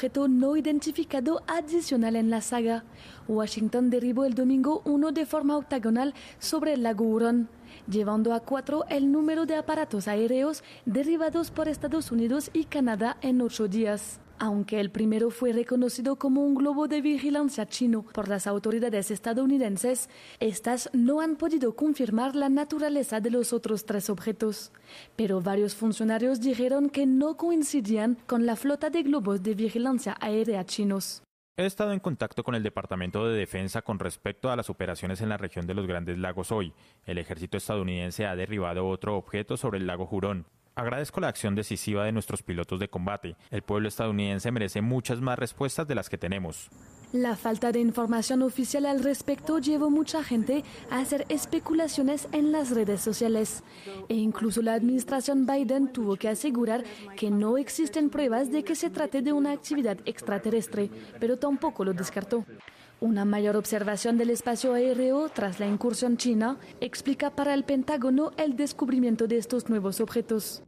objeto 0.00 0.28
no 0.28 0.56
identificado 0.56 1.42
adicional 1.46 2.16
en 2.16 2.30
la 2.30 2.40
saga. 2.40 2.84
Washington 3.28 3.90
derribó 3.90 4.24
el 4.24 4.32
domingo 4.32 4.80
uno 4.86 5.12
de 5.12 5.26
forma 5.26 5.58
octagonal 5.58 6.14
sobre 6.38 6.72
el 6.72 6.84
lago 6.84 7.20
llevando 7.86 8.32
a 8.32 8.40
cuatro 8.40 8.86
el 8.88 9.12
número 9.12 9.44
de 9.44 9.56
aparatos 9.56 10.08
aéreos 10.08 10.64
derribados 10.86 11.50
por 11.50 11.68
Estados 11.68 12.12
Unidos 12.12 12.48
y 12.54 12.64
Canadá 12.64 13.18
en 13.20 13.42
ocho 13.42 13.68
días. 13.68 14.20
Aunque 14.42 14.80
el 14.80 14.90
primero 14.90 15.30
fue 15.30 15.52
reconocido 15.52 16.16
como 16.16 16.42
un 16.42 16.54
globo 16.54 16.88
de 16.88 17.02
vigilancia 17.02 17.66
chino 17.66 18.04
por 18.14 18.26
las 18.26 18.46
autoridades 18.46 19.10
estadounidenses, 19.10 20.08
estas 20.40 20.88
no 20.94 21.20
han 21.20 21.36
podido 21.36 21.76
confirmar 21.76 22.34
la 22.34 22.48
naturaleza 22.48 23.20
de 23.20 23.30
los 23.30 23.52
otros 23.52 23.84
tres 23.84 24.08
objetos. 24.08 24.72
Pero 25.14 25.42
varios 25.42 25.74
funcionarios 25.74 26.40
dijeron 26.40 26.88
que 26.88 27.04
no 27.04 27.36
coincidían 27.36 28.16
con 28.26 28.46
la 28.46 28.56
flota 28.56 28.88
de 28.88 29.02
globos 29.02 29.42
de 29.42 29.54
vigilancia 29.54 30.16
aérea 30.18 30.64
chinos. 30.64 31.22
He 31.58 31.66
estado 31.66 31.92
en 31.92 32.00
contacto 32.00 32.42
con 32.42 32.54
el 32.54 32.62
Departamento 32.62 33.28
de 33.28 33.36
Defensa 33.36 33.82
con 33.82 33.98
respecto 33.98 34.50
a 34.50 34.56
las 34.56 34.70
operaciones 34.70 35.20
en 35.20 35.28
la 35.28 35.36
región 35.36 35.66
de 35.66 35.74
los 35.74 35.86
Grandes 35.86 36.16
Lagos 36.16 36.50
hoy. 36.50 36.72
El 37.04 37.18
ejército 37.18 37.58
estadounidense 37.58 38.24
ha 38.24 38.34
derribado 38.34 38.88
otro 38.88 39.18
objeto 39.18 39.58
sobre 39.58 39.80
el 39.80 39.86
lago 39.86 40.08
Hurón. 40.10 40.46
Agradezco 40.80 41.20
la 41.20 41.28
acción 41.28 41.54
decisiva 41.54 42.06
de 42.06 42.12
nuestros 42.12 42.42
pilotos 42.42 42.80
de 42.80 42.88
combate. 42.88 43.36
El 43.50 43.60
pueblo 43.60 43.86
estadounidense 43.86 44.50
merece 44.50 44.80
muchas 44.80 45.20
más 45.20 45.38
respuestas 45.38 45.86
de 45.86 45.94
las 45.94 46.08
que 46.08 46.16
tenemos. 46.16 46.70
La 47.12 47.36
falta 47.36 47.70
de 47.70 47.80
información 47.80 48.40
oficial 48.40 48.86
al 48.86 49.04
respecto 49.04 49.58
llevó 49.58 49.90
mucha 49.90 50.24
gente 50.24 50.64
a 50.90 51.00
hacer 51.00 51.26
especulaciones 51.28 52.28
en 52.32 52.50
las 52.50 52.70
redes 52.70 53.02
sociales. 53.02 53.62
E 54.08 54.14
incluso 54.14 54.62
la 54.62 54.72
administración 54.72 55.44
Biden 55.44 55.92
tuvo 55.92 56.16
que 56.16 56.30
asegurar 56.30 56.82
que 57.14 57.30
no 57.30 57.58
existen 57.58 58.08
pruebas 58.08 58.50
de 58.50 58.64
que 58.64 58.74
se 58.74 58.88
trate 58.88 59.20
de 59.20 59.34
una 59.34 59.52
actividad 59.52 59.98
extraterrestre, 60.06 60.88
pero 61.20 61.36
tampoco 61.36 61.84
lo 61.84 61.92
descartó. 61.92 62.46
Una 63.00 63.26
mayor 63.26 63.56
observación 63.56 64.16
del 64.16 64.30
espacio 64.30 64.72
aéreo 64.72 65.28
tras 65.28 65.60
la 65.60 65.66
incursión 65.66 66.16
china 66.16 66.56
explica 66.80 67.28
para 67.28 67.52
el 67.52 67.64
Pentágono 67.64 68.30
el 68.38 68.56
descubrimiento 68.56 69.26
de 69.26 69.36
estos 69.36 69.68
nuevos 69.68 70.00
objetos. 70.00 70.62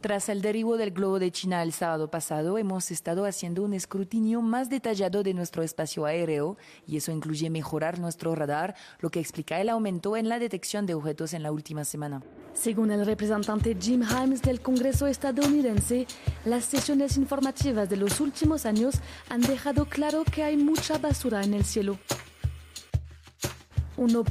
Tras 0.00 0.28
el 0.28 0.42
derribo 0.42 0.76
del 0.76 0.92
globo 0.92 1.18
de 1.18 1.32
China 1.32 1.60
el 1.60 1.72
sábado 1.72 2.08
pasado, 2.08 2.56
hemos 2.56 2.92
estado 2.92 3.24
haciendo 3.24 3.64
un 3.64 3.74
escrutinio 3.74 4.40
más 4.42 4.70
detallado 4.70 5.24
de 5.24 5.34
nuestro 5.34 5.64
espacio 5.64 6.06
aéreo 6.06 6.56
y 6.86 6.98
eso 6.98 7.10
incluye 7.10 7.50
mejorar 7.50 7.98
nuestro 7.98 8.32
radar, 8.36 8.76
lo 9.00 9.10
que 9.10 9.18
explica 9.18 9.60
el 9.60 9.68
aumento 9.68 10.16
en 10.16 10.28
la 10.28 10.38
detección 10.38 10.86
de 10.86 10.94
objetos 10.94 11.34
en 11.34 11.42
la 11.42 11.50
última 11.50 11.84
semana. 11.84 12.22
Según 12.54 12.92
el 12.92 13.04
representante 13.04 13.76
Jim 13.80 14.04
Himes 14.04 14.40
del 14.40 14.60
Congreso 14.60 15.08
estadounidense, 15.08 16.06
las 16.44 16.64
sesiones 16.64 17.16
informativas 17.16 17.90
de 17.90 17.96
los 17.96 18.20
últimos 18.20 18.66
años 18.66 18.94
han 19.28 19.40
dejado 19.40 19.86
claro 19.86 20.22
que 20.22 20.44
hay 20.44 20.56
mucha 20.56 20.98
basura 20.98 21.42
en 21.42 21.54
el 21.54 21.64
cielo. 21.64 21.98
Uno, 23.96 24.22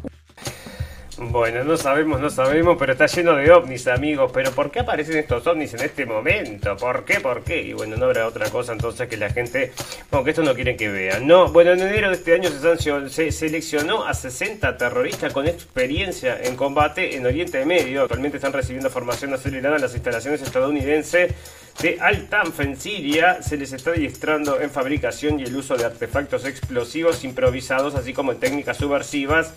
bueno, 1.18 1.64
no 1.64 1.78
sabemos, 1.78 2.22
no 2.22 2.30
sabemos, 2.30 2.78
pero 2.78 2.92
está 2.92 3.08
lleno 3.08 3.36
de 3.36 3.52
ovnis, 3.52 3.88
amigos. 3.88 4.32
Pero 4.34 4.52
¿por 4.52 4.70
qué 4.70 4.82
aparecen 4.82 5.18
estos 5.18 5.46
ovnis 5.48 5.74
en 5.74 5.82
este 5.82 6.06
momento? 6.06 6.78
¿Por 6.78 7.06
qué? 7.06 7.20
¿Por 7.20 7.44
qué? 7.44 7.62
Y 7.62 7.74
bueno, 7.74 7.98
no 7.98 8.06
habrá 8.06 8.28
otra 8.28 8.50
cosa 8.52 8.74
entonces 8.74 9.08
que 9.10 9.18
la 9.18 9.30
gente, 9.30 9.74
bueno, 10.12 10.24
que 10.24 10.30
esto 10.30 10.44
no 10.44 10.54
quieren 10.54 10.78
que 10.78 10.90
vean. 10.90 11.26
No, 11.26 11.52
bueno, 11.52 11.72
en 11.72 11.82
enero 11.82 12.10
de 12.10 12.16
este 12.16 12.36
año 12.36 12.50
se, 12.50 13.10
se 13.10 13.32
seleccionó 13.32 14.06
a 14.06 14.14
60 14.14 14.78
terroristas 14.78 15.34
con 15.34 15.48
experiencia 15.48 16.40
en 16.42 16.56
combate 16.56 17.16
en 17.16 17.26
Oriente 17.26 17.66
Medio. 17.66 18.04
Actualmente 18.04 18.38
están 18.38 18.54
recibiendo 18.54 18.92
formación 18.92 19.34
acelerada 19.34 19.78
en 19.78 19.82
las 19.82 19.96
instalaciones 19.96 20.42
estadounidenses 20.44 21.34
de 21.82 21.98
Altanf 22.00 22.60
en 22.60 22.80
Siria. 22.80 23.42
Se 23.42 23.58
les 23.58 23.74
está 23.74 23.92
adiestrando 23.92 24.60
en 24.60 24.70
fabricación 24.70 25.40
y 25.40 25.44
el 25.44 25.56
uso 25.56 25.76
de 25.76 25.86
artefactos 25.86 26.46
explosivos 26.46 27.24
improvisados, 27.24 27.96
así 27.96 28.14
como 28.14 28.32
en 28.32 28.40
técnicas 28.40 28.78
subversivas. 28.78 29.54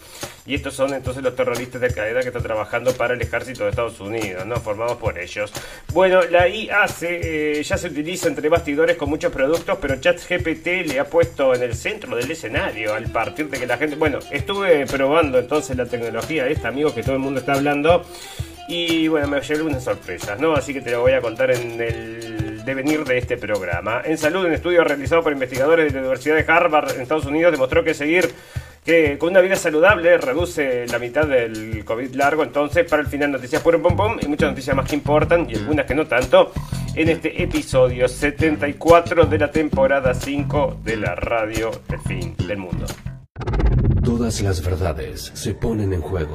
Y 0.46 0.54
estos 0.54 0.74
son 0.74 0.94
entonces 0.94 1.22
los 1.22 1.36
terroristas 1.36 1.80
de 1.80 1.88
Al-Qaeda 1.88 2.20
que 2.20 2.28
están 2.28 2.42
trabajando 2.42 2.92
para 2.92 3.14
el 3.14 3.22
ejército 3.22 3.64
de 3.64 3.70
Estados 3.70 4.00
Unidos, 4.00 4.44
¿no? 4.46 4.56
Formados 4.56 4.96
por 4.96 5.18
ellos. 5.18 5.52
Bueno, 5.92 6.22
la 6.22 6.48
IA 6.48 6.86
eh, 7.02 7.62
ya 7.64 7.76
se 7.76 7.86
utiliza 7.86 8.28
entre 8.28 8.48
bastidores 8.48 8.96
con 8.96 9.08
muchos 9.08 9.32
productos, 9.32 9.78
pero 9.80 10.00
ChatGPT 10.00 10.86
le 10.86 10.98
ha 10.98 11.04
puesto 11.04 11.54
en 11.54 11.62
el 11.62 11.74
centro 11.74 12.16
del 12.16 12.30
escenario 12.30 12.94
al 12.94 13.10
partir 13.10 13.48
de 13.48 13.58
que 13.58 13.66
la 13.66 13.76
gente. 13.76 13.96
Bueno, 13.96 14.18
estuve 14.30 14.86
probando 14.86 15.38
entonces 15.38 15.76
la 15.76 15.86
tecnología 15.86 16.48
esta, 16.48 16.68
amigos, 16.68 16.94
que 16.94 17.02
todo 17.02 17.14
el 17.14 17.20
mundo 17.20 17.40
está 17.40 17.54
hablando. 17.54 18.04
Y 18.70 19.08
bueno, 19.08 19.26
me 19.26 19.40
llevé 19.40 19.62
unas 19.62 19.82
sorpresas, 19.82 20.38
¿no? 20.38 20.54
Así 20.54 20.72
que 20.72 20.80
te 20.80 20.92
lo 20.92 21.00
voy 21.00 21.10
a 21.10 21.20
contar 21.20 21.50
en 21.50 21.80
el 21.80 22.64
devenir 22.64 23.02
de 23.02 23.18
este 23.18 23.36
programa. 23.36 24.00
En 24.04 24.16
salud, 24.16 24.44
un 24.46 24.52
estudio 24.52 24.84
realizado 24.84 25.24
por 25.24 25.32
investigadores 25.32 25.92
de 25.92 25.94
la 25.94 26.02
Universidad 26.02 26.36
de 26.36 26.44
Harvard 26.46 26.94
en 26.94 27.00
Estados 27.00 27.26
Unidos 27.26 27.50
demostró 27.50 27.82
que 27.82 27.94
seguir 27.94 28.32
que 28.84 29.18
con 29.18 29.30
una 29.30 29.40
vida 29.40 29.56
saludable 29.56 30.16
reduce 30.18 30.86
la 30.86 31.00
mitad 31.00 31.26
del 31.26 31.84
COVID 31.84 32.14
largo. 32.14 32.44
Entonces, 32.44 32.88
para 32.88 33.02
el 33.02 33.08
final, 33.08 33.32
noticias 33.32 33.60
por 33.60 33.82
pum 33.82 33.96
pum 33.96 34.18
y 34.22 34.28
muchas 34.28 34.50
noticias 34.50 34.76
más 34.76 34.88
que 34.88 34.94
importan 34.94 35.50
y 35.50 35.56
algunas 35.56 35.84
que 35.84 35.96
no 35.96 36.06
tanto 36.06 36.52
en 36.94 37.08
este 37.08 37.42
episodio 37.42 38.06
74 38.06 39.26
de 39.26 39.38
la 39.38 39.50
temporada 39.50 40.14
5 40.14 40.78
de 40.84 40.96
la 40.96 41.16
radio 41.16 41.72
El 41.88 41.98
Fin 42.02 42.36
del 42.46 42.58
Mundo. 42.58 42.86
Todas 44.04 44.40
las 44.42 44.64
verdades 44.64 45.32
se 45.34 45.54
ponen 45.54 45.92
en 45.92 46.02
juego 46.02 46.34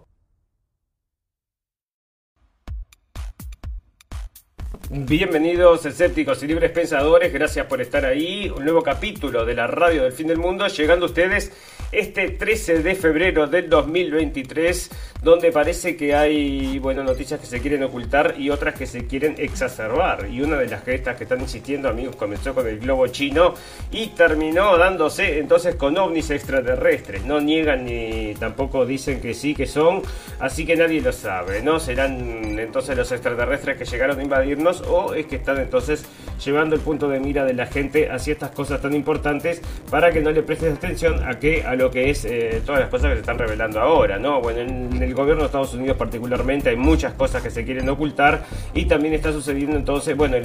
Bienvenidos 4.93 5.85
escépticos 5.85 6.43
y 6.43 6.47
libres 6.47 6.69
pensadores, 6.71 7.31
gracias 7.31 7.65
por 7.65 7.79
estar 7.79 8.03
ahí. 8.03 8.51
Un 8.53 8.65
nuevo 8.65 8.83
capítulo 8.83 9.45
de 9.45 9.53
la 9.53 9.65
radio 9.65 10.03
del 10.03 10.11
fin 10.11 10.27
del 10.27 10.37
mundo, 10.37 10.67
llegando 10.67 11.05
a 11.05 11.07
ustedes 11.07 11.53
este 11.93 12.29
13 12.29 12.83
de 12.83 12.95
febrero 12.95 13.47
del 13.47 13.69
2023, 13.69 14.89
donde 15.21 15.51
parece 15.51 15.95
que 15.95 16.13
hay 16.13 16.79
bueno, 16.79 17.05
noticias 17.05 17.39
que 17.39 17.45
se 17.45 17.61
quieren 17.61 17.83
ocultar 17.83 18.35
y 18.37 18.49
otras 18.49 18.75
que 18.75 18.85
se 18.85 19.07
quieren 19.07 19.35
exacerbar. 19.37 20.27
Y 20.29 20.41
una 20.41 20.57
de 20.57 20.67
las 20.67 20.83
gestas 20.83 21.15
que 21.15 21.23
están 21.23 21.39
insistiendo, 21.39 21.87
amigos, 21.87 22.17
comenzó 22.17 22.53
con 22.53 22.67
el 22.67 22.79
globo 22.79 23.07
chino 23.07 23.53
y 23.91 24.07
terminó 24.07 24.77
dándose 24.77 25.39
entonces 25.39 25.75
con 25.75 25.97
ovnis 25.97 26.31
extraterrestres. 26.31 27.23
No 27.25 27.39
niegan 27.39 27.85
ni 27.85 28.33
tampoco 28.35 28.85
dicen 28.85 29.21
que 29.21 29.33
sí 29.33 29.55
que 29.55 29.67
son, 29.67 30.01
así 30.39 30.65
que 30.65 30.75
nadie 30.75 30.99
lo 30.99 31.13
sabe, 31.13 31.61
¿no? 31.61 31.79
Serán 31.79 32.59
entonces 32.59 32.97
los 32.97 33.09
extraterrestres 33.11 33.77
que 33.77 33.85
llegaron 33.85 34.19
a 34.19 34.23
invadirnos 34.23 34.80
o 34.87 35.13
es 35.13 35.25
que 35.25 35.37
están 35.37 35.57
entonces 35.57 36.05
llevando 36.43 36.75
el 36.75 36.81
punto 36.81 37.07
de 37.07 37.19
mira 37.19 37.45
de 37.45 37.53
la 37.53 37.65
gente 37.65 38.09
hacia 38.09 38.33
estas 38.33 38.51
cosas 38.51 38.81
tan 38.81 38.93
importantes 38.93 39.61
para 39.89 40.11
que 40.11 40.21
no 40.21 40.31
le 40.31 40.43
prestes 40.43 40.75
atención 40.75 41.23
a 41.23 41.39
que 41.39 41.63
a 41.63 41.75
lo 41.75 41.91
que 41.91 42.09
es 42.09 42.25
eh, 42.25 42.61
todas 42.65 42.81
las 42.81 42.89
cosas 42.89 43.09
que 43.09 43.15
se 43.15 43.19
están 43.21 43.37
revelando 43.37 43.79
ahora, 43.79 44.17
¿no? 44.17 44.41
Bueno, 44.41 44.59
en 44.61 45.01
el 45.01 45.13
gobierno 45.13 45.43
de 45.43 45.47
Estados 45.47 45.73
Unidos 45.73 45.97
particularmente 45.97 46.69
hay 46.69 46.77
muchas 46.77 47.13
cosas 47.13 47.41
que 47.43 47.49
se 47.49 47.63
quieren 47.63 47.87
ocultar 47.89 48.43
y 48.73 48.85
también 48.85 49.13
está 49.13 49.31
sucediendo 49.31 49.75
entonces, 49.75 50.15
bueno, 50.15 50.37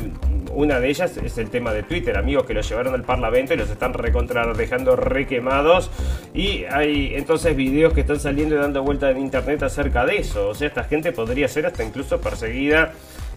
una 0.55 0.81
de 0.81 0.89
ellas 0.89 1.17
es 1.19 1.37
el 1.39 1.51
tema 1.51 1.73
de 1.73 1.83
Twitter, 1.83 2.17
amigos 2.17 2.45
que 2.45 2.55
lo 2.55 2.63
llevaron 2.63 2.95
al 2.95 3.03
parlamento 3.03 3.53
y 3.55 3.57
los 3.57 3.69
están 3.69 3.93
recontra 3.93 4.53
dejando 4.55 4.97
requemados 4.97 5.91
y 6.35 6.65
hay 6.65 7.15
entonces 7.15 7.55
videos 7.55 7.93
que 7.93 8.01
están 8.01 8.19
saliendo 8.19 8.55
y 8.55 8.59
dando 8.59 8.83
vuelta 8.83 9.11
en 9.11 9.19
internet 9.19 9.63
acerca 9.63 10.07
de 10.07 10.19
eso, 10.19 10.49
o 10.49 10.55
sea, 10.55 10.69
esta 10.69 10.85
gente 10.85 11.13
podría 11.13 11.49
ser 11.49 11.67
hasta 11.67 11.85
incluso 11.85 12.21
perseguida 12.21 12.93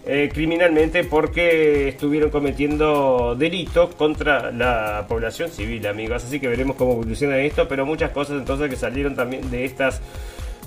eh, 0.06 0.30
criminalmente 0.32 1.04
porque 1.04 1.88
estuvieron 1.88 2.30
cometiendo 2.30 3.34
delitos 3.38 3.94
contra 3.94 4.50
la 4.50 5.04
población 5.08 5.50
civil, 5.50 5.86
amigos. 5.86 6.24
Así 6.24 6.40
que 6.40 6.48
veremos 6.48 6.76
cómo 6.76 6.92
evoluciona 6.92 7.38
esto, 7.38 7.68
pero 7.68 7.84
muchas 7.84 8.10
cosas 8.10 8.38
entonces 8.38 8.70
que 8.70 8.76
salieron 8.76 9.14
también 9.14 9.50
de 9.50 9.64
estas 9.64 10.00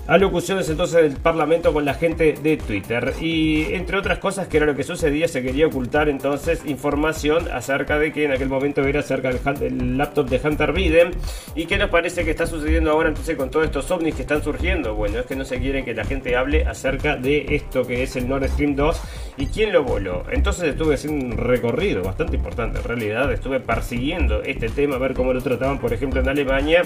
alocuciones 0.08 0.70
entonces 0.70 1.02
del 1.02 1.22
Parlamento 1.22 1.72
con 1.72 1.86
la 1.86 1.94
gente 1.94 2.34
de 2.34 2.58
Twitter. 2.58 3.14
Y 3.22 3.74
entre 3.74 3.98
otras 3.98 4.20
cosas, 4.20 4.48
que 4.48 4.58
era 4.58 4.66
lo 4.66 4.76
que 4.76 4.84
sucedía, 4.84 5.28
se 5.28 5.42
quería 5.42 5.68
ocultar 5.68 6.10
entonces 6.10 6.62
información 6.66 7.48
acerca 7.52 7.98
de 7.98 8.12
que 8.12 8.26
en 8.26 8.32
aquel 8.32 8.50
momento 8.50 8.82
era 8.82 9.00
acerca 9.00 9.32
del, 9.32 9.98
laptop 9.98 10.30
de 10.30 10.42
Hunter 10.44 10.74
Biden. 10.74 11.12
¿Y 11.56 11.66
qué 11.66 11.78
nos 11.78 11.90
parece 11.90 12.26
que 12.26 12.32
está 12.32 12.46
sucediendo 12.48 12.92
ahora 12.92 13.10
entonces 13.10 13.38
con 13.38 13.50
todos 13.50 13.66
estos 13.66 13.90
ovnis 13.92 14.16
que 14.16 14.24
están 14.24 14.44
surgiendo? 14.44 14.96
Bueno, 14.96 15.20
es 15.20 15.26
que 15.26 15.36
no 15.36 15.46
se 15.46 15.60
quieren 15.60 15.86
que 15.86 15.94
la 15.94 16.04
gente 16.04 16.36
hable 16.36 16.66
acerca 16.66 17.16
de 17.16 17.56
esto 17.56 17.84
que 17.84 18.04
es 18.04 18.16
el 18.16 18.28
Nord 18.28 18.48
Stream 18.50 18.76
2 18.76 19.02
y 19.38 19.46
quién 19.48 19.72
lo 19.72 19.84
voló. 19.84 20.24
Entonces 20.32 20.70
estuve 20.70 20.96
haciendo 20.96 21.26
un 21.26 21.38
recorrido 21.38 22.04
bastante 22.04 22.36
importante 22.36 22.80
en 22.80 22.84
realidad. 22.84 23.32
Estuve 23.32 23.60
persiguiendo 23.60 24.44
este 24.44 24.70
tema, 24.70 24.96
a 24.96 25.00
ver 25.00 25.14
cómo 25.14 25.34
lo 25.34 25.42
trataban, 25.42 25.80
por 25.80 25.94
ejemplo, 25.94 26.20
en 26.20 26.28
Alemania 26.28 26.84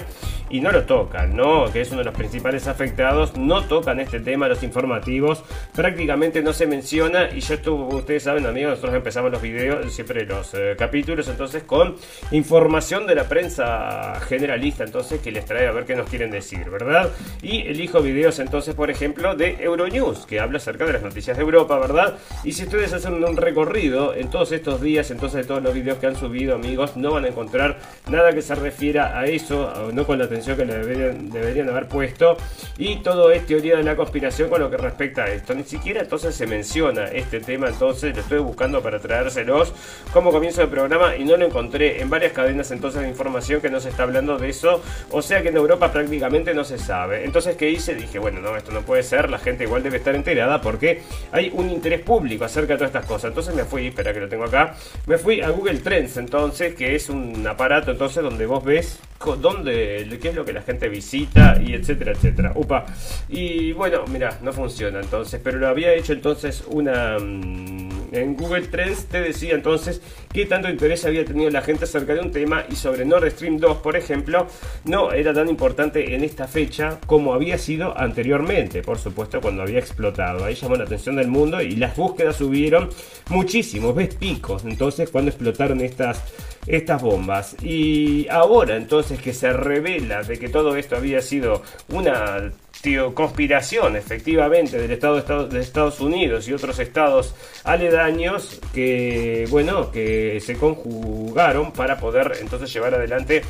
y 0.50 0.60
no 0.60 0.70
lo 0.70 0.84
tocan, 0.84 1.36
¿no? 1.36 1.70
Que 1.72 1.80
es 1.80 1.88
uno 1.90 1.98
de 1.98 2.04
los 2.04 2.14
principales 2.14 2.66
afectados. 2.68 3.07
No 3.36 3.64
tocan 3.64 4.00
este 4.00 4.20
tema, 4.20 4.48
los 4.48 4.62
informativos. 4.62 5.42
Prácticamente 5.74 6.42
no 6.42 6.52
se 6.52 6.66
menciona. 6.66 7.30
Y 7.30 7.40
yo 7.40 7.54
estuve, 7.54 7.94
ustedes 7.94 8.22
saben, 8.22 8.46
amigos, 8.46 8.70
nosotros 8.72 8.94
empezamos 8.94 9.32
los 9.32 9.40
videos, 9.40 9.92
siempre 9.92 10.26
los 10.26 10.52
eh, 10.54 10.74
capítulos, 10.78 11.28
entonces 11.28 11.62
con 11.62 11.96
información 12.30 13.06
de 13.06 13.14
la 13.14 13.24
prensa 13.24 14.20
generalista, 14.20 14.84
entonces 14.84 15.20
que 15.20 15.32
les 15.32 15.44
trae 15.44 15.66
a 15.66 15.72
ver 15.72 15.84
qué 15.84 15.94
nos 15.94 16.08
quieren 16.08 16.30
decir, 16.30 16.68
¿verdad? 16.68 17.10
Y 17.42 17.62
elijo 17.62 18.00
videos, 18.00 18.38
entonces, 18.38 18.74
por 18.74 18.90
ejemplo, 18.90 19.34
de 19.34 19.56
Euronews, 19.60 20.26
que 20.26 20.40
habla 20.40 20.58
acerca 20.58 20.84
de 20.84 20.92
las 20.94 21.02
noticias 21.02 21.36
de 21.36 21.42
Europa, 21.42 21.78
¿verdad? 21.78 22.18
Y 22.44 22.52
si 22.52 22.64
ustedes 22.64 22.92
hacen 22.92 23.24
un 23.24 23.36
recorrido 23.36 24.14
en 24.14 24.28
todos 24.28 24.52
estos 24.52 24.80
días, 24.82 25.10
entonces 25.10 25.42
de 25.42 25.44
todos 25.44 25.62
los 25.62 25.74
videos 25.74 25.98
que 25.98 26.06
han 26.06 26.16
subido, 26.16 26.54
amigos, 26.54 26.96
no 26.96 27.12
van 27.12 27.24
a 27.24 27.28
encontrar 27.28 27.78
nada 28.10 28.32
que 28.32 28.42
se 28.42 28.54
refiera 28.54 29.18
a 29.18 29.24
eso, 29.26 29.90
no 29.92 30.06
con 30.06 30.18
la 30.18 30.26
atención 30.26 30.56
que 30.56 30.64
deberían, 30.64 31.30
deberían 31.30 31.68
haber 31.68 31.88
puesto. 31.88 32.36
Y 32.76 32.97
todo 32.98 33.30
es 33.30 33.46
teoría 33.46 33.76
de 33.76 33.82
la 33.82 33.96
conspiración 33.96 34.48
con 34.48 34.60
lo 34.60 34.70
que 34.70 34.76
respecta 34.76 35.24
a 35.24 35.28
esto. 35.28 35.54
Ni 35.54 35.64
siquiera 35.64 36.00
entonces 36.00 36.34
se 36.34 36.46
menciona 36.46 37.06
este 37.06 37.40
tema, 37.40 37.68
entonces 37.68 38.14
lo 38.14 38.22
estoy 38.22 38.38
buscando 38.38 38.82
para 38.82 38.98
traérselos 38.98 39.72
como 40.12 40.30
comienzo 40.30 40.60
del 40.60 40.70
programa 40.70 41.16
y 41.16 41.24
no 41.24 41.36
lo 41.36 41.46
encontré 41.46 42.00
en 42.00 42.10
varias 42.10 42.32
cadenas 42.32 42.70
entonces 42.70 43.02
de 43.02 43.08
información 43.08 43.60
que 43.60 43.70
no 43.70 43.80
se 43.80 43.88
está 43.88 44.04
hablando 44.04 44.38
de 44.38 44.48
eso. 44.48 44.82
O 45.10 45.22
sea 45.22 45.42
que 45.42 45.48
en 45.48 45.56
Europa 45.56 45.92
prácticamente 45.92 46.54
no 46.54 46.64
se 46.64 46.78
sabe. 46.78 47.24
Entonces, 47.24 47.56
¿qué 47.56 47.70
hice? 47.70 47.94
Dije, 47.94 48.18
bueno, 48.18 48.40
no, 48.40 48.56
esto 48.56 48.72
no 48.72 48.82
puede 48.82 49.02
ser, 49.02 49.30
la 49.30 49.38
gente 49.38 49.64
igual 49.64 49.82
debe 49.82 49.98
estar 49.98 50.14
enterada 50.14 50.60
porque 50.60 51.02
hay 51.32 51.50
un 51.54 51.70
interés 51.70 52.00
público 52.00 52.44
acerca 52.44 52.74
de 52.74 52.78
todas 52.78 52.90
estas 52.90 53.06
cosas. 53.06 53.30
Entonces 53.30 53.54
me 53.54 53.64
fui, 53.64 53.88
espera 53.88 54.12
que 54.12 54.20
lo 54.20 54.28
tengo 54.28 54.44
acá, 54.44 54.74
me 55.06 55.18
fui 55.18 55.40
a 55.40 55.50
Google 55.50 55.78
Trends 55.78 56.16
entonces, 56.16 56.74
que 56.74 56.94
es 56.94 57.08
un 57.08 57.46
aparato 57.46 57.90
entonces 57.90 58.22
donde 58.22 58.46
vos 58.46 58.64
ves 58.64 59.00
dónde, 59.40 60.18
qué 60.20 60.28
es 60.28 60.34
lo 60.34 60.44
que 60.44 60.52
la 60.52 60.62
gente 60.62 60.88
visita 60.88 61.58
y 61.60 61.74
etcétera, 61.74 62.12
etcétera. 62.12 62.52
Upa. 62.54 62.86
Y 63.28 63.72
bueno, 63.72 64.04
mira, 64.08 64.38
no 64.42 64.52
funciona 64.52 65.00
entonces, 65.00 65.40
pero 65.42 65.58
lo 65.58 65.68
había 65.68 65.92
hecho 65.94 66.12
entonces 66.12 66.64
una... 66.68 67.18
Mm, 67.18 67.88
en 68.12 68.36
Google 68.36 68.68
Trends 68.68 69.06
te 69.06 69.20
decía 69.20 69.54
entonces 69.54 70.00
qué 70.32 70.46
tanto 70.46 70.68
interés 70.68 71.04
había 71.04 71.24
tenido 71.24 71.50
la 71.50 71.62
gente 71.62 71.84
acerca 71.84 72.14
de 72.14 72.20
un 72.20 72.30
tema 72.30 72.64
y 72.70 72.74
sobre 72.74 73.04
Nord 73.04 73.30
Stream 73.30 73.58
2, 73.58 73.78
por 73.78 73.96
ejemplo, 73.96 74.46
no 74.84 75.12
era 75.12 75.32
tan 75.34 75.48
importante 75.48 76.14
en 76.14 76.24
esta 76.24 76.46
fecha 76.46 76.98
como 77.06 77.34
había 77.34 77.58
sido 77.58 77.96
anteriormente, 77.98 78.82
por 78.82 78.98
supuesto, 78.98 79.40
cuando 79.40 79.62
había 79.62 79.78
explotado. 79.78 80.44
Ahí 80.44 80.54
llamó 80.54 80.76
la 80.76 80.84
atención 80.84 81.16
del 81.16 81.28
mundo 81.28 81.60
y 81.60 81.76
las 81.76 81.96
búsquedas 81.96 82.36
subieron 82.36 82.88
muchísimo, 83.28 83.92
ves 83.92 84.14
picos, 84.14 84.64
entonces 84.64 85.10
cuando 85.10 85.30
explotaron 85.30 85.80
estas 85.80 86.22
estas 86.66 87.02
bombas. 87.02 87.56
Y 87.62 88.28
ahora 88.28 88.76
entonces 88.76 89.20
que 89.20 89.32
se 89.32 89.52
revela 89.52 90.22
de 90.22 90.38
que 90.38 90.48
todo 90.48 90.76
esto 90.76 90.96
había 90.96 91.22
sido 91.22 91.62
una 91.88 92.52
tío, 92.80 93.14
conspiración 93.14 93.96
efectivamente 93.96 94.78
del 94.78 94.90
Estado 94.90 95.46
de 95.46 95.60
Estados 95.60 96.00
Unidos 96.00 96.48
y 96.48 96.52
otros 96.52 96.78
estados 96.78 97.34
aledaños 97.64 98.60
que, 98.72 99.46
bueno, 99.50 99.90
que 99.90 100.40
se 100.40 100.56
conjugaron 100.56 101.72
para 101.72 101.98
poder 101.98 102.38
entonces 102.40 102.72
llevar 102.72 102.94
adelante 102.94 103.42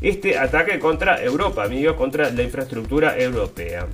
este 0.00 0.38
ataque 0.38 0.78
contra 0.78 1.22
Europa, 1.22 1.64
amigos, 1.64 1.96
contra 1.96 2.30
la 2.30 2.42
infraestructura 2.42 3.18
europea. 3.18 3.86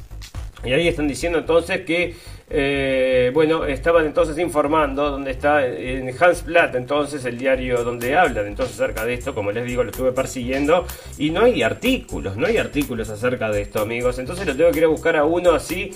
Y 0.64 0.72
ahí 0.72 0.88
están 0.88 1.08
diciendo 1.08 1.38
entonces 1.38 1.82
que 1.82 2.14
eh, 2.52 3.30
bueno, 3.32 3.64
estaban 3.64 4.06
entonces 4.06 4.36
informando 4.38 5.08
donde 5.08 5.30
está 5.30 5.64
en 5.64 6.08
Hansblatt, 6.08 6.74
entonces 6.74 7.24
el 7.24 7.38
diario 7.38 7.84
donde 7.84 8.16
hablan 8.16 8.48
entonces 8.48 8.74
acerca 8.74 9.04
de 9.04 9.14
esto, 9.14 9.36
como 9.36 9.52
les 9.52 9.64
digo, 9.64 9.84
lo 9.84 9.90
estuve 9.92 10.10
persiguiendo 10.10 10.84
y 11.16 11.30
no 11.30 11.44
hay 11.44 11.62
artículos, 11.62 12.36
no 12.36 12.48
hay 12.48 12.56
artículos 12.56 13.08
acerca 13.08 13.50
de 13.50 13.62
esto, 13.62 13.80
amigos. 13.80 14.18
Entonces 14.18 14.46
lo 14.46 14.56
tengo 14.56 14.72
que 14.72 14.78
ir 14.78 14.84
a 14.84 14.88
buscar 14.88 15.16
a 15.16 15.24
uno 15.24 15.52
así 15.52 15.92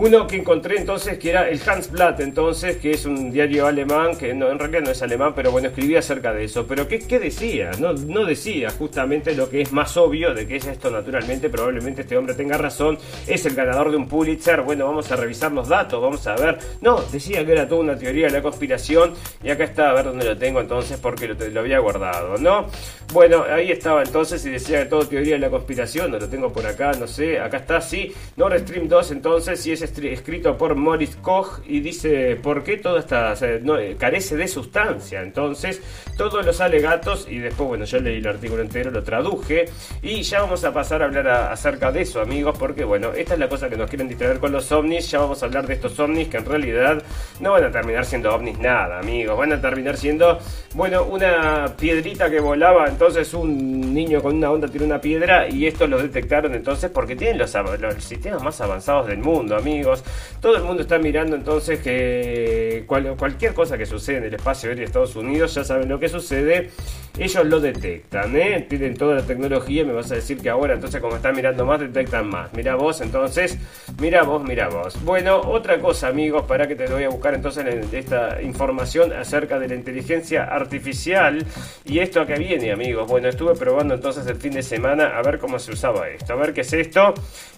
uno 0.00 0.26
que 0.26 0.36
encontré 0.36 0.78
entonces 0.78 1.18
que 1.18 1.28
era 1.28 1.50
el 1.50 1.60
Hansblatt, 1.60 2.20
entonces, 2.20 2.78
que 2.78 2.92
es 2.92 3.04
un 3.04 3.30
diario 3.30 3.66
alemán, 3.66 4.16
que 4.16 4.32
no, 4.32 4.50
en 4.50 4.58
realidad 4.58 4.80
no 4.80 4.90
es 4.90 5.02
alemán, 5.02 5.34
pero 5.36 5.50
bueno, 5.50 5.68
escribía 5.68 5.98
acerca 5.98 6.32
de 6.32 6.44
eso. 6.44 6.66
Pero 6.66 6.88
¿qué, 6.88 7.00
qué 7.00 7.18
decía? 7.18 7.70
No, 7.78 8.24
decía 8.24 8.70
justamente 8.70 9.34
lo 9.34 9.50
que 9.50 9.60
es 9.60 9.72
más 9.72 9.98
obvio 9.98 10.32
de 10.32 10.46
que 10.46 10.56
es 10.56 10.66
esto 10.66 10.90
naturalmente, 10.90 11.50
probablemente 11.50 12.00
este 12.00 12.16
hombre 12.16 12.34
tenga 12.34 12.56
razón, 12.56 12.98
es 13.26 13.44
el 13.44 13.54
ganador 13.54 13.90
de 13.90 13.98
un 13.98 14.08
Pulitzer, 14.08 14.62
bueno, 14.62 14.86
vamos 14.86 15.12
a 15.12 15.16
revisar 15.16 15.52
los 15.52 15.68
datos, 15.68 16.00
vamos 16.00 16.26
a 16.26 16.34
ver. 16.34 16.56
No, 16.80 17.02
decía 17.12 17.44
que 17.44 17.52
era 17.52 17.68
toda 17.68 17.82
una 17.82 17.96
teoría 17.98 18.28
de 18.28 18.32
la 18.32 18.40
conspiración 18.40 19.12
y 19.44 19.50
acá 19.50 19.64
está, 19.64 19.90
a 19.90 19.92
ver 19.92 20.06
dónde 20.06 20.24
lo 20.24 20.38
tengo 20.38 20.62
entonces 20.62 20.98
porque 20.98 21.28
lo, 21.28 21.60
había 21.60 21.78
guardado, 21.78 22.38
¿no? 22.38 22.68
Bueno, 23.12 23.44
ahí 23.52 23.70
estaba 23.70 24.02
entonces 24.02 24.46
y 24.46 24.50
decía 24.50 24.84
que 24.84 24.88
todo 24.88 25.06
teoría 25.06 25.34
de 25.34 25.40
la 25.40 25.50
conspiración, 25.50 26.10
no 26.10 26.18
lo 26.18 26.28
tengo 26.28 26.50
por 26.50 26.66
acá, 26.66 26.92
no 26.98 27.06
sé, 27.06 27.38
acá 27.38 27.58
está, 27.58 27.82
sí, 27.82 28.14
Nord 28.36 28.60
Stream 28.60 28.88
2 28.88 29.10
entonces, 29.10 29.60
si 29.60 29.72
es 29.72 29.89
escrito 29.98 30.56
por 30.56 30.74
Morris 30.74 31.16
Koch 31.16 31.60
y 31.66 31.80
dice 31.80 32.36
por 32.36 32.62
qué 32.62 32.76
todo 32.76 32.98
esta 32.98 33.34
no, 33.62 33.78
eh, 33.78 33.96
carece 33.98 34.36
de 34.36 34.46
sustancia. 34.46 35.22
Entonces, 35.22 35.82
todos 36.16 36.44
los 36.44 36.60
alegatos 36.60 37.26
y 37.28 37.38
después, 37.38 37.68
bueno, 37.68 37.84
yo 37.84 37.98
leí 38.00 38.18
el 38.18 38.26
artículo 38.26 38.62
entero, 38.62 38.90
lo 38.90 39.02
traduje 39.02 39.66
y 40.02 40.22
ya 40.22 40.42
vamos 40.42 40.64
a 40.64 40.72
pasar 40.72 41.02
a 41.02 41.06
hablar 41.06 41.28
acerca 41.28 41.90
de 41.90 42.02
eso, 42.02 42.20
amigos, 42.20 42.56
porque 42.58 42.84
bueno, 42.84 43.12
esta 43.12 43.34
es 43.34 43.40
la 43.40 43.48
cosa 43.48 43.68
que 43.68 43.76
nos 43.76 43.88
quieren 43.88 44.08
distraer 44.08 44.38
con 44.38 44.52
los 44.52 44.70
ovnis. 44.72 45.10
Ya 45.10 45.20
vamos 45.20 45.42
a 45.42 45.46
hablar 45.46 45.66
de 45.66 45.74
estos 45.74 45.98
ovnis 45.98 46.28
que 46.28 46.36
en 46.36 46.44
realidad 46.44 47.02
no 47.40 47.52
van 47.52 47.64
a 47.64 47.70
terminar 47.70 48.04
siendo 48.04 48.34
ovnis 48.34 48.58
nada, 48.58 48.98
amigos. 48.98 49.36
Van 49.36 49.52
a 49.52 49.60
terminar 49.60 49.96
siendo, 49.96 50.38
bueno, 50.74 51.04
una 51.04 51.74
piedrita 51.78 52.30
que 52.30 52.40
volaba. 52.40 52.86
Entonces, 52.86 53.32
un 53.34 53.94
niño 53.94 54.22
con 54.22 54.36
una 54.36 54.50
onda 54.50 54.68
tiró 54.68 54.84
una 54.84 55.00
piedra 55.00 55.48
y 55.48 55.66
esto 55.66 55.86
lo 55.86 56.00
detectaron 56.00 56.54
entonces 56.54 56.90
porque 56.90 57.16
tienen 57.16 57.38
los, 57.38 57.54
los 57.54 58.04
sistemas 58.04 58.42
más 58.42 58.60
avanzados 58.60 59.06
del 59.06 59.18
mundo, 59.18 59.56
amigos 59.56 59.69
amigos. 59.70 60.02
Todo 60.40 60.56
el 60.56 60.62
mundo 60.62 60.82
está 60.82 60.98
mirando 60.98 61.36
entonces 61.36 61.80
que 61.80 62.84
cualquier 62.86 63.54
cosa 63.54 63.76
que 63.76 63.86
sucede 63.86 64.18
en 64.18 64.24
el 64.24 64.34
espacio 64.34 64.68
aéreo 64.68 64.80
de 64.80 64.86
Estados 64.86 65.14
Unidos, 65.16 65.54
ya 65.54 65.64
saben 65.64 65.88
lo 65.88 65.98
que 65.98 66.08
sucede, 66.08 66.70
ellos 67.18 67.44
lo 67.46 67.60
detectan, 67.60 68.34
¿eh? 68.36 68.66
Tienen 68.68 68.96
toda 68.96 69.16
la 69.16 69.22
tecnología, 69.22 69.84
me 69.84 69.92
vas 69.92 70.10
a 70.10 70.14
decir 70.14 70.38
que 70.38 70.48
ahora 70.48 70.74
entonces 70.74 71.00
como 71.00 71.16
están 71.16 71.36
mirando 71.36 71.66
más, 71.66 71.80
detectan 71.80 72.28
más. 72.28 72.52
Mira 72.54 72.74
vos 72.74 73.00
entonces, 73.00 73.58
mira 74.00 74.22
vos, 74.22 74.42
mira 74.42 74.68
vos. 74.68 74.96
Bueno, 75.04 75.40
otra 75.40 75.78
cosa 75.78 76.08
amigos, 76.08 76.44
para 76.46 76.66
que 76.66 76.74
te 76.74 76.86
voy 76.86 77.04
a 77.04 77.10
buscar 77.10 77.34
entonces 77.34 77.64
esta 77.92 78.40
información 78.40 79.12
acerca 79.12 79.58
de 79.58 79.68
la 79.68 79.74
inteligencia 79.74 80.44
artificial 80.44 81.44
y 81.84 81.98
esto 81.98 82.22
a 82.22 82.26
qué 82.26 82.36
viene 82.36 82.72
amigos. 82.72 83.06
Bueno, 83.06 83.28
estuve 83.28 83.54
probando 83.54 83.94
entonces 83.94 84.26
el 84.26 84.36
fin 84.36 84.52
de 84.52 84.62
semana 84.62 85.18
a 85.18 85.22
ver 85.22 85.38
cómo 85.38 85.58
se 85.58 85.72
usaba 85.72 86.08
esto, 86.08 86.32
a 86.32 86.36
ver 86.36 86.54
qué 86.54 86.62
es 86.62 86.72
esto. 86.72 87.12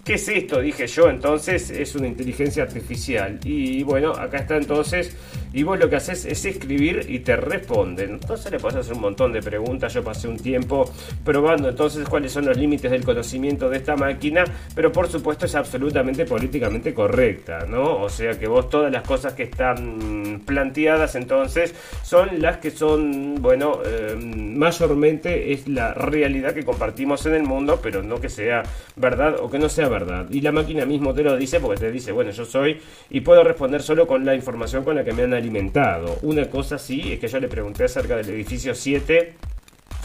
¿Qué 0.05 0.15
es 0.15 0.29
esto? 0.29 0.61
Dije 0.61 0.89
yo, 0.89 1.09
entonces 1.09 1.71
es 1.71 1.95
inteligencia 2.09 2.63
artificial. 2.63 3.39
Y 3.45 3.83
bueno, 3.83 4.13
acá 4.13 4.39
está 4.39 4.57
entonces, 4.57 5.17
y 5.53 5.63
vos 5.63 5.79
lo 5.79 5.89
que 5.89 5.97
haces 5.97 6.25
es 6.25 6.45
escribir 6.45 7.07
y 7.09 7.21
te 7.21 7.37
responden. 7.37 8.11
Entonces 8.13 8.51
le 8.51 8.59
puedes 8.59 8.79
hacer 8.79 8.95
un 8.95 9.03
montón 9.03 9.33
de 9.33 9.41
preguntas. 9.41 9.93
Yo 9.93 10.03
pasé 10.03 10.29
un 10.29 10.39
tiempo 10.39 10.91
probando 11.25 11.69
entonces 11.69 12.09
cuáles 12.09 12.33
son 12.33 12.47
los 12.47 12.57
límites 12.57 12.91
del 12.91 13.05
conocimiento 13.05 13.69
de 13.69 13.79
esta 13.79 13.97
máquina, 13.97 14.45
pero 14.75 14.93
por 14.93 15.09
supuesto 15.09 15.47
es 15.47 15.55
absolutamente 15.55 16.25
políticamente 16.25 16.95
correcta, 16.95 17.67
¿no? 17.67 18.01
O 18.01 18.09
sea 18.09 18.39
que 18.39 18.47
vos 18.47 18.71
todas 18.71 18.93
las 18.93 19.07
cosas 19.07 19.35
que 19.35 19.45
están 19.45 20.43
planteadas 20.45 21.15
entonces 21.15 21.75
son 22.03 22.41
las 22.41 22.59
que 22.59 22.71
son, 22.71 23.37
bueno, 23.41 23.81
eh, 23.85 24.17
mayormente 24.17 25.53
es 25.53 25.69
la 25.69 25.95
realidad 25.95 26.55
que 26.55 26.65
compartimos 26.65 27.27
en 27.27 27.35
el 27.35 27.43
mundo, 27.43 27.81
pero 27.83 28.03
no 28.03 28.21
que 28.21 28.29
sea 28.29 28.63
verdad 28.97 29.37
o 29.41 29.51
que 29.51 29.59
no 29.59 29.69
sea 29.69 29.89
verdad. 29.89 30.27
Y 30.31 30.41
la 30.41 30.53
máquina 30.53 30.87
mismo 30.87 31.15
te 31.15 31.23
lo 31.23 31.37
dice 31.37 31.61
porque 31.61 31.81
te 31.81 31.93
dice, 31.93 32.13
bueno, 32.13 32.31
yo 32.31 32.45
soy 32.45 32.81
y 33.11 33.21
puedo 33.21 33.45
responder 33.45 33.83
solo 33.83 34.07
con 34.07 34.25
la 34.25 34.35
información 34.35 34.85
con 34.85 34.97
la 34.97 35.05
que 35.05 35.13
me 35.13 35.23
han 35.23 35.35
alimentado. 35.43 36.19
Una 36.23 36.49
cosa 36.49 36.79
sí 36.79 37.13
es 37.13 37.19
que 37.19 37.29
yo 37.29 37.41
le 37.41 37.49
pregunté 37.49 37.85
acerca 37.85 38.17
del 38.17 38.31
edificio 38.31 38.75
7 38.75 39.35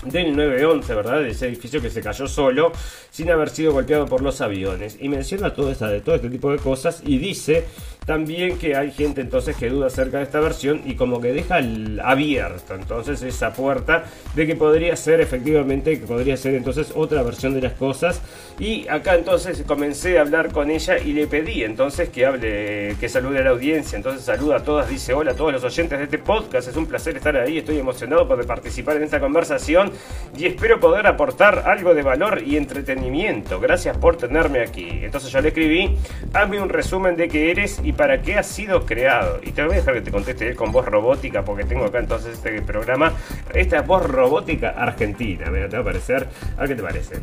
del 0.10 0.36
911, 0.36 0.96
¿verdad? 0.96 1.20
De 1.22 1.30
ese 1.30 1.48
edificio 1.48 1.82
que 1.82 1.90
se 1.90 2.02
cayó 2.02 2.28
solo 2.28 2.72
sin 3.12 3.30
haber 3.32 3.50
sido 3.50 3.74
golpeado 3.74 4.06
por 4.06 4.22
los 4.22 4.42
aviones. 4.42 4.98
Y 5.00 5.10
menciona 5.10 5.54
todo, 5.54 5.72
esta, 5.72 6.00
todo 6.02 6.16
este 6.16 6.30
tipo 6.30 6.52
de 6.52 6.58
cosas 6.58 7.02
y 7.06 7.18
dice 7.18 7.66
también 8.08 8.58
que 8.58 8.74
hay 8.74 8.92
gente 8.92 9.20
entonces 9.20 9.58
que 9.58 9.70
duda 9.70 9.88
acerca 9.88 10.20
de 10.20 10.24
esta 10.24 10.40
versión 10.40 10.82
y 10.86 10.96
como 10.96 11.20
que 11.20 11.34
deja 11.34 11.60
abierta 12.04 12.76
entonces 12.76 13.22
esa 13.22 13.52
puerta 13.52 14.06
de 14.34 14.48
que 14.48 14.56
podría 14.56 14.96
ser 14.96 15.20
efectivamente, 15.20 16.00
que 16.00 16.08
podría 16.08 16.38
ser 16.38 16.56
entonces 16.56 16.94
otra 16.96 17.22
versión 17.22 17.54
de 17.54 17.62
las 17.62 17.74
cosas. 17.74 18.22
Y 18.60 18.88
acá 18.88 19.16
entonces 19.16 19.62
comencé 19.68 20.18
a 20.18 20.22
hablar 20.22 20.54
con 20.54 20.72
ella 20.72 20.98
y 20.98 21.12
le 21.12 21.28
pedí 21.28 21.64
entonces 21.64 22.08
que 22.08 22.26
hable, 22.26 22.96
que 22.98 23.10
salude 23.10 23.40
a 23.40 23.44
la 23.44 23.50
audiencia. 23.50 23.98
Entonces 23.98 24.24
saluda 24.24 24.56
a 24.56 24.64
todas, 24.64 24.90
dice 24.90 25.14
hola 25.14 25.32
a 25.32 25.36
todos 25.36 25.52
los 25.52 25.64
oyentes 25.66 25.98
de 25.98 26.06
este 26.06 26.18
podcast. 26.18 26.70
Es 26.70 26.78
un 26.78 26.86
placer 26.86 27.18
estar 27.18 27.36
ahí, 27.36 27.58
estoy 27.58 27.78
emocionado 27.78 28.26
por 28.26 28.44
participar 28.46 28.96
en 28.96 29.04
esta 29.04 29.20
conversación 29.20 29.92
y 30.38 30.46
espero 30.46 30.80
poder 30.80 31.08
aportar 31.08 31.64
algo 31.66 31.94
de 31.94 32.04
valor 32.04 32.42
y 32.46 32.58
entretenimiento. 32.58 33.60
Gracias 33.60 33.98
por 33.98 34.18
tenerme 34.18 34.62
aquí. 34.62 34.88
Entonces 35.02 35.32
yo 35.32 35.42
le 35.42 35.50
escribí, 35.50 35.98
hazme 36.34 36.62
un 36.62 36.70
resumen 36.70 37.16
de 37.16 37.28
qué 37.28 37.52
eres 37.52 37.80
y 37.84 37.94
para 37.94 38.22
qué 38.22 38.36
ha 38.36 38.44
sido 38.44 38.86
creado. 38.86 39.40
Y 39.44 39.52
te 39.52 39.64
voy 39.64 39.74
a 39.74 39.78
dejar 39.78 39.94
que 39.96 40.02
te 40.02 40.12
conteste 40.12 40.48
él 40.50 40.56
con 40.56 40.72
voz 40.72 40.86
robótica, 40.86 41.44
porque 41.44 41.64
tengo 41.64 41.86
acá 41.86 42.00
entonces 42.00 42.34
este 42.34 42.62
programa. 42.62 43.14
Esta 43.54 43.80
es 43.80 43.88
voz 43.88 44.06
robótica 44.06 44.70
argentina. 44.70 45.46
Te 45.46 45.76
va 45.76 45.80
a 45.80 45.84
parecer. 45.84 46.28
A 46.58 46.68
qué 46.68 46.76
te 46.76 46.84
parece. 46.84 47.16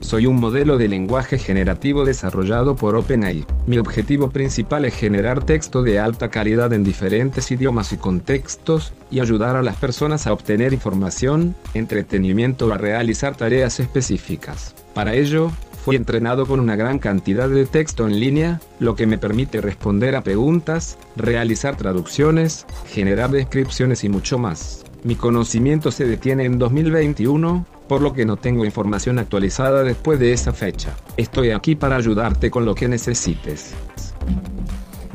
Soy 0.00 0.26
un 0.26 0.36
modelo 0.36 0.76
de 0.76 0.88
lenguaje 0.88 1.38
generativo 1.38 2.04
desarrollado 2.04 2.76
por 2.76 2.94
OpenAI. 2.96 3.46
Mi 3.66 3.78
objetivo 3.78 4.30
principal 4.30 4.84
es 4.84 4.94
generar 4.94 5.44
texto 5.44 5.82
de 5.82 5.98
alta 5.98 6.30
calidad 6.30 6.72
en 6.72 6.84
diferentes 6.84 7.50
idiomas 7.50 7.92
y 7.92 7.96
contextos, 7.96 8.92
y 9.10 9.20
ayudar 9.20 9.56
a 9.56 9.62
las 9.62 9.76
personas 9.76 10.26
a 10.26 10.32
obtener 10.32 10.72
información, 10.72 11.54
entretenimiento 11.72 12.66
o 12.66 12.72
a 12.72 12.78
realizar 12.78 13.36
tareas 13.36 13.80
específicas. 13.80 14.74
Para 14.94 15.14
ello, 15.14 15.50
Fui 15.84 15.96
entrenado 15.96 16.46
con 16.46 16.60
una 16.60 16.76
gran 16.76 16.98
cantidad 16.98 17.46
de 17.46 17.66
texto 17.66 18.06
en 18.06 18.18
línea, 18.18 18.58
lo 18.78 18.96
que 18.96 19.06
me 19.06 19.18
permite 19.18 19.60
responder 19.60 20.16
a 20.16 20.22
preguntas, 20.22 20.96
realizar 21.14 21.76
traducciones, 21.76 22.64
generar 22.86 23.30
descripciones 23.30 24.02
y 24.02 24.08
mucho 24.08 24.38
más. 24.38 24.82
Mi 25.02 25.14
conocimiento 25.14 25.90
se 25.90 26.06
detiene 26.06 26.46
en 26.46 26.58
2021, 26.58 27.66
por 27.88 28.00
lo 28.00 28.12
que 28.12 28.24
no 28.24 28.36
tengo 28.36 28.64
información 28.64 29.18
actualizada 29.18 29.82
después 29.82 30.18
de 30.18 30.32
esa 30.32 30.52
fecha. 30.52 30.94
Estoy 31.16 31.50
aquí 31.50 31.74
para 31.74 31.96
ayudarte 31.96 32.50
con 32.50 32.64
lo 32.64 32.74
que 32.74 32.88
necesites. 32.88 33.74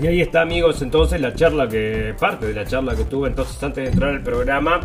Y 0.01 0.07
ahí 0.07 0.21
está 0.21 0.41
amigos 0.41 0.81
entonces 0.81 1.19
la 1.19 1.33
charla 1.33 1.67
que, 1.67 2.15
parte 2.17 2.45
de 2.45 2.53
la 2.53 2.65
charla 2.65 2.95
que 2.95 3.03
tuve 3.03 3.27
entonces 3.27 3.61
antes 3.61 3.83
de 3.83 3.89
entrar 3.89 4.11
al 4.11 4.23
programa, 4.23 4.79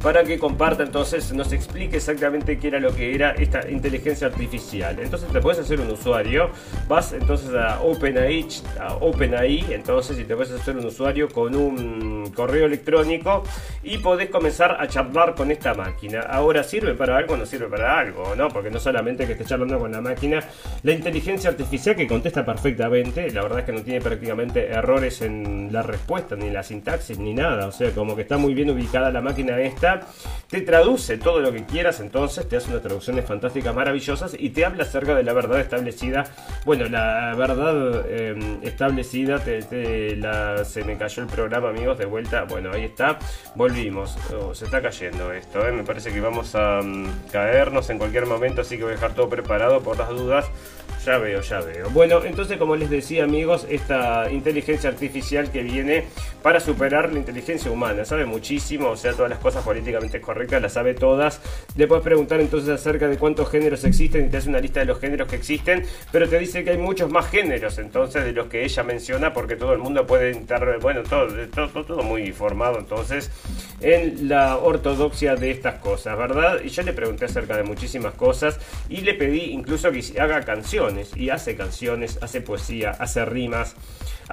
para 0.00 0.22
que 0.22 0.38
comparta 0.38 0.84
entonces, 0.84 1.32
nos 1.32 1.52
explique 1.52 1.96
exactamente 1.96 2.56
qué 2.56 2.68
era 2.68 2.78
lo 2.78 2.94
que 2.94 3.12
era 3.12 3.32
esta 3.32 3.68
inteligencia 3.68 4.28
artificial. 4.28 4.96
Entonces 5.00 5.28
te 5.32 5.40
puedes 5.40 5.58
hacer 5.58 5.80
un 5.80 5.90
usuario, 5.90 6.50
vas 6.86 7.12
entonces 7.12 7.52
a 7.52 7.80
OpenAI, 7.80 8.46
a 8.78 8.94
OpenAI 8.94 9.74
entonces 9.74 10.16
y 10.20 10.24
te 10.24 10.36
puedes 10.36 10.52
hacer 10.52 10.76
un 10.76 10.86
usuario 10.86 11.28
con 11.28 11.56
un 11.56 12.30
correo 12.30 12.66
electrónico 12.66 13.42
y 13.82 13.98
podés 13.98 14.30
comenzar 14.30 14.76
a 14.80 14.86
charlar 14.86 15.34
con 15.34 15.50
esta 15.50 15.74
máquina. 15.74 16.20
Ahora, 16.20 16.62
¿sirve 16.62 16.94
para 16.94 17.16
algo 17.16 17.34
o 17.34 17.36
no 17.36 17.44
sirve 17.44 17.66
para 17.66 17.98
algo? 17.98 18.36
¿no? 18.36 18.46
Porque 18.46 18.70
no 18.70 18.78
solamente 18.78 19.26
que 19.26 19.32
estés 19.32 19.48
charlando 19.48 19.80
con 19.80 19.90
la 19.90 20.00
máquina, 20.00 20.38
la 20.84 20.92
inteligencia 20.92 21.50
artificial 21.50 21.96
que 21.96 22.06
contesta 22.06 22.46
perfectamente, 22.46 23.28
la 23.32 23.42
verdad 23.42 23.58
es 23.58 23.64
que 23.64 23.72
no 23.72 23.82
tiene 23.82 24.00
prácticamente 24.00 24.59
errores 24.68 25.22
en 25.22 25.72
la 25.72 25.82
respuesta, 25.82 26.36
ni 26.36 26.50
la 26.50 26.62
sintaxis, 26.62 27.18
ni 27.18 27.34
nada. 27.34 27.66
O 27.66 27.72
sea, 27.72 27.90
como 27.92 28.16
que 28.16 28.22
está 28.22 28.36
muy 28.36 28.54
bien 28.54 28.70
ubicada 28.70 29.10
la 29.10 29.20
máquina 29.20 29.58
esta. 29.60 30.00
Te 30.48 30.60
traduce 30.62 31.18
todo 31.18 31.40
lo 31.40 31.52
que 31.52 31.64
quieras, 31.64 32.00
entonces 32.00 32.48
te 32.48 32.56
hace 32.56 32.70
unas 32.70 32.82
traducciones 32.82 33.24
fantásticas, 33.24 33.74
maravillosas 33.74 34.36
y 34.38 34.50
te 34.50 34.64
habla 34.64 34.84
acerca 34.84 35.14
de 35.14 35.22
la 35.22 35.32
verdad 35.32 35.60
establecida. 35.60 36.24
Bueno, 36.64 36.86
la 36.88 37.34
verdad 37.36 38.04
em, 38.10 38.58
establecida, 38.62 39.38
se 39.38 40.84
me 40.84 40.96
cayó 40.96 41.22
el 41.22 41.28
programa, 41.28 41.70
amigos, 41.70 41.98
de 41.98 42.06
vuelta. 42.06 42.44
Bueno, 42.44 42.70
ahí 42.72 42.84
está. 42.84 43.18
Volvimos. 43.54 44.16
Oh, 44.34 44.54
se 44.54 44.64
está 44.64 44.82
cayendo 44.82 45.32
esto, 45.32 45.66
¿eh? 45.66 45.72
me 45.72 45.84
parece 45.84 46.12
que 46.12 46.20
vamos 46.20 46.54
a 46.54 46.80
mm, 46.82 47.28
caernos 47.32 47.90
en 47.90 47.98
cualquier 47.98 48.26
momento, 48.26 48.60
así 48.60 48.76
que 48.76 48.84
voy 48.84 48.92
a 48.92 48.94
dejar 48.94 49.14
todo 49.14 49.28
preparado 49.28 49.80
por 49.80 49.98
las 49.98 50.08
dudas. 50.08 50.50
Ya 51.04 51.16
veo, 51.16 51.40
ya 51.40 51.60
veo. 51.60 51.88
Bueno, 51.90 52.22
entonces 52.24 52.58
como 52.58 52.76
les 52.76 52.90
decía 52.90 53.24
amigos, 53.24 53.66
esta 53.70 54.30
inteligencia 54.50 54.90
artificial 54.90 55.50
que 55.50 55.62
viene 55.62 56.04
para 56.42 56.60
superar 56.60 57.12
la 57.12 57.18
inteligencia 57.18 57.70
humana, 57.70 58.04
sabe 58.04 58.24
muchísimo, 58.24 58.90
o 58.90 58.96
sea, 58.96 59.12
todas 59.12 59.30
las 59.30 59.38
cosas 59.38 59.62
políticamente 59.62 60.20
correctas, 60.20 60.60
las 60.60 60.72
sabe 60.72 60.94
todas. 60.94 61.40
Le 61.76 61.86
puedes 61.86 62.02
preguntar 62.02 62.40
entonces 62.40 62.70
acerca 62.70 63.08
de 63.08 63.16
cuántos 63.16 63.50
géneros 63.50 63.84
existen 63.84 64.26
y 64.26 64.28
te 64.30 64.38
hace 64.38 64.48
una 64.48 64.60
lista 64.60 64.80
de 64.80 64.86
los 64.86 64.98
géneros 64.98 65.28
que 65.28 65.36
existen, 65.36 65.84
pero 66.10 66.28
te 66.28 66.38
dice 66.38 66.64
que 66.64 66.70
hay 66.70 66.78
muchos 66.78 67.10
más 67.10 67.28
géneros 67.30 67.78
entonces 67.78 68.24
de 68.24 68.32
los 68.32 68.46
que 68.46 68.64
ella 68.64 68.82
menciona 68.82 69.32
porque 69.32 69.56
todo 69.56 69.72
el 69.72 69.78
mundo 69.78 70.06
puede 70.06 70.30
entrar, 70.30 70.78
bueno, 70.80 71.02
todo, 71.02 71.28
todo, 71.48 71.84
todo 71.84 72.02
muy 72.02 72.32
formado 72.32 72.78
entonces 72.78 73.30
en 73.80 74.28
la 74.28 74.56
ortodoxia 74.58 75.36
de 75.36 75.50
estas 75.50 75.76
cosas, 75.76 76.16
¿verdad? 76.16 76.60
Y 76.64 76.68
yo 76.68 76.82
le 76.82 76.92
pregunté 76.92 77.26
acerca 77.26 77.56
de 77.56 77.62
muchísimas 77.62 78.14
cosas 78.14 78.58
y 78.88 79.02
le 79.02 79.14
pedí 79.14 79.50
incluso 79.52 79.90
que 79.92 80.20
haga 80.20 80.42
canciones 80.42 81.16
y 81.16 81.30
hace 81.30 81.56
canciones, 81.56 82.18
hace 82.22 82.40
poesía, 82.40 82.90
hace 82.90 83.24
rimas, 83.24 83.76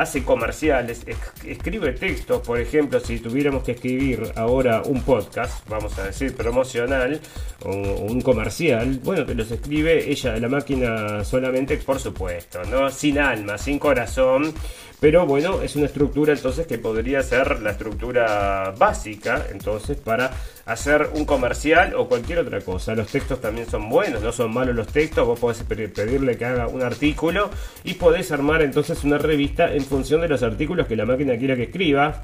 hace 0.07 0.23
comerciales, 0.23 1.01
escribe 1.45 1.91
textos, 1.91 2.41
por 2.41 2.61
ejemplo, 2.61 2.97
si 3.01 3.19
tuviéramos 3.19 3.63
que 3.63 3.73
escribir 3.73 4.31
ahora 4.37 4.81
un 4.85 5.01
podcast, 5.01 5.67
vamos 5.67 5.99
a 5.99 6.05
decir 6.05 6.33
promocional 6.33 7.19
o 7.65 7.71
un 7.71 8.21
comercial, 8.21 9.01
bueno, 9.03 9.25
que 9.25 9.35
los 9.35 9.51
escribe 9.51 10.09
ella, 10.09 10.37
la 10.37 10.47
máquina 10.47 11.25
solamente, 11.25 11.75
por 11.75 11.99
supuesto, 11.99 12.63
¿no? 12.63 12.89
Sin 12.89 13.19
alma, 13.19 13.57
sin 13.57 13.79
corazón 13.79 14.53
pero 14.99 15.27
bueno, 15.27 15.61
es 15.61 15.75
una 15.75 15.85
estructura 15.85 16.33
entonces 16.33 16.65
que 16.65 16.79
podría 16.79 17.21
ser 17.21 17.61
la 17.61 17.71
estructura 17.71 18.73
básica 18.77 19.45
entonces 19.51 19.97
para 19.97 20.31
hacer 20.65 21.09
un 21.13 21.25
comercial 21.25 21.93
o 21.95 22.07
cualquier 22.07 22.39
otra 22.39 22.61
cosa. 22.61 22.95
Los 22.95 23.07
textos 23.07 23.39
también 23.39 23.69
son 23.69 23.89
buenos, 23.89 24.23
no 24.23 24.31
son 24.31 24.51
malos 24.51 24.75
los 24.75 24.87
textos. 24.87 25.27
Vos 25.27 25.39
podés 25.39 25.61
pedirle 25.63 26.35
que 26.37 26.45
haga 26.45 26.67
un 26.67 26.81
artículo 26.81 27.51
y 27.83 27.93
podés 27.93 28.31
armar 28.31 28.63
entonces 28.63 29.03
una 29.03 29.19
revista 29.19 29.71
en 29.71 29.83
función 29.83 30.21
de 30.21 30.29
los 30.29 30.41
artículos 30.41 30.87
que 30.87 30.95
la 30.95 31.05
máquina 31.05 31.37
quiera 31.37 31.55
que 31.55 31.63
escriba 31.63 32.23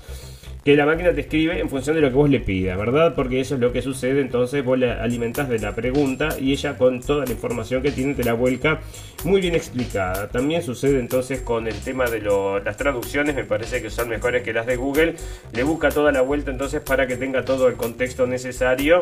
que 0.64 0.78
la 0.78 0.86
máquina 0.86 1.12
te 1.14 1.22
escribe 1.22 1.60
en 1.60 1.70
función 1.70 1.96
de 1.96 2.02
lo 2.02 2.10
que 2.10 2.16
vos 2.16 2.30
le 2.30 2.40
pidas, 2.40 2.78
¿verdad? 2.78 3.14
Porque 3.16 3.42
eso 3.42 3.56
es 3.56 3.62
lo 3.62 3.74
que 3.74 3.82
sucede, 3.82 4.22
entonces 4.22 4.64
vos 4.64 4.80
le 4.80 4.92
alimentás 4.92 5.50
de 5.50 5.60
la 5.60 5.76
pregunta 5.76 6.30
y 6.40 6.54
ella 6.54 6.78
con 6.78 7.02
toda 7.02 7.26
la 7.26 7.32
información 7.32 7.82
que 7.82 7.92
tiene 7.92 8.14
te 8.14 8.24
la 8.24 8.34
vuelca 8.34 8.80
muy 9.26 9.42
bien 9.42 9.56
explicada. 9.56 10.30
También 10.30 10.64
sucede 10.64 11.00
entonces 11.00 11.42
con 11.42 11.68
el 11.68 11.76
tema 11.82 12.06
de 12.06 12.22
las 12.64 12.78
traducciones, 12.78 13.36
me 13.36 13.44
parece 13.44 13.82
que 13.82 13.90
son 13.90 14.08
mejores 14.08 14.44
que 14.44 14.54
las 14.54 14.66
de 14.66 14.78
Google, 14.78 15.16
le 15.52 15.64
busca 15.64 15.90
toda 15.90 16.12
la 16.12 16.22
vuelta 16.22 16.52
entonces 16.52 16.82
para 16.82 17.08
que 17.08 17.18
tenga 17.18 17.44
todo 17.44 17.68
el 17.68 17.76
contexto 17.76 18.26
necesario. 18.26 19.02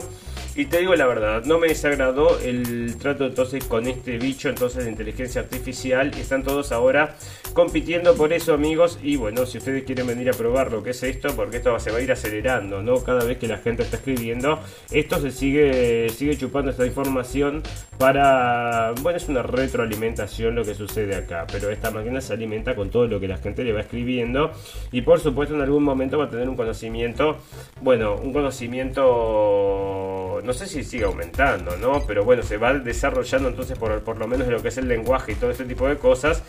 Y 0.55 0.65
te 0.65 0.79
digo 0.79 0.95
la 0.95 1.05
verdad, 1.05 1.45
no 1.45 1.59
me 1.59 1.67
desagradó 1.67 2.39
el 2.39 2.97
trato 2.97 3.25
entonces 3.25 3.63
con 3.65 3.87
este 3.87 4.17
bicho 4.17 4.49
entonces 4.49 4.83
de 4.83 4.91
inteligencia 4.91 5.41
artificial 5.41 6.11
están 6.21 6.43
todos 6.43 6.71
ahora 6.71 7.15
compitiendo 7.53 8.15
por 8.15 8.31
eso 8.31 8.53
amigos 8.53 8.99
y 9.03 9.15
bueno, 9.15 9.45
si 9.45 9.57
ustedes 9.57 9.83
quieren 9.83 10.07
venir 10.07 10.29
a 10.29 10.33
probar 10.33 10.71
lo 10.71 10.83
que 10.83 10.91
es 10.91 11.03
esto, 11.03 11.35
esto 11.57 11.77
se 11.79 11.91
va 11.91 11.97
a 11.97 12.01
ir 12.01 12.11
acelerando, 12.11 12.81
¿no? 12.81 13.03
Cada 13.03 13.23
vez 13.23 13.37
que 13.37 13.47
la 13.47 13.57
gente 13.57 13.83
está 13.83 13.97
escribiendo, 13.97 14.59
esto 14.91 15.19
se 15.19 15.31
sigue, 15.31 16.09
sigue 16.09 16.37
chupando 16.37 16.71
esta 16.71 16.85
información 16.85 17.63
para, 17.97 18.93
bueno, 19.01 19.17
es 19.17 19.29
una 19.29 19.43
retroalimentación 19.43 20.55
lo 20.55 20.63
que 20.63 20.73
sucede 20.73 21.15
acá, 21.15 21.45
pero 21.51 21.69
esta 21.69 21.91
máquina 21.91 22.21
se 22.21 22.33
alimenta 22.33 22.75
con 22.75 22.89
todo 22.89 23.07
lo 23.07 23.19
que 23.19 23.27
la 23.27 23.37
gente 23.37 23.63
le 23.63 23.73
va 23.73 23.81
escribiendo 23.81 24.51
y 24.91 25.01
por 25.01 25.19
supuesto 25.19 25.55
en 25.55 25.61
algún 25.61 25.83
momento 25.83 26.17
va 26.17 26.25
a 26.25 26.29
tener 26.29 26.49
un 26.49 26.55
conocimiento, 26.55 27.37
bueno, 27.81 28.15
un 28.15 28.33
conocimiento, 28.33 30.41
no 30.43 30.53
sé 30.53 30.67
si 30.67 30.83
sigue 30.83 31.05
aumentando, 31.05 31.77
¿no? 31.77 32.03
Pero 32.07 32.23
bueno, 32.23 32.43
se 32.43 32.57
va 32.57 32.73
desarrollando 32.73 33.49
entonces 33.49 33.77
por, 33.77 34.01
por 34.01 34.17
lo 34.17 34.27
menos 34.27 34.47
lo 34.47 34.61
que 34.61 34.69
es 34.69 34.77
el 34.77 34.87
lenguaje 34.87 35.33
y 35.33 35.35
todo 35.35 35.51
este 35.51 35.65
tipo 35.65 35.87
de 35.87 35.97
cosas. 35.97 36.43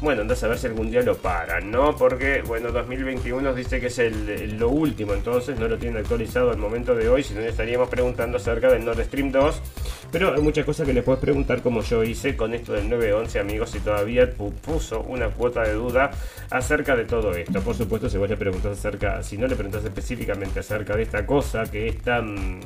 Bueno, 0.00 0.22
entonces 0.22 0.44
a 0.44 0.48
ver 0.48 0.58
si 0.58 0.68
algún 0.68 0.90
día 0.90 1.02
lo 1.02 1.16
paran, 1.16 1.72
¿no? 1.72 1.96
Porque, 1.96 2.42
bueno, 2.42 2.70
2021 2.70 3.52
dice 3.52 3.80
que 3.80 3.88
es 3.88 3.98
el, 3.98 4.28
lo 4.52 4.68
último, 4.68 5.14
entonces 5.14 5.58
no 5.58 5.68
lo 5.68 5.78
tienen 5.78 5.98
actualizado 5.98 6.50
al 6.50 6.58
momento 6.58 6.94
de 6.94 7.08
hoy, 7.08 7.22
si 7.22 7.34
no 7.34 7.40
estaríamos 7.40 7.88
preguntando 7.88 8.36
acerca 8.36 8.70
del 8.70 8.84
Nord 8.84 9.02
Stream 9.04 9.30
2. 9.32 9.62
Pero 10.10 10.34
hay 10.34 10.40
muchas 10.40 10.64
cosas 10.64 10.86
que 10.86 10.94
le 10.94 11.02
puedes 11.02 11.20
preguntar, 11.20 11.60
como 11.60 11.82
yo 11.82 12.02
hice 12.02 12.36
con 12.36 12.54
esto 12.54 12.72
del 12.72 12.88
911, 12.88 13.38
amigos, 13.40 13.70
si 13.70 13.80
todavía 13.80 14.30
puso 14.30 15.02
una 15.02 15.28
cuota 15.28 15.62
de 15.62 15.74
duda 15.74 16.10
acerca 16.50 16.96
de 16.96 17.04
todo 17.04 17.32
esto. 17.32 17.60
Por 17.60 17.74
supuesto, 17.74 18.08
si 18.08 18.16
vos 18.16 18.28
le 18.28 18.36
preguntas 18.36 18.78
acerca, 18.78 19.22
si 19.22 19.36
no 19.36 19.46
le 19.46 19.54
preguntas 19.54 19.84
específicamente 19.84 20.60
acerca 20.60 20.96
de 20.96 21.02
esta 21.02 21.26
cosa 21.26 21.64
que 21.70 21.88
es 21.88 21.98
tan 22.02 22.60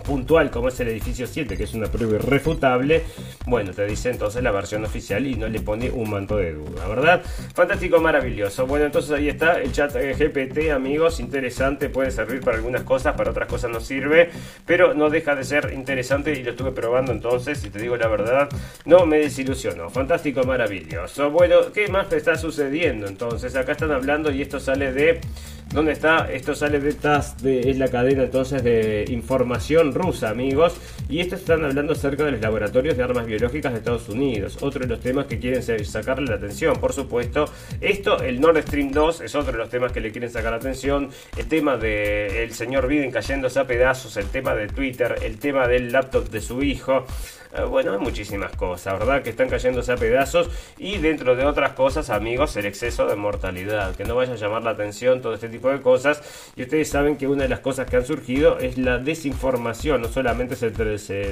puntual 0.00 0.50
como 0.50 0.68
es 0.68 0.80
el 0.80 0.88
edificio 0.88 1.26
7, 1.26 1.56
que 1.56 1.64
es 1.64 1.74
una 1.74 1.86
prueba 1.86 2.14
irrefutable, 2.14 3.04
bueno, 3.50 3.72
te 3.72 3.84
dice 3.84 4.10
entonces 4.10 4.42
la 4.42 4.52
versión 4.52 4.84
oficial 4.84 5.26
y 5.26 5.34
no 5.34 5.48
le 5.48 5.60
pone 5.60 5.90
un 5.90 6.08
manto 6.08 6.36
de 6.36 6.52
duda, 6.52 6.86
¿verdad? 6.88 7.22
Fantástico, 7.54 8.00
maravilloso. 8.00 8.66
Bueno, 8.66 8.86
entonces 8.86 9.10
ahí 9.10 9.28
está 9.28 9.60
el 9.60 9.72
chat 9.72 9.92
GPT, 9.92 10.70
amigos, 10.70 11.20
interesante, 11.20 11.90
puede 11.90 12.10
servir 12.10 12.40
para 12.40 12.56
algunas 12.56 12.82
cosas, 12.84 13.16
para 13.16 13.32
otras 13.32 13.48
cosas 13.48 13.70
no 13.70 13.80
sirve, 13.80 14.30
pero 14.64 14.94
no 14.94 15.10
deja 15.10 15.34
de 15.34 15.44
ser 15.44 15.72
interesante 15.74 16.32
y 16.32 16.42
lo 16.42 16.52
estuve 16.52 16.72
probando 16.72 17.12
entonces, 17.12 17.64
y 17.64 17.70
te 17.70 17.80
digo 17.80 17.96
la 17.96 18.08
verdad, 18.08 18.48
no 18.84 19.04
me 19.04 19.18
desilusionó. 19.18 19.90
Fantástico, 19.90 20.44
maravilloso. 20.44 21.30
Bueno, 21.30 21.72
¿qué 21.74 21.88
más 21.88 22.08
te 22.08 22.16
está 22.16 22.36
sucediendo 22.36 23.06
entonces? 23.06 23.56
Acá 23.56 23.72
están 23.72 23.90
hablando 23.90 24.30
y 24.30 24.42
esto 24.42 24.60
sale 24.60 24.92
de 24.92 25.20
¿Dónde 25.72 25.92
está? 25.92 26.28
Esto 26.32 26.56
sale 26.56 26.80
de 26.80 26.94
TAS, 26.94 27.40
de, 27.44 27.70
es 27.70 27.78
la 27.78 27.86
cadena 27.86 28.24
entonces 28.24 28.64
de 28.64 29.04
información 29.08 29.94
rusa, 29.94 30.28
amigos. 30.28 30.74
Y 31.08 31.20
esto 31.20 31.36
están 31.36 31.64
hablando 31.64 31.92
acerca 31.92 32.24
de 32.24 32.32
los 32.32 32.40
laboratorios 32.40 32.96
de 32.96 33.04
armas 33.04 33.24
biológicas 33.24 33.72
de 33.72 33.78
Estados 33.78 34.08
Unidos. 34.08 34.58
Otro 34.62 34.80
de 34.80 34.88
los 34.88 34.98
temas 34.98 35.26
que 35.26 35.38
quieren 35.38 35.62
sacarle 35.84 36.26
la 36.26 36.34
atención, 36.34 36.74
por 36.80 36.92
supuesto. 36.92 37.44
Esto, 37.80 38.20
el 38.20 38.40
Nord 38.40 38.60
Stream 38.62 38.90
2, 38.90 39.20
es 39.20 39.34
otro 39.36 39.52
de 39.52 39.58
los 39.58 39.70
temas 39.70 39.92
que 39.92 40.00
le 40.00 40.10
quieren 40.10 40.28
sacar 40.28 40.50
la 40.50 40.56
atención. 40.56 41.08
El 41.36 41.46
tema 41.46 41.76
del 41.76 42.32
el 42.32 42.52
señor 42.52 42.88
Biden 42.88 43.12
cayéndose 43.12 43.60
a 43.60 43.64
pedazos, 43.64 44.16
el 44.16 44.26
tema 44.26 44.56
de 44.56 44.66
Twitter, 44.66 45.20
el 45.22 45.38
tema 45.38 45.68
del 45.68 45.92
laptop 45.92 46.28
de 46.30 46.40
su 46.40 46.64
hijo. 46.64 47.06
Eh, 47.52 47.64
bueno, 47.64 47.92
hay 47.92 47.98
muchísimas 47.98 48.52
cosas, 48.52 48.98
¿verdad? 48.98 49.22
Que 49.22 49.30
están 49.30 49.48
cayéndose 49.48 49.92
a 49.92 49.96
pedazos. 49.96 50.48
Y 50.78 50.98
dentro 50.98 51.34
de 51.34 51.44
otras 51.44 51.72
cosas, 51.72 52.10
amigos, 52.10 52.56
el 52.56 52.66
exceso 52.66 53.06
de 53.06 53.16
mortalidad. 53.16 53.94
Que 53.96 54.04
no 54.04 54.14
vaya 54.14 54.34
a 54.34 54.36
llamar 54.36 54.62
la 54.62 54.70
atención 54.70 55.20
todo 55.20 55.34
este 55.34 55.48
tipo 55.48 55.68
de 55.70 55.80
cosas. 55.80 56.22
Y 56.56 56.62
ustedes 56.62 56.88
saben 56.88 57.16
que 57.16 57.26
una 57.26 57.44
de 57.44 57.48
las 57.48 57.60
cosas 57.60 57.88
que 57.88 57.96
han 57.96 58.06
surgido 58.06 58.58
es 58.58 58.78
la 58.78 58.98
desinformación. 58.98 60.02
No 60.02 60.08
solamente 60.08 60.54
se, 60.56 60.70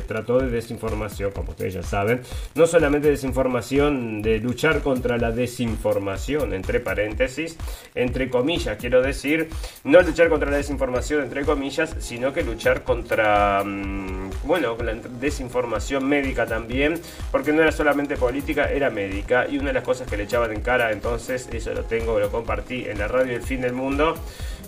trató 0.02 0.38
de 0.40 0.48
desinformación, 0.50 1.30
como 1.30 1.50
ustedes 1.50 1.74
ya 1.74 1.82
saben. 1.82 2.22
No 2.54 2.66
solamente 2.66 3.08
desinformación 3.08 4.22
de 4.22 4.38
luchar 4.38 4.80
contra 4.82 5.18
la 5.18 5.30
desinformación, 5.30 6.52
entre 6.52 6.80
paréntesis, 6.80 7.56
entre 7.94 8.28
comillas, 8.28 8.76
quiero 8.78 9.02
decir. 9.02 9.48
No 9.84 10.00
luchar 10.02 10.28
contra 10.28 10.50
la 10.50 10.56
desinformación, 10.56 11.22
entre 11.22 11.44
comillas, 11.44 11.94
sino 12.00 12.32
que 12.32 12.42
luchar 12.42 12.82
contra, 12.82 13.62
mm, 13.64 14.30
bueno, 14.44 14.76
la 14.82 14.94
desinformación 14.94 16.07
médica 16.08 16.46
también, 16.46 17.00
porque 17.30 17.52
no 17.52 17.62
era 17.62 17.72
solamente 17.72 18.16
política, 18.16 18.70
era 18.70 18.90
médica. 18.90 19.46
Y 19.48 19.58
una 19.58 19.68
de 19.68 19.74
las 19.74 19.84
cosas 19.84 20.08
que 20.08 20.16
le 20.16 20.24
echaban 20.24 20.52
en 20.52 20.60
cara, 20.60 20.90
entonces, 20.90 21.48
eso 21.52 21.72
lo 21.72 21.84
tengo, 21.84 22.18
lo 22.18 22.30
compartí 22.30 22.86
en 22.86 22.98
la 22.98 23.08
radio 23.08 23.36
El 23.36 23.42
Fin 23.42 23.60
del 23.60 23.74
Mundo. 23.74 24.14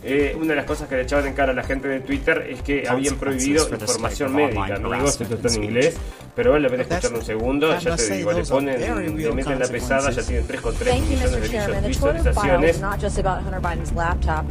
Eh, 0.02 0.34
una 0.34 0.48
de 0.48 0.56
las 0.56 0.64
cosas 0.64 0.88
que 0.88 0.96
le 0.96 1.02
echaban 1.02 1.26
en 1.26 1.34
cara 1.34 1.52
a 1.52 1.54
la 1.54 1.62
gente 1.62 1.86
de 1.86 2.00
Twitter 2.00 2.46
es 2.48 2.62
que 2.62 2.88
habían 2.88 3.16
prohibido 3.16 3.68
información 3.68 4.34
médica, 4.34 4.76
amigos, 4.76 5.20
esto 5.20 5.34
está 5.34 5.48
en 5.48 5.64
inglés, 5.64 5.96
pero 6.34 6.52
vale 6.52 6.62
la 6.62 6.68
pena 6.70 6.82
escucharlo 6.84 7.18
un 7.18 7.24
segundo, 7.24 7.78
ya 7.78 7.96
te 7.96 8.14
digo, 8.14 8.32
le 8.32 8.44
ponen, 8.44 9.16
le 9.16 9.32
meten 9.32 9.58
la 9.58 9.68
pesada, 9.68 10.10
ya 10.10 10.22
tienen 10.22 10.48
3,3 10.48 11.00
millones 11.02 11.82
de 11.82 11.88
visualizaciones. 11.88 12.80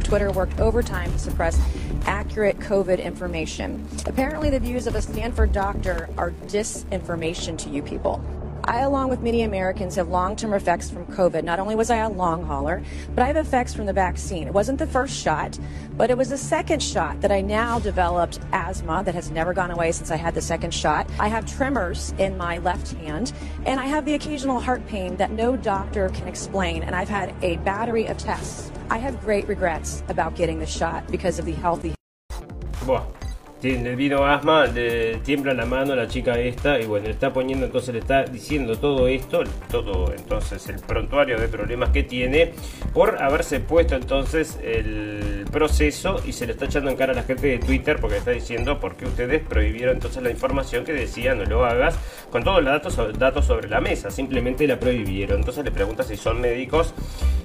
Twitter 0.04 0.30
worked 0.30 0.60
overtime 0.60 1.10
to 1.10 1.18
suppress 1.18 1.58
accurate 2.06 2.58
COVID 2.60 3.00
information. 3.04 3.84
Apparently 4.06 4.50
the 4.50 4.60
views 4.60 4.86
of 4.86 4.94
a 4.94 5.02
Stanford 5.02 5.52
doctor 5.52 6.08
are 6.16 6.32
disinformation 6.46 7.56
to 7.58 7.70
you 7.70 7.82
people. 7.82 8.20
I, 8.70 8.82
along 8.82 9.10
with 9.10 9.20
many 9.20 9.42
Americans, 9.42 9.96
have 9.96 10.10
long 10.10 10.36
term 10.36 10.52
effects 10.52 10.88
from 10.88 11.04
COVID. 11.06 11.42
Not 11.42 11.58
only 11.58 11.74
was 11.74 11.90
I 11.90 11.96
a 11.96 12.08
long 12.08 12.44
hauler, 12.44 12.84
but 13.16 13.24
I 13.24 13.26
have 13.26 13.36
effects 13.36 13.74
from 13.74 13.84
the 13.84 13.92
vaccine. 13.92 14.46
It 14.46 14.54
wasn't 14.54 14.78
the 14.78 14.86
first 14.86 15.18
shot, 15.18 15.58
but 15.96 16.08
it 16.08 16.16
was 16.16 16.28
the 16.28 16.38
second 16.38 16.80
shot 16.80 17.20
that 17.20 17.32
I 17.32 17.40
now 17.40 17.80
developed 17.80 18.38
asthma 18.52 19.02
that 19.02 19.14
has 19.16 19.32
never 19.32 19.52
gone 19.52 19.72
away 19.72 19.90
since 19.90 20.12
I 20.12 20.16
had 20.16 20.36
the 20.36 20.40
second 20.40 20.72
shot. 20.72 21.10
I 21.18 21.26
have 21.26 21.46
tremors 21.46 22.14
in 22.18 22.36
my 22.36 22.58
left 22.58 22.92
hand, 22.92 23.32
and 23.66 23.80
I 23.80 23.86
have 23.86 24.04
the 24.04 24.14
occasional 24.14 24.60
heart 24.60 24.86
pain 24.86 25.16
that 25.16 25.32
no 25.32 25.56
doctor 25.56 26.08
can 26.10 26.28
explain. 26.28 26.84
And 26.84 26.94
I've 26.94 27.08
had 27.08 27.34
a 27.42 27.56
battery 27.58 28.06
of 28.06 28.18
tests. 28.18 28.70
I 28.88 28.98
have 28.98 29.20
great 29.20 29.48
regrets 29.48 30.04
about 30.06 30.36
getting 30.36 30.60
the 30.60 30.66
shot 30.66 31.10
because 31.10 31.40
of 31.40 31.44
the 31.44 31.54
healthy. 31.54 31.96
Tiene 33.60 33.94
vino 33.94 34.24
asma, 34.24 34.66
le 34.66 35.16
tiembla 35.18 35.54
la 35.54 35.66
mano 35.66 35.94
la 35.94 36.08
chica 36.08 36.38
esta 36.38 36.80
y 36.80 36.86
bueno, 36.86 37.06
le 37.06 37.12
está 37.12 37.32
poniendo, 37.32 37.66
entonces 37.66 37.94
le 37.94 38.00
está 38.00 38.24
diciendo 38.24 38.76
todo 38.76 39.06
esto, 39.06 39.42
todo 39.70 40.12
entonces 40.16 40.66
el 40.68 40.76
prontuario 40.76 41.38
de 41.38 41.48
problemas 41.48 41.90
que 41.90 42.02
tiene 42.02 42.52
por 42.92 43.22
haberse 43.22 43.60
puesto 43.60 43.94
entonces 43.94 44.58
el 44.62 45.44
proceso 45.52 46.20
y 46.26 46.32
se 46.32 46.46
le 46.46 46.52
está 46.52 46.64
echando 46.64 46.90
en 46.90 46.96
cara 46.96 47.12
a 47.12 47.16
la 47.16 47.22
gente 47.22 47.46
de 47.46 47.58
Twitter 47.58 47.98
porque 48.00 48.16
está 48.16 48.30
diciendo 48.30 48.80
por 48.80 48.96
qué 48.96 49.04
ustedes 49.04 49.42
prohibieron 49.42 49.96
entonces 49.96 50.22
la 50.22 50.30
información 50.30 50.84
que 50.84 50.92
decía 50.92 51.34
no 51.34 51.44
lo 51.44 51.64
hagas 51.64 51.98
con 52.30 52.42
todos 52.44 52.62
los 52.62 52.72
datos, 52.72 53.18
datos 53.18 53.44
sobre 53.44 53.68
la 53.68 53.80
mesa, 53.80 54.10
simplemente 54.10 54.66
la 54.66 54.78
prohibieron. 54.78 55.40
Entonces 55.40 55.64
le 55.64 55.70
pregunta 55.70 56.02
si 56.02 56.16
son 56.16 56.40
médicos 56.40 56.94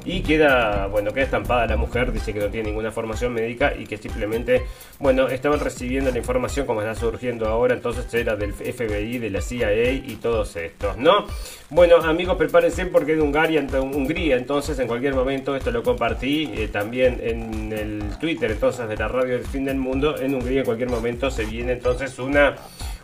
y 0.06 0.22
queda, 0.22 0.88
bueno, 0.88 1.12
queda 1.12 1.26
estampada 1.26 1.66
la 1.66 1.78
mujer, 1.78 2.12
dice 2.12 2.34
que 2.34 2.40
no 2.40 2.48
tiene 2.48 2.70
ninguna 2.70 2.92
formación 2.92 3.34
médica 3.34 3.74
y 3.78 3.86
que 3.86 3.98
simplemente, 3.98 4.64
bueno, 5.00 5.28
estaban 5.28 5.60
recibiendo 5.60 6.12
la 6.12 6.18
información 6.18 6.66
como 6.66 6.82
está 6.82 6.96
surgiendo 6.96 7.48
ahora, 7.48 7.74
entonces 7.74 8.14
era 8.14 8.36
del 8.36 8.54
FBI, 8.54 9.18
de 9.18 9.30
la 9.30 9.42
CIA 9.42 9.92
y 9.92 10.18
todos 10.22 10.56
estos, 10.56 10.98
¿no? 10.98 11.26
Bueno, 11.70 11.98
amigos, 11.98 12.38
prepárense 12.38 12.86
porque 12.86 13.14
en 13.14 13.22
Hungría, 13.22 13.66
Hungría 13.82 14.38
entonces 14.38 14.78
en 14.80 14.88
cualquier 14.88 15.16
momento, 15.16 15.56
esto 15.56 15.72
lo 15.72 15.82
compartí 15.82 16.52
eh, 16.54 16.68
también 16.68 17.20
en 17.24 17.74
el 17.74 18.18
Twitter 18.20 18.52
entonces 18.52 18.88
de 18.88 18.96
la 18.96 19.08
radio 19.08 19.34
del 19.34 19.46
fin 19.46 19.66
del 19.66 19.78
mundo, 19.78 20.20
en 20.20 20.36
Hungría 20.36 20.60
en 20.60 20.66
cualquier 20.66 20.90
momento 20.90 21.32
se 21.32 21.46
viene 21.46 21.74
entonces 21.74 22.20
una 22.20 22.56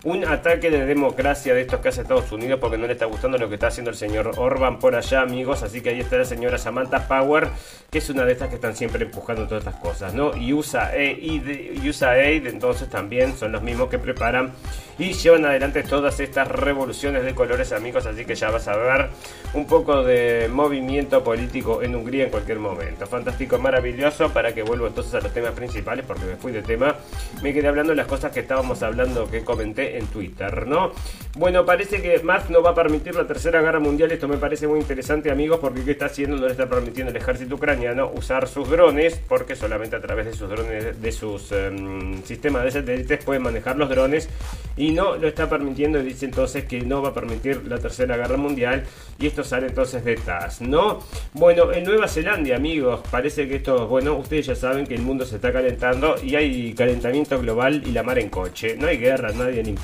un 0.03 0.25
ataque 0.25 0.71
de 0.71 0.85
democracia 0.85 1.53
de 1.53 1.61
estos 1.61 1.79
que 1.79 1.89
hace 1.89 2.01
Estados 2.01 2.31
Unidos 2.31 2.59
porque 2.59 2.77
no 2.77 2.87
le 2.87 2.93
está 2.93 3.05
gustando 3.05 3.37
lo 3.37 3.47
que 3.49 3.55
está 3.55 3.67
haciendo 3.67 3.91
el 3.91 3.97
señor 3.97 4.31
Orban 4.37 4.79
por 4.79 4.95
allá, 4.95 5.21
amigos. 5.21 5.61
Así 5.61 5.81
que 5.81 5.89
ahí 5.89 5.99
está 5.99 6.17
la 6.17 6.25
señora 6.25 6.57
Samantha 6.57 7.07
Power, 7.07 7.49
que 7.91 7.99
es 7.99 8.09
una 8.09 8.25
de 8.25 8.31
estas 8.31 8.49
que 8.49 8.55
están 8.55 8.75
siempre 8.75 9.05
empujando 9.05 9.47
todas 9.47 9.63
estas 9.65 9.79
cosas, 9.79 10.13
¿no? 10.13 10.35
Y 10.35 10.53
USAID, 10.53 11.87
USAID 11.87 12.47
entonces 12.47 12.89
también 12.89 13.37
son 13.37 13.51
los 13.51 13.61
mismos 13.61 13.89
que 13.89 13.99
preparan 13.99 14.53
y 14.97 15.13
llevan 15.13 15.45
adelante 15.45 15.83
todas 15.83 16.19
estas 16.19 16.47
revoluciones 16.47 17.23
de 17.23 17.35
colores, 17.35 17.71
amigos. 17.71 18.05
Así 18.07 18.25
que 18.25 18.33
ya 18.33 18.49
vas 18.49 18.67
a 18.67 18.77
ver 18.77 19.09
un 19.53 19.67
poco 19.67 20.03
de 20.03 20.49
movimiento 20.51 21.23
político 21.23 21.83
en 21.83 21.95
Hungría 21.95 22.25
en 22.25 22.31
cualquier 22.31 22.57
momento. 22.57 23.05
Fantástico, 23.05 23.59
maravilloso. 23.59 24.29
Para 24.29 24.53
que 24.53 24.63
vuelva 24.63 24.87
entonces 24.87 25.13
a 25.13 25.19
los 25.19 25.33
temas 25.33 25.51
principales, 25.51 26.05
porque 26.07 26.25
me 26.25 26.35
fui 26.37 26.51
de 26.51 26.63
tema. 26.63 26.95
Me 27.43 27.53
quedé 27.53 27.67
hablando 27.67 27.91
de 27.91 27.97
las 27.97 28.07
cosas 28.07 28.31
que 28.31 28.39
estábamos 28.39 28.81
hablando, 28.81 29.29
que 29.29 29.43
comenté 29.43 29.90
en 29.97 30.07
Twitter, 30.07 30.67
¿no? 30.67 30.91
Bueno, 31.37 31.65
parece 31.65 32.01
que 32.01 32.19
Musk 32.19 32.49
no 32.49 32.61
va 32.61 32.71
a 32.71 32.75
permitir 32.75 33.15
la 33.15 33.25
tercera 33.25 33.61
guerra 33.61 33.79
mundial. 33.79 34.11
Esto 34.11 34.27
me 34.27 34.37
parece 34.37 34.67
muy 34.67 34.79
interesante, 34.79 35.31
amigos, 35.31 35.59
porque 35.59 35.83
¿qué 35.83 35.91
está 35.91 36.05
haciendo? 36.05 36.37
No 36.37 36.45
le 36.45 36.51
está 36.51 36.67
permitiendo 36.67 37.11
el 37.11 37.17
ejército 37.17 37.55
ucraniano 37.55 38.11
usar 38.13 38.47
sus 38.47 38.69
drones, 38.69 39.19
porque 39.27 39.55
solamente 39.55 39.95
a 39.95 40.01
través 40.01 40.25
de 40.25 40.33
sus 40.33 40.49
drones, 40.49 41.01
de 41.01 41.11
sus 41.11 41.51
em, 41.51 42.23
sistemas 42.23 42.63
de 42.63 42.71
satélites 42.71 43.23
pueden 43.23 43.43
manejar 43.43 43.77
los 43.77 43.89
drones 43.89 44.29
y 44.75 44.91
no 44.91 45.15
lo 45.15 45.27
está 45.27 45.49
permitiendo. 45.49 45.99
Y 45.99 46.03
dice 46.03 46.25
entonces 46.25 46.65
que 46.65 46.81
no 46.81 47.01
va 47.01 47.09
a 47.09 47.13
permitir 47.13 47.65
la 47.65 47.77
tercera 47.77 48.17
guerra 48.17 48.37
mundial. 48.37 48.83
Y 49.19 49.27
esto 49.27 49.43
sale 49.43 49.67
entonces 49.67 50.03
de 50.03 50.15
¿no? 50.61 50.99
Bueno, 51.33 51.71
en 51.71 51.83
Nueva 51.83 52.07
Zelanda, 52.07 52.55
amigos, 52.55 53.01
parece 53.09 53.47
que 53.47 53.57
esto, 53.57 53.87
bueno, 53.87 54.15
ustedes 54.15 54.47
ya 54.47 54.55
saben 54.55 54.85
que 54.85 54.95
el 54.95 55.01
mundo 55.01 55.25
se 55.25 55.35
está 55.35 55.51
calentando 55.51 56.15
y 56.21 56.35
hay 56.35 56.73
calentamiento 56.73 57.39
global 57.39 57.83
y 57.85 57.91
la 57.91 58.03
mar 58.03 58.19
en 58.19 58.29
coche. 58.29 58.75
No 58.77 58.87
hay 58.87 58.97
guerra, 58.97 59.31
nadie 59.31 59.63
ni 59.63 59.69
importa. 59.69 59.80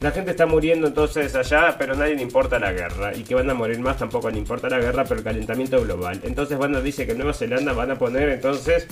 La 0.00 0.12
gente 0.12 0.30
está 0.30 0.46
muriendo 0.46 0.86
entonces 0.86 1.34
allá, 1.34 1.76
pero 1.78 1.94
nadie 1.94 2.14
le 2.14 2.22
importa 2.22 2.58
la 2.58 2.72
guerra. 2.72 3.14
Y 3.14 3.22
que 3.22 3.34
van 3.34 3.50
a 3.50 3.54
morir 3.54 3.78
más 3.80 3.98
tampoco 3.98 4.30
le 4.30 4.38
importa 4.38 4.68
la 4.68 4.78
guerra, 4.78 5.04
pero 5.04 5.18
el 5.18 5.24
calentamiento 5.24 5.82
global. 5.82 6.20
Entonces 6.24 6.56
van 6.56 6.74
a 6.74 6.80
dice 6.80 7.06
que 7.06 7.14
Nueva 7.14 7.34
Zelanda 7.34 7.72
van 7.72 7.90
a 7.90 7.98
poner 7.98 8.30
entonces 8.30 8.86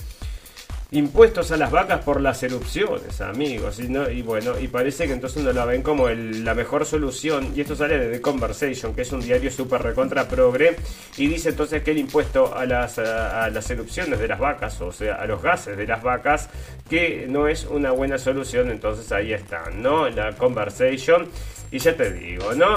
impuestos 0.91 1.53
a 1.53 1.59
las 1.59 1.71
vacas 1.71 2.03
por 2.03 2.21
las 2.21 2.43
erupciones, 2.43 3.21
amigos. 3.21 3.79
Y, 3.79 3.89
no, 3.89 4.09
y 4.09 4.23
bueno, 4.23 4.59
y 4.59 4.69
parece 4.69 5.07
que 5.07 5.13
entonces 5.13 5.43
no 5.43 5.53
la 5.53 5.67
ven 5.67 5.83
como 5.83 6.09
la 6.09 6.55
mejor 6.55 6.87
solución. 6.87 7.53
Y 7.55 7.61
esto 7.61 7.77
sale 7.77 7.99
de 7.99 8.11
The 8.11 8.21
Conversation, 8.23 8.95
que 8.95 9.03
es 9.03 9.13
un 9.13 9.21
diario 9.21 9.51
súper 9.51 9.83
recontra 9.83 10.27
progre. 10.27 10.77
Y 11.19 11.27
dice 11.27 11.51
entonces 11.51 11.83
que 11.83 11.91
el 11.91 11.99
impuesto 11.99 12.55
a 12.55 12.65
las, 12.65 12.99
a, 12.99 13.51
las 13.51 13.71
erupciones 13.71 14.19
de 14.19 14.29
las 14.29 14.39
vacas, 14.39 14.81
o 14.81 14.91
sea, 14.93 15.17
a 15.17 15.27
los 15.27 15.43
gases 15.43 15.77
de 15.77 15.87
las 15.87 16.03
vacas, 16.03 16.49
que 16.89 17.27
no 17.29 17.49
es 17.49 17.67
una 17.67 17.91
buena 17.91 18.17
solución. 18.17 18.71
Entonces 18.71 19.13
ahí 19.13 19.33
está, 19.33 19.71
¿no? 19.71 20.09
La 20.09 20.33
Conversation. 20.37 21.29
Y 21.71 21.79
ya 21.79 21.97
te 21.97 22.13
digo, 22.13 22.55
¿no? 22.55 22.75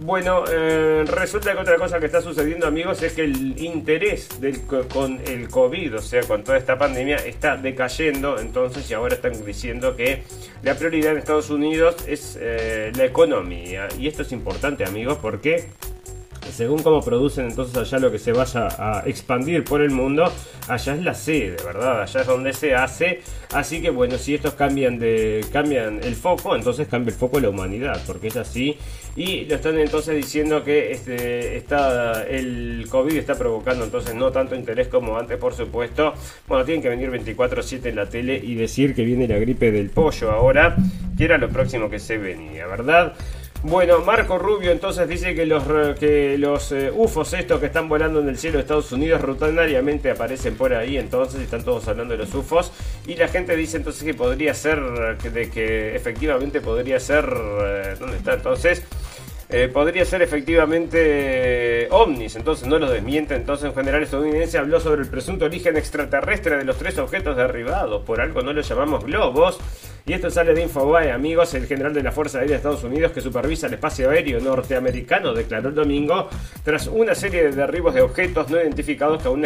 Bueno, 0.00 0.44
eh, 0.50 1.04
resulta 1.06 1.52
que 1.52 1.58
otra 1.58 1.76
cosa 1.76 2.00
que 2.00 2.06
está 2.06 2.20
sucediendo, 2.20 2.66
amigos, 2.66 3.02
es 3.02 3.12
que 3.12 3.22
el 3.22 3.62
interés 3.62 4.28
con 4.92 5.20
el 5.26 5.48
COVID, 5.48 5.96
o 5.96 6.02
sea, 6.02 6.22
con 6.22 6.42
toda 6.42 6.58
esta 6.58 6.76
pandemia, 6.76 7.16
está 7.16 7.56
decayendo. 7.56 8.38
Entonces, 8.38 8.90
y 8.90 8.94
ahora 8.94 9.14
están 9.14 9.44
diciendo 9.44 9.94
que 9.94 10.24
la 10.62 10.74
prioridad 10.74 11.12
en 11.12 11.18
Estados 11.18 11.50
Unidos 11.50 11.96
es 12.08 12.36
eh, 12.40 12.90
la 12.96 13.04
economía. 13.04 13.86
Y 13.98 14.08
esto 14.08 14.22
es 14.22 14.32
importante, 14.32 14.84
amigos, 14.84 15.18
porque 15.22 15.68
según 16.50 16.82
cómo 16.82 17.00
producen 17.00 17.46
entonces 17.46 17.76
allá 17.76 17.98
lo 17.98 18.10
que 18.10 18.18
se 18.18 18.32
vaya 18.32 18.68
a 18.78 19.02
expandir 19.06 19.64
por 19.64 19.80
el 19.80 19.90
mundo, 19.90 20.30
allá 20.68 20.94
es 20.94 21.02
la 21.02 21.14
sede, 21.14 21.56
¿verdad? 21.64 22.02
Allá 22.02 22.20
es 22.20 22.26
donde 22.26 22.52
se 22.52 22.74
hace. 22.74 23.20
Así 23.52 23.80
que 23.82 23.90
bueno, 23.90 24.18
si 24.18 24.34
estos 24.34 24.54
cambian 24.54 24.98
de 24.98 25.44
cambian 25.52 26.00
el 26.02 26.14
foco, 26.14 26.56
entonces 26.56 26.88
cambia 26.88 27.12
el 27.12 27.18
foco 27.18 27.36
de 27.36 27.42
la 27.42 27.50
humanidad, 27.50 28.02
porque 28.06 28.28
es 28.28 28.36
así. 28.36 28.76
Y 29.16 29.44
lo 29.44 29.56
están 29.56 29.78
entonces 29.78 30.16
diciendo 30.16 30.64
que 30.64 30.92
este 30.92 31.56
está 31.56 32.24
el 32.24 32.86
COVID 32.88 33.16
está 33.16 33.34
provocando 33.34 33.84
entonces 33.84 34.14
no 34.14 34.30
tanto 34.30 34.54
interés 34.54 34.88
como 34.88 35.18
antes, 35.18 35.38
por 35.38 35.54
supuesto. 35.54 36.14
Bueno, 36.48 36.64
tienen 36.64 36.82
que 36.82 36.88
venir 36.88 37.10
24/7 37.10 37.88
en 37.90 37.96
la 37.96 38.08
tele 38.08 38.40
y 38.42 38.54
decir 38.54 38.94
que 38.94 39.04
viene 39.04 39.28
la 39.28 39.38
gripe 39.38 39.70
del 39.70 39.90
pollo 39.90 40.30
ahora, 40.30 40.76
que 41.16 41.24
era 41.24 41.38
lo 41.38 41.48
próximo 41.48 41.90
que 41.90 41.98
se 41.98 42.18
venía, 42.18 42.66
¿verdad? 42.66 43.14
Bueno, 43.64 44.00
Marco 44.00 44.38
Rubio 44.38 44.72
entonces 44.72 45.08
dice 45.08 45.36
que 45.36 45.46
los, 45.46 45.62
que 45.96 46.36
los 46.36 46.72
eh, 46.72 46.90
UFOs 46.92 47.32
estos 47.34 47.60
que 47.60 47.66
están 47.66 47.88
volando 47.88 48.18
en 48.18 48.28
el 48.28 48.36
cielo 48.36 48.56
de 48.56 48.62
Estados 48.62 48.90
Unidos 48.90 49.20
rutinariamente 49.20 50.10
aparecen 50.10 50.56
por 50.56 50.74
ahí, 50.74 50.96
entonces 50.98 51.42
están 51.42 51.64
todos 51.64 51.86
hablando 51.86 52.12
de 52.12 52.18
los 52.18 52.34
UFOs 52.34 52.72
y 53.06 53.14
la 53.14 53.28
gente 53.28 53.54
dice 53.54 53.76
entonces 53.76 54.02
que 54.02 54.14
podría 54.14 54.52
ser, 54.52 54.80
de 55.16 55.48
que 55.48 55.94
efectivamente 55.94 56.60
podría 56.60 56.98
ser, 56.98 57.24
eh, 57.24 57.94
¿dónde 58.00 58.16
está 58.16 58.34
entonces? 58.34 58.82
Eh, 59.48 59.68
podría 59.68 60.04
ser 60.06 60.22
efectivamente 60.22 61.86
ovnis, 61.90 62.36
entonces 62.36 62.66
no 62.66 62.78
lo 62.78 62.90
desmiente. 62.90 63.34
Entonces, 63.34 63.68
un 63.68 63.74
general 63.74 64.02
estadounidense 64.02 64.56
habló 64.56 64.80
sobre 64.80 65.02
el 65.02 65.08
presunto 65.08 65.44
origen 65.44 65.76
extraterrestre 65.76 66.56
de 66.56 66.64
los 66.64 66.78
tres 66.78 66.96
objetos 66.96 67.36
derribados. 67.36 68.02
Por 68.02 68.22
algo 68.22 68.40
no 68.40 68.54
lo 68.54 68.62
llamamos 68.62 69.04
globos. 69.04 69.58
Y 70.04 70.14
esto 70.14 70.30
sale 70.30 70.52
de 70.52 70.62
Infobae, 70.62 71.12
amigos. 71.12 71.54
El 71.54 71.66
general 71.66 71.94
de 71.94 72.02
la 72.02 72.10
Fuerza 72.10 72.38
Aérea 72.38 72.54
de 72.54 72.56
Estados 72.56 72.82
Unidos 72.82 73.12
que 73.12 73.20
supervisa 73.20 73.68
el 73.68 73.74
espacio 73.74 74.10
aéreo 74.10 74.40
norteamericano 74.40 75.32
declaró 75.32 75.68
el 75.68 75.76
domingo, 75.76 76.28
tras 76.64 76.88
una 76.88 77.14
serie 77.14 77.44
de 77.44 77.52
derribos 77.52 77.94
de 77.94 78.00
objetos 78.00 78.50
no 78.50 78.60
identificados 78.60 79.22
que 79.22 79.28
aún 79.28 79.40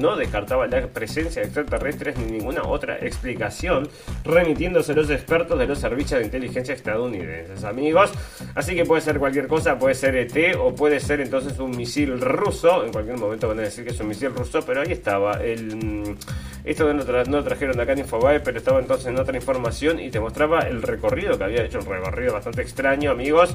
no 0.00 0.16
descartaba 0.16 0.66
la 0.66 0.88
presencia 0.88 1.42
de 1.42 1.46
extraterrestres 1.46 2.18
ni 2.18 2.38
ninguna 2.38 2.64
otra 2.64 2.98
explicación, 2.98 3.88
remitiéndose 4.24 4.92
a 4.92 4.94
los 4.96 5.10
expertos 5.10 5.56
de 5.56 5.68
los 5.68 5.78
servicios 5.78 6.18
de 6.18 6.26
inteligencia 6.26 6.74
estadounidenses, 6.74 7.62
amigos. 7.62 8.10
Así 8.56 8.74
que 8.74 8.84
puede 8.84 9.02
ser 9.02 9.20
cualquier 9.20 9.46
cosa, 9.46 9.78
puede 9.78 9.94
ser 9.94 10.16
ET 10.16 10.56
o 10.58 10.74
puede 10.74 10.98
ser 10.98 11.20
entonces 11.20 11.56
un 11.60 11.70
misil 11.76 12.20
ruso. 12.20 12.84
En 12.84 12.90
cualquier 12.90 13.16
momento 13.16 13.46
van 13.46 13.60
a 13.60 13.62
decir 13.62 13.84
que 13.84 13.90
es 13.90 14.00
un 14.00 14.08
misil 14.08 14.34
ruso, 14.34 14.60
pero 14.66 14.80
ahí 14.80 14.90
estaba. 14.90 15.34
El, 15.34 15.76
mm, 15.76 16.16
esto 16.64 16.92
no, 16.92 17.04
no 17.04 17.36
lo 17.38 17.44
trajeron 17.44 17.78
acá 17.78 17.92
en 17.92 18.00
Infobae, 18.00 18.40
pero 18.40 18.58
estaba 18.58 18.80
entonces 18.80 19.06
en 19.06 19.18
otra 19.18 19.36
información 19.36 19.99
y 20.00 20.10
te 20.10 20.20
mostraba 20.20 20.60
el 20.60 20.82
recorrido 20.82 21.36
que 21.38 21.44
había 21.44 21.64
hecho, 21.64 21.78
un 21.78 21.86
recorrido 21.86 22.32
bastante 22.32 22.62
extraño, 22.62 23.10
amigos. 23.10 23.54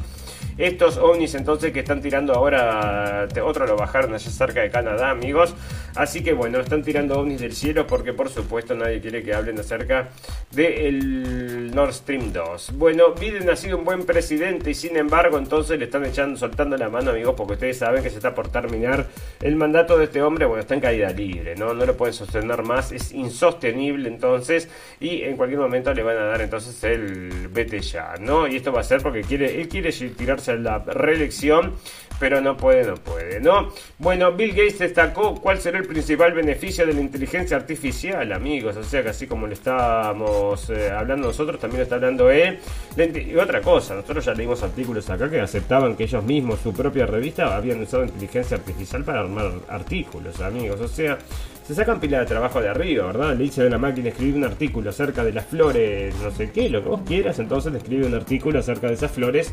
Estos 0.58 0.96
ovnis 0.98 1.36
entonces 1.36 1.74
que 1.74 1.82
están 1.82 2.02
tirando 2.02 2.34
ahora, 2.34 3.28
otro 3.44 3.68
lo 3.68 3.76
bajaron 3.76 4.14
allá 4.14 4.30
cerca 4.30 4.62
de 4.62 4.70
Canadá, 4.70 5.10
amigos. 5.10 5.54
Así 5.96 6.24
que 6.24 6.32
bueno, 6.32 6.60
están 6.60 6.82
tirando 6.82 7.20
ovnis 7.20 7.42
del 7.42 7.54
cielo 7.54 7.86
porque 7.86 8.14
por 8.14 8.30
supuesto 8.30 8.74
nadie 8.74 9.02
quiere 9.02 9.22
que 9.22 9.34
hablen 9.34 9.60
acerca 9.60 10.10
del 10.52 11.76
Nord 11.76 11.94
Stream 11.94 12.32
2. 12.32 12.72
Bueno, 12.76 13.14
Biden 13.14 13.50
ha 13.50 13.58
sido 13.58 13.78
un 13.78 13.84
buen 13.84 14.06
presidente 14.06 14.72
y 14.72 14.74
sin 14.74 14.96
embargo 14.96 15.38
entonces 15.38 15.78
le 15.78 15.86
están 15.86 16.06
echando, 16.06 16.38
soltando 16.38 16.78
la 16.78 16.88
mano, 16.88 17.12
amigos, 17.12 17.36
porque 17.36 17.54
ustedes 17.54 17.78
saben 17.78 18.02
que 18.02 18.10
se 18.10 18.16
está 18.16 18.34
por 18.34 18.48
terminar 18.48 19.08
el 19.42 19.58
mandato 19.58 19.98
de 19.98 20.06
este 20.06 20.22
hombre. 20.22 20.46
Bueno, 20.46 20.62
está 20.62 20.74
en 20.74 20.82
caída 20.82 21.10
libre, 21.10 21.56
¿no? 21.56 21.74
No 21.74 21.86
lo 21.86 21.98
pueden 21.98 22.14
sostener 22.14 22.64
más, 22.64 22.94
es 22.94 23.12
insostenible 23.12 24.08
entonces 24.08 24.70
y 25.02 25.24
en 25.24 25.36
cualquier 25.36 25.60
momento 25.60 25.94
le 25.94 26.04
van 26.04 26.18
a 26.18 26.26
dar 26.26 26.35
entonces 26.42 26.84
el 26.84 27.48
vete 27.50 27.80
ya, 27.82 28.16
¿no? 28.20 28.48
Y 28.48 28.58
esto 28.58 28.72
va 28.72 28.82
a 28.82 28.84
ser 28.84 29.02
porque 29.02 29.22
quiere, 29.22 29.62
él 29.62 29.68
quiere 29.68 29.92
tirarse 29.92 30.58
la 30.58 30.80
reelección, 30.80 31.74
pero 32.20 32.42
no 32.42 32.56
puede, 32.56 32.86
no 32.86 32.96
puede, 32.96 33.40
¿no? 33.40 33.72
Bueno, 33.98 34.32
Bill 34.32 34.52
Gates 34.52 34.80
destacó 34.80 35.36
cuál 35.36 35.60
será 35.60 35.80
el 35.80 35.86
principal 35.86 36.34
beneficio 36.34 36.86
de 36.86 36.94
la 36.94 37.02
inteligencia 37.02 37.58
artificial, 37.58 38.32
amigos, 38.32 38.78
o 38.78 38.84
sea 38.84 39.04
que 39.04 39.10
así 39.10 39.28
como 39.28 39.48
le 39.48 39.54
estamos 39.54 40.70
eh, 40.70 40.92
hablando 40.92 41.28
nosotros, 41.28 41.60
también 41.60 41.80
lo 41.80 41.84
está 41.84 41.96
hablando 41.96 42.30
él. 42.30 42.60
Y 42.98 43.36
otra 43.36 43.62
cosa, 43.62 43.96
nosotros 43.96 44.26
ya 44.26 44.34
leímos 44.34 44.64
artículos 44.64 45.10
acá 45.10 45.30
que 45.30 45.40
aceptaban 45.40 45.96
que 45.96 46.04
ellos 46.04 46.24
mismos, 46.24 46.60
su 46.62 46.74
propia 46.74 47.06
revista, 47.06 47.56
habían 47.56 47.82
usado 47.82 48.04
inteligencia 48.04 48.58
artificial 48.58 49.04
para 49.04 49.22
armar 49.22 49.52
artículos, 49.70 50.40
amigos, 50.42 50.80
o 50.82 50.88
sea 50.88 51.18
se 51.66 51.74
sacan 51.74 52.00
pila 52.00 52.20
de 52.20 52.28
trabajo 52.28 52.62
de 52.62 52.70
arriba, 52.70 53.08
¿verdad? 53.08 53.36
Le 53.36 53.46
dice 53.46 53.64
a 53.64 53.70
la 53.70 53.80
máquina 53.80 54.10
escribir 54.10 54.36
un 54.36 54.44
artículo 54.44 54.92
acerca 54.92 55.24
de 55.24 55.34
las 55.34 55.46
flores, 55.46 56.14
no 56.22 56.30
sé 56.30 56.52
qué, 56.52 56.70
lo 56.70 56.84
que 56.84 56.90
vos 56.90 57.02
quieras, 57.08 57.40
entonces 57.40 57.74
escribe 57.74 58.06
un 58.06 58.14
artículo 58.14 58.60
acerca 58.60 58.86
de 58.88 58.94
esas 58.94 59.12
flores 59.12 59.52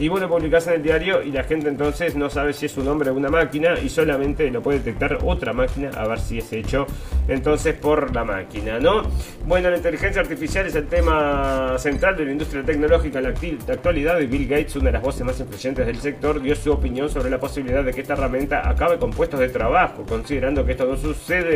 y 0.00 0.08
vos 0.08 0.20
lo 0.20 0.28
publicás 0.28 0.66
en 0.66 0.74
el 0.74 0.82
diario 0.82 1.22
y 1.22 1.30
la 1.30 1.44
gente 1.44 1.68
entonces 1.68 2.16
no 2.16 2.28
sabe 2.30 2.52
si 2.52 2.66
es 2.66 2.76
un 2.76 2.88
hombre 2.88 3.10
o 3.10 3.14
una 3.14 3.28
máquina 3.28 3.78
y 3.78 3.88
solamente 3.88 4.50
lo 4.50 4.60
puede 4.60 4.78
detectar 4.78 5.18
otra 5.22 5.52
máquina 5.52 5.90
a 5.90 6.08
ver 6.08 6.18
si 6.18 6.38
es 6.38 6.52
hecho 6.52 6.84
entonces 7.28 7.76
por 7.76 8.12
la 8.12 8.24
máquina, 8.24 8.80
¿no? 8.80 9.02
Bueno, 9.46 9.70
la 9.70 9.76
inteligencia 9.76 10.20
artificial 10.20 10.66
es 10.66 10.74
el 10.74 10.88
tema 10.88 11.76
central 11.78 12.16
de 12.16 12.24
la 12.24 12.32
industria 12.32 12.64
tecnológica 12.64 13.20
en 13.20 13.24
la 13.24 13.30
actualidad 13.72 14.18
y 14.18 14.26
Bill 14.26 14.48
Gates, 14.48 14.74
una 14.74 14.86
de 14.86 14.92
las 14.92 15.02
voces 15.02 15.24
más 15.24 15.38
influyentes 15.38 15.86
del 15.86 15.98
sector, 15.98 16.42
dio 16.42 16.56
su 16.56 16.72
opinión 16.72 17.08
sobre 17.08 17.30
la 17.30 17.38
posibilidad 17.38 17.84
de 17.84 17.92
que 17.92 18.00
esta 18.00 18.14
herramienta 18.14 18.68
acabe 18.68 18.98
con 18.98 19.10
puestos 19.12 19.38
de 19.38 19.48
trabajo, 19.48 20.04
considerando 20.08 20.64
que 20.64 20.72
esto 20.72 20.86
no 20.86 20.96
sucede 20.96 21.51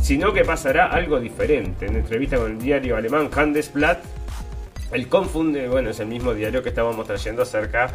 sino 0.00 0.32
que 0.32 0.44
pasará 0.44 0.86
algo 0.86 1.20
diferente. 1.20 1.86
En 1.86 1.96
entrevista 1.96 2.36
con 2.36 2.52
el 2.52 2.58
diario 2.58 2.96
alemán 2.96 3.30
Handelsblatt, 3.34 4.02
el 4.92 5.08
confunde, 5.08 5.68
bueno, 5.68 5.90
es 5.90 6.00
el 6.00 6.08
mismo 6.08 6.34
diario 6.34 6.62
que 6.62 6.70
estábamos 6.70 7.06
trayendo 7.06 7.42
acerca 7.42 7.92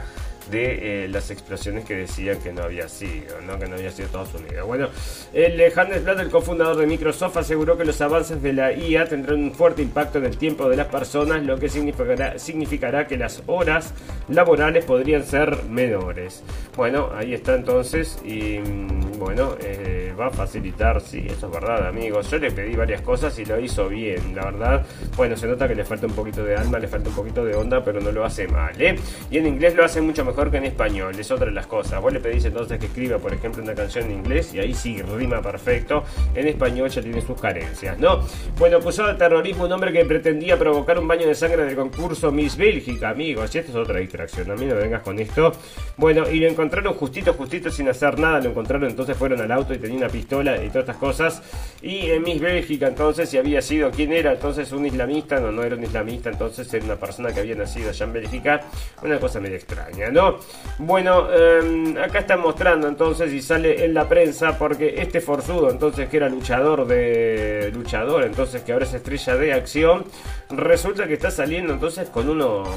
de 0.49 1.05
eh, 1.05 1.07
las 1.07 1.31
explosiones 1.31 1.85
que 1.85 1.95
decían 1.95 2.39
que 2.39 2.53
no 2.53 2.63
había 2.63 2.87
sido, 2.87 3.41
¿no? 3.41 3.57
que 3.57 3.67
no 3.67 3.75
había 3.75 3.91
sido 3.91 4.05
Estados 4.05 4.33
Unidos. 4.35 4.65
Bueno, 4.65 4.89
el 5.33 5.59
Handelsblatt, 5.75 6.19
el 6.19 6.29
cofundador 6.29 6.77
de 6.77 6.85
Microsoft, 6.85 7.37
aseguró 7.37 7.77
que 7.77 7.85
los 7.85 7.99
avances 8.01 8.41
de 8.41 8.53
la 8.53 8.71
IA 8.71 9.05
tendrán 9.05 9.43
un 9.43 9.53
fuerte 9.53 9.81
impacto 9.81 10.19
en 10.19 10.25
el 10.25 10.37
tiempo 10.37 10.69
de 10.69 10.77
las 10.77 10.87
personas, 10.87 11.43
lo 11.43 11.57
que 11.57 11.69
significará, 11.69 12.37
significará 12.37 13.07
que 13.07 13.17
las 13.17 13.41
horas 13.47 13.93
laborales 14.29 14.85
podrían 14.85 15.23
ser 15.23 15.63
menores. 15.63 16.43
Bueno, 16.75 17.09
ahí 17.15 17.33
está 17.33 17.55
entonces 17.55 18.19
y 18.23 18.59
mm, 18.59 19.17
bueno, 19.17 19.55
eh, 19.61 20.04
va 20.15 20.27
a 20.27 20.31
facilitar, 20.31 21.01
sí, 21.01 21.25
eso 21.29 21.47
es 21.47 21.53
verdad, 21.53 21.87
amigos. 21.87 22.29
Yo 22.31 22.37
le 22.37 22.51
pedí 22.51 22.75
varias 22.75 23.01
cosas 23.01 23.37
y 23.39 23.45
lo 23.45 23.59
hizo 23.59 23.87
bien, 23.89 24.35
la 24.35 24.45
verdad. 24.45 24.85
Bueno, 25.15 25.35
se 25.35 25.47
nota 25.47 25.67
que 25.67 25.75
le 25.75 25.85
falta 25.85 26.07
un 26.07 26.13
poquito 26.13 26.43
de 26.43 26.55
alma, 26.55 26.79
le 26.79 26.87
falta 26.87 27.09
un 27.09 27.15
poquito 27.15 27.45
de 27.45 27.55
onda, 27.55 27.83
pero 27.83 28.01
no 28.01 28.11
lo 28.11 28.25
hace 28.25 28.47
mal, 28.47 28.79
¿eh? 28.81 28.95
Y 29.29 29.37
en 29.37 29.47
inglés 29.47 29.75
lo 29.75 29.83
hace 29.83 30.01
mucho 30.01 30.23
mejor 30.25 30.49
que 30.51 30.57
en 30.57 30.65
español, 30.65 31.17
es 31.19 31.29
otra 31.31 31.47
de 31.47 31.51
las 31.51 31.67
cosas. 31.67 32.01
Vos 32.01 32.13
le 32.13 32.19
pedís 32.19 32.45
entonces 32.45 32.79
que 32.79 32.87
escriba, 32.87 33.17
por 33.17 33.33
ejemplo, 33.33 33.61
una 33.61 33.75
canción 33.75 34.05
en 34.05 34.11
inglés 34.11 34.53
y 34.53 34.59
ahí 34.59 34.73
sí 34.73 35.01
rima 35.01 35.41
perfecto. 35.41 36.03
En 36.33 36.47
español 36.47 36.89
ya 36.89 37.01
tiene 37.01 37.21
sus 37.21 37.39
carencias, 37.39 37.97
¿no? 37.99 38.21
Bueno, 38.57 38.77
acusado 38.77 39.09
de 39.09 39.15
terrorismo 39.15 39.65
un 39.65 39.71
hombre 39.71 39.91
que 39.91 40.05
pretendía 40.05 40.57
provocar 40.57 40.97
un 40.99 41.07
baño 41.07 41.27
de 41.27 41.35
sangre 41.35 41.65
del 41.65 41.75
concurso 41.75 42.31
Miss 42.31 42.57
Bélgica, 42.57 43.09
amigos. 43.09 43.53
Y 43.55 43.59
esto 43.59 43.71
es 43.71 43.77
otra 43.77 43.99
distracción, 43.99 44.51
a 44.51 44.55
mí 44.55 44.65
no 44.65 44.75
vengas 44.75 45.01
con 45.01 45.19
esto. 45.19 45.51
Bueno, 45.97 46.29
y 46.29 46.39
lo 46.39 46.47
encontraron 46.47 46.93
justito, 46.93 47.33
justito 47.33 47.69
sin 47.69 47.89
hacer 47.89 48.19
nada. 48.19 48.39
Lo 48.39 48.49
encontraron, 48.49 48.89
entonces 48.89 49.17
fueron 49.17 49.41
al 49.41 49.51
auto 49.51 49.73
y 49.73 49.77
tenía 49.77 50.04
pistola 50.09 50.55
y 50.63 50.67
todas 50.69 50.83
estas 50.83 50.97
cosas. 50.97 51.41
Y 51.81 52.09
en 52.09 52.23
Miss 52.23 52.39
Bélgica, 52.41 52.87
entonces, 52.87 53.29
si 53.29 53.37
había 53.37 53.61
sido, 53.61 53.91
¿quién 53.91 54.11
era? 54.11 54.33
Entonces, 54.33 54.71
un 54.71 54.85
islamista, 54.85 55.39
no, 55.39 55.51
no 55.51 55.63
era 55.63 55.75
un 55.75 55.83
islamista, 55.83 56.29
entonces 56.29 56.73
era 56.73 56.85
una 56.85 56.95
persona 56.95 57.31
que 57.31 57.41
había 57.41 57.55
nacido 57.55 57.89
allá 57.89 58.05
en 58.05 58.13
Bélgica. 58.13 58.61
Una 59.03 59.19
cosa 59.19 59.39
medio 59.39 59.55
extraña, 59.55 60.09
¿no? 60.09 60.39
Bueno, 60.79 61.31
em, 61.31 61.97
acá 61.97 62.19
están 62.19 62.41
mostrando 62.41 62.87
entonces 62.87 63.31
y 63.33 63.41
sale 63.41 63.85
en 63.85 63.93
la 63.93 64.07
prensa 64.07 64.57
porque 64.57 64.95
este 64.97 65.21
forzudo 65.21 65.69
entonces 65.69 66.09
que 66.09 66.17
era 66.17 66.29
luchador 66.29 66.87
de 66.87 67.71
luchador, 67.73 68.23
entonces 68.23 68.61
que 68.63 68.73
ahora 68.73 68.85
es 68.85 68.93
estrella 68.93 69.35
de 69.35 69.53
acción, 69.53 70.05
resulta 70.49 71.07
que 71.07 71.13
está 71.13 71.31
saliendo 71.31 71.73
entonces 71.73 72.09
con 72.09 72.29
unos 72.29 72.67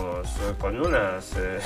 con 0.59 0.81
unas 0.81 1.37
eh, 1.37 1.59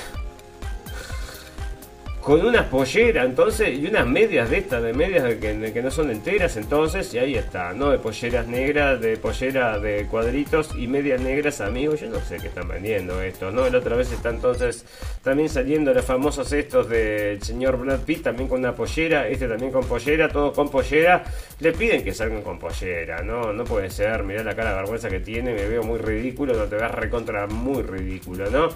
con 2.23 2.47
una 2.47 2.71
pollera, 2.71 3.25
entonces, 3.25 3.77
y 3.77 3.87
unas 3.87 4.07
medias 4.07 4.49
de 4.49 4.59
estas, 4.59 4.81
de 4.81 4.93
medias 4.93 5.25
de 5.25 5.73
que, 5.73 5.83
no 5.83 5.91
son 5.91 6.09
enteras, 6.09 6.57
entonces, 6.57 7.13
y 7.15 7.19
ahí 7.19 7.35
está, 7.35 7.73
¿no? 7.73 7.91
De 7.91 7.99
polleras 7.99 8.47
negras, 8.47 9.01
de 9.01 9.17
pollera 9.17 9.81
de 9.81 10.07
cuadritos 10.07 10.71
y 10.77 10.87
medias 10.87 11.21
negras, 11.21 11.61
amigos, 11.61 12.01
yo 12.01 12.09
no 12.09 12.21
sé 12.21 12.37
qué 12.37 12.47
están 12.47 12.69
vendiendo 12.69 13.21
esto, 13.21 13.51
¿no? 13.51 13.69
La 13.69 13.79
otra 13.79 13.97
vez 13.97 14.13
está 14.13 14.31
entonces 14.31 14.85
también 15.25 15.49
saliendo 15.49 15.93
los 15.93 16.05
famosos 16.05 16.53
estos 16.53 16.89
del 16.89 17.43
señor 17.43 17.77
Brad 17.77 18.01
Pitt, 18.01 18.23
también 18.23 18.49
con 18.49 18.61
una 18.61 18.73
pollera, 18.73 19.27
este 19.27 19.49
también 19.49 19.73
con 19.73 19.85
pollera, 19.85 20.29
todo 20.29 20.53
con 20.53 20.71
pollera, 20.71 21.25
le 21.59 21.73
piden 21.73 22.05
que 22.05 22.15
salgan 22.15 22.43
con 22.43 22.57
pollera, 22.57 23.23
¿no? 23.23 23.53
No 23.53 23.65
puede 23.65 23.91
ser, 23.91 24.23
mirá 24.23 24.45
la 24.45 24.55
cara 24.55 24.71
de 24.71 24.77
vergüenza 24.77 25.09
que 25.09 25.19
tiene, 25.19 25.55
me 25.55 25.67
veo 25.67 25.83
muy 25.83 25.99
ridículo, 25.99 26.55
no 26.55 26.65
te 26.67 26.77
vas 26.77 26.93
recontra 26.93 27.49
muy 27.49 27.83
ridículo, 27.83 28.49
¿no? 28.49 28.69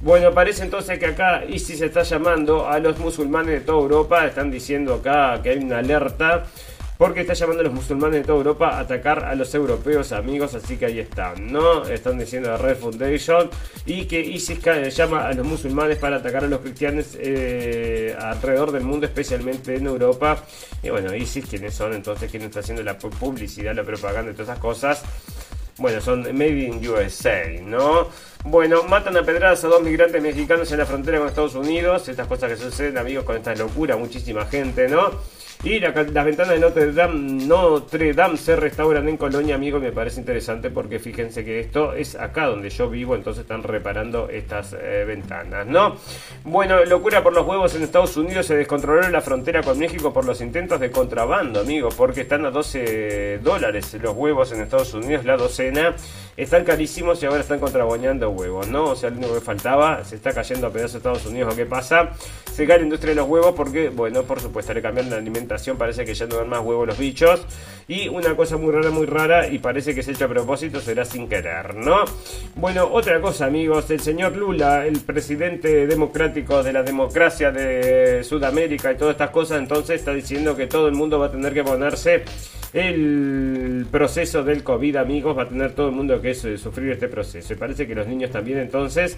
Bueno, 0.00 0.32
parece 0.32 0.62
entonces 0.62 0.96
que 0.98 1.06
acá 1.06 1.44
ISIS 1.44 1.80
está 1.80 2.04
llamando 2.04 2.68
a 2.68 2.78
los 2.78 2.98
musulmanes 2.98 3.54
de 3.54 3.60
toda 3.60 3.80
Europa. 3.80 4.26
Están 4.26 4.50
diciendo 4.50 4.94
acá 4.94 5.42
que 5.42 5.50
hay 5.50 5.58
una 5.58 5.78
alerta 5.78 6.44
porque 6.96 7.20
está 7.20 7.32
llamando 7.34 7.60
a 7.60 7.64
los 7.64 7.74
musulmanes 7.74 8.20
de 8.20 8.26
toda 8.26 8.38
Europa 8.38 8.70
a 8.70 8.80
atacar 8.80 9.24
a 9.24 9.34
los 9.34 9.54
europeos 9.54 10.10
amigos, 10.12 10.54
así 10.54 10.76
que 10.76 10.86
ahí 10.86 10.98
están, 10.98 11.52
¿no? 11.52 11.84
Están 11.84 12.18
diciendo 12.18 12.50
la 12.50 12.56
Red 12.56 12.76
Foundation 12.76 13.50
y 13.86 14.06
que 14.06 14.20
ISIS 14.20 14.60
llama 14.94 15.28
a 15.28 15.32
los 15.32 15.46
musulmanes 15.46 15.98
para 15.98 16.16
atacar 16.16 16.44
a 16.44 16.48
los 16.48 16.60
cristianos 16.60 17.16
eh, 17.18 18.16
alrededor 18.20 18.72
del 18.72 18.82
mundo, 18.82 19.06
especialmente 19.06 19.76
en 19.76 19.86
Europa. 19.86 20.44
Y 20.82 20.90
bueno, 20.90 21.14
ISIS, 21.14 21.46
¿quiénes 21.46 21.74
son 21.74 21.92
entonces? 21.92 22.30
¿Quién 22.30 22.42
está 22.44 22.60
haciendo 22.60 22.82
la 22.82 22.98
publicidad, 22.98 23.74
la 23.74 23.84
propaganda 23.84 24.30
y 24.30 24.34
todas 24.34 24.48
esas 24.48 24.58
cosas? 24.58 25.04
Bueno, 25.78 26.00
son 26.00 26.22
Made 26.22 26.58
in 26.58 26.88
USA, 26.88 27.44
¿no? 27.62 28.08
Bueno, 28.44 28.82
matan 28.82 29.16
a 29.16 29.22
pedradas 29.22 29.62
a 29.62 29.68
dos 29.68 29.80
migrantes 29.80 30.20
mexicanos 30.20 30.70
en 30.72 30.78
la 30.78 30.86
frontera 30.86 31.18
con 31.18 31.28
Estados 31.28 31.54
Unidos. 31.54 32.08
Estas 32.08 32.26
cosas 32.26 32.50
que 32.50 32.56
suceden, 32.56 32.98
amigos, 32.98 33.24
con 33.24 33.36
esta 33.36 33.54
locura, 33.54 33.96
muchísima 33.96 34.44
gente, 34.46 34.88
¿no? 34.88 35.10
Y 35.64 35.80
las 35.80 35.92
ventanas 35.92 36.50
de 36.50 36.60
Notre 36.60 36.92
Dame, 36.92 37.44
Notre 37.44 38.12
Dame 38.12 38.36
se 38.36 38.54
restauran 38.54 39.08
en 39.08 39.16
Colonia, 39.16 39.56
amigo, 39.56 39.80
me 39.80 39.90
parece 39.90 40.20
interesante 40.20 40.70
porque 40.70 41.00
fíjense 41.00 41.44
que 41.44 41.58
esto 41.58 41.94
es 41.94 42.14
acá 42.14 42.46
donde 42.46 42.70
yo 42.70 42.88
vivo, 42.88 43.16
entonces 43.16 43.42
están 43.42 43.64
reparando 43.64 44.28
estas 44.28 44.76
eh, 44.80 45.04
ventanas, 45.04 45.66
¿no? 45.66 45.96
Bueno, 46.44 46.84
locura 46.84 47.24
por 47.24 47.32
los 47.32 47.44
huevos 47.44 47.74
en 47.74 47.82
Estados 47.82 48.16
Unidos, 48.16 48.46
se 48.46 48.54
descontroló 48.54 49.08
la 49.08 49.20
frontera 49.20 49.64
con 49.64 49.76
México 49.80 50.12
por 50.12 50.24
los 50.24 50.40
intentos 50.40 50.78
de 50.78 50.92
contrabando, 50.92 51.58
amigo, 51.58 51.88
porque 51.88 52.20
están 52.20 52.46
a 52.46 52.52
12 52.52 53.40
dólares 53.42 53.96
los 54.00 54.14
huevos 54.14 54.52
en 54.52 54.60
Estados 54.60 54.94
Unidos, 54.94 55.24
la 55.24 55.36
docena, 55.36 55.96
están 56.36 56.62
carísimos 56.62 57.20
y 57.20 57.26
ahora 57.26 57.40
están 57.40 57.58
contrabañando 57.58 58.30
huevos, 58.30 58.68
¿no? 58.68 58.90
O 58.90 58.96
sea, 58.96 59.10
lo 59.10 59.16
único 59.16 59.34
que 59.34 59.40
faltaba, 59.40 60.04
se 60.04 60.14
está 60.14 60.32
cayendo 60.32 60.68
a 60.68 60.70
pedazos 60.70 60.96
Estados 60.96 61.26
Unidos, 61.26 61.52
¿o 61.52 61.56
qué 61.56 61.66
pasa? 61.66 62.10
Se 62.52 62.64
cae 62.64 62.78
la 62.78 62.84
industria 62.84 63.10
de 63.10 63.16
los 63.16 63.28
huevos 63.28 63.54
porque, 63.56 63.88
bueno, 63.88 64.22
por 64.22 64.40
supuesto, 64.40 64.72
le 64.72 64.80
cambian 64.80 65.10
la 65.10 65.20
parece 65.76 66.04
que 66.04 66.14
ya 66.14 66.26
no 66.26 66.36
dan 66.36 66.48
más 66.48 66.60
huevos 66.60 66.86
los 66.86 66.98
bichos. 66.98 67.44
Y 67.88 68.08
una 68.08 68.36
cosa 68.36 68.58
muy 68.58 68.70
rara, 68.70 68.90
muy 68.90 69.06
rara, 69.06 69.48
y 69.48 69.58
parece 69.58 69.94
que 69.94 70.02
se 70.02 70.12
hecho 70.12 70.26
a 70.26 70.28
propósito, 70.28 70.78
será 70.78 71.06
sin 71.06 71.26
querer, 71.26 71.74
¿no? 71.74 72.04
Bueno, 72.54 72.86
otra 72.92 73.18
cosa, 73.20 73.46
amigos, 73.46 73.90
el 73.90 74.00
señor 74.00 74.36
Lula, 74.36 74.86
el 74.86 75.00
presidente 75.00 75.86
democrático 75.86 76.62
de 76.62 76.74
la 76.74 76.82
democracia 76.82 77.50
de 77.50 78.22
Sudamérica 78.24 78.92
y 78.92 78.96
todas 78.96 79.12
estas 79.12 79.30
cosas, 79.30 79.58
entonces 79.58 80.00
está 80.00 80.12
diciendo 80.12 80.54
que 80.54 80.66
todo 80.66 80.86
el 80.86 80.94
mundo 80.94 81.18
va 81.18 81.26
a 81.26 81.30
tener 81.30 81.54
que 81.54 81.64
ponerse 81.64 82.24
el 82.72 83.86
proceso 83.90 84.44
del 84.44 84.62
COVID, 84.62 84.96
amigos, 84.96 85.36
va 85.36 85.44
a 85.44 85.48
tener 85.48 85.72
todo 85.72 85.88
el 85.88 85.94
mundo 85.94 86.20
que 86.20 86.34
sufrir 86.34 86.92
este 86.92 87.08
proceso. 87.08 87.54
Y 87.54 87.56
parece 87.56 87.86
que 87.86 87.94
los 87.94 88.06
niños 88.06 88.30
también 88.30 88.58
entonces. 88.58 89.16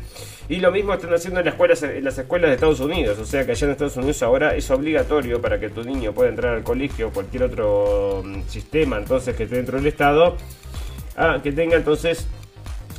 Y 0.49 0.57
lo 0.57 0.71
mismo 0.71 0.95
están 0.95 1.12
haciendo 1.12 1.40
en 1.40 1.47
las 1.47 1.55
escuelas, 1.55 1.83
en 1.83 2.05
las 2.05 2.16
escuelas 2.19 2.51
de 2.51 2.55
Estados 2.55 2.81
Unidos. 2.81 3.19
O 3.19 3.25
sea 3.25 3.45
que 3.45 3.53
allá 3.53 3.66
en 3.66 3.73
Estados 3.73 3.97
Unidos 3.97 4.23
ahora 4.23 4.55
es 4.55 4.71
obligatorio 4.71 5.40
para 5.40 5.59
que 5.59 5.69
tu 5.69 5.83
niño 5.83 6.12
pueda 6.21 6.31
entrar 6.33 6.55
al 6.55 6.63
colegio 6.63 7.09
o 7.09 7.11
cualquier 7.13 7.45
otro 7.45 8.23
mm, 8.23 8.43
sistema 8.47 8.99
entonces 8.99 9.35
que 9.35 9.45
esté 9.45 9.57
dentro 9.57 9.79
del 9.79 9.87
Estado. 9.87 10.37
Ah, 11.17 11.41
que 11.43 11.51
tenga 11.51 11.77
entonces 11.77 12.27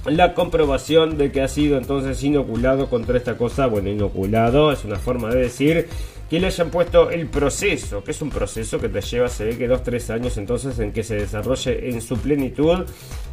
la 0.06 0.34
comprobación 0.34 1.20
de 1.20 1.32
que 1.32 1.42
ha 1.42 1.48
sido 1.48 1.78
entonces 1.78 2.24
inoculado 2.24 2.90
contra 2.90 3.18
esta 3.18 3.38
cosa. 3.38 3.68
Bueno, 3.68 3.90
inoculado 3.90 4.72
es 4.72 4.84
una 4.86 4.96
forma 4.96 5.30
de 5.30 5.42
decir 5.42 5.88
que 6.32 6.40
le 6.40 6.48
hayan 6.48 6.72
puesto 6.72 7.12
el 7.12 7.28
proceso, 7.28 8.04
que 8.04 8.10
es 8.10 8.22
un 8.24 8.32
proceso 8.32 8.80
que 8.80 8.90
te 8.90 9.02
lleva, 9.02 9.28
se 9.28 9.46
ve 9.46 9.56
que 9.56 9.70
2-3 9.70 10.10
años 10.16 10.38
entonces 10.38 10.80
en 10.80 10.92
que 10.92 11.04
se 11.04 11.16
desarrolle 11.16 11.90
en 11.92 12.02
su 12.02 12.18
plenitud 12.18 12.86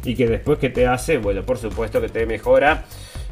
y 0.03 0.13
que 0.13 0.27
después 0.27 0.59
que 0.59 0.69
te 0.69 0.85
hace, 0.85 1.17
bueno, 1.17 1.43
por 1.43 1.57
supuesto 1.57 1.99
que 1.99 2.09
te 2.09 2.27
mejora 2.27 2.85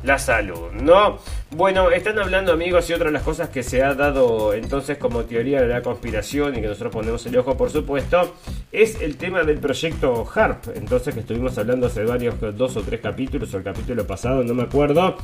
la 0.03 0.17
salud, 0.17 0.71
¿no? 0.71 1.19
Bueno, 1.51 1.89
están 1.91 2.19
hablando 2.19 2.51
amigos 2.51 2.89
y 2.89 2.93
otra 2.93 3.05
de 3.05 3.13
las 3.13 3.23
cosas 3.23 3.47
que 3.49 3.63
se 3.63 3.81
ha 3.81 3.93
dado 3.93 4.53
entonces 4.53 4.97
como 4.97 5.23
teoría 5.23 5.61
de 5.61 5.67
la 5.67 5.81
conspiración 5.81 6.53
y 6.55 6.61
que 6.61 6.67
nosotros 6.67 6.91
ponemos 6.91 7.25
el 7.25 7.37
ojo 7.37 7.55
por 7.55 7.69
supuesto, 7.69 8.35
es 8.73 9.01
el 9.01 9.15
tema 9.15 9.43
del 9.43 9.57
proyecto 9.57 10.27
HARP, 10.29 10.75
entonces 10.75 11.13
que 11.13 11.21
estuvimos 11.21 11.57
hablando 11.57 11.87
hace 11.87 12.03
varios, 12.03 12.35
dos 12.55 12.75
o 12.75 12.81
tres 12.81 12.99
capítulos 12.99 13.53
o 13.53 13.57
el 13.57 13.63
capítulo 13.63 14.05
pasado, 14.05 14.43
no 14.43 14.53
me 14.53 14.63
acuerdo, 14.63 15.15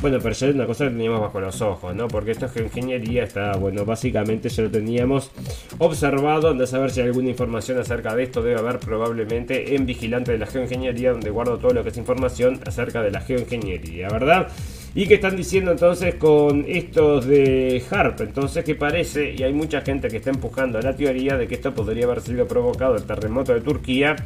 bueno, 0.00 0.18
pero 0.22 0.34
ya 0.34 0.46
es 0.48 0.54
una 0.54 0.66
cosa 0.66 0.84
que 0.84 0.90
teníamos 0.90 1.20
bajo 1.20 1.40
los 1.40 1.60
ojos, 1.60 1.94
¿no? 1.94 2.08
Porque 2.08 2.30
esto 2.30 2.46
es 2.46 2.56
ingeniería, 2.56 3.24
está, 3.24 3.52
bueno, 3.56 3.84
básicamente 3.84 4.48
ya 4.48 4.62
lo 4.62 4.70
teníamos 4.70 5.30
observado, 5.78 6.54
de 6.54 6.66
saber 6.66 6.90
si 6.90 7.02
hay 7.02 7.08
alguna 7.08 7.28
información 7.28 7.78
acerca 7.78 8.16
de 8.16 8.22
esto 8.22 8.42
debe 8.42 8.58
haber 8.58 8.78
probablemente 8.78 9.76
en 9.76 9.84
Vigilante 9.84 10.32
de 10.32 10.38
la 10.38 10.46
Geoingeniería, 10.46 11.12
donde 11.12 11.28
guardo 11.28 11.58
todo 11.58 11.74
lo 11.74 11.82
que 11.82 11.90
es 11.90 11.96
información 11.98 12.60
acerca 12.66 13.02
de 13.02 13.10
la 13.10 13.20
geoingeniería, 13.20 14.08
¿verdad? 14.08 14.48
Y 14.96 15.06
que 15.06 15.16
están 15.16 15.36
diciendo 15.36 15.72
entonces 15.72 16.14
con 16.14 16.64
estos 16.66 17.26
de 17.26 17.82
HARP, 17.90 18.22
entonces 18.22 18.64
que 18.64 18.74
parece, 18.74 19.34
y 19.36 19.42
hay 19.42 19.52
mucha 19.52 19.82
gente 19.82 20.08
que 20.08 20.16
está 20.16 20.30
empujando 20.30 20.78
a 20.78 20.80
la 20.80 20.96
teoría 20.96 21.36
de 21.36 21.46
que 21.46 21.56
esto 21.56 21.74
podría 21.74 22.06
haber 22.06 22.22
sido 22.22 22.48
provocado 22.48 22.96
el 22.96 23.02
terremoto 23.02 23.52
de 23.52 23.60
Turquía 23.60 24.16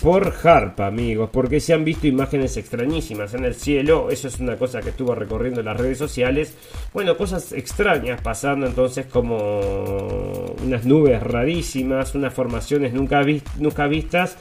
por 0.00 0.32
HARP, 0.44 0.78
amigos, 0.78 1.30
porque 1.32 1.58
se 1.58 1.74
han 1.74 1.84
visto 1.84 2.06
imágenes 2.06 2.56
extrañísimas 2.56 3.34
en 3.34 3.46
el 3.46 3.56
cielo, 3.56 4.08
eso 4.08 4.28
es 4.28 4.38
una 4.38 4.56
cosa 4.56 4.80
que 4.80 4.90
estuvo 4.90 5.12
recorriendo 5.12 5.60
las 5.60 5.76
redes 5.76 5.98
sociales, 5.98 6.56
bueno, 6.94 7.16
cosas 7.16 7.50
extrañas 7.50 8.20
pasando 8.20 8.66
entonces 8.68 9.06
como 9.06 10.54
unas 10.64 10.86
nubes 10.86 11.20
rarísimas, 11.20 12.14
unas 12.14 12.32
formaciones 12.32 12.92
nunca 12.92 13.88
vistas, 13.88 14.38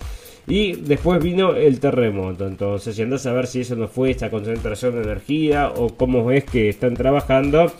y 0.48 0.74
después 0.74 1.24
vino 1.24 1.56
el 1.56 1.80
terremoto. 1.80 2.48
Entonces, 2.48 2.96
si 2.96 3.02
andas 3.02 3.26
a 3.26 3.34
ver 3.34 3.48
si 3.48 3.62
eso 3.62 3.76
no 3.76 3.88
fue 3.88 4.12
esta 4.12 4.30
concentración 4.30 4.96
de 4.96 5.04
energía 5.04 5.70
o 5.70 5.90
cómo 5.96 6.32
es 6.32 6.44
que 6.46 6.70
están 6.70 6.94
trabajando. 6.94 7.72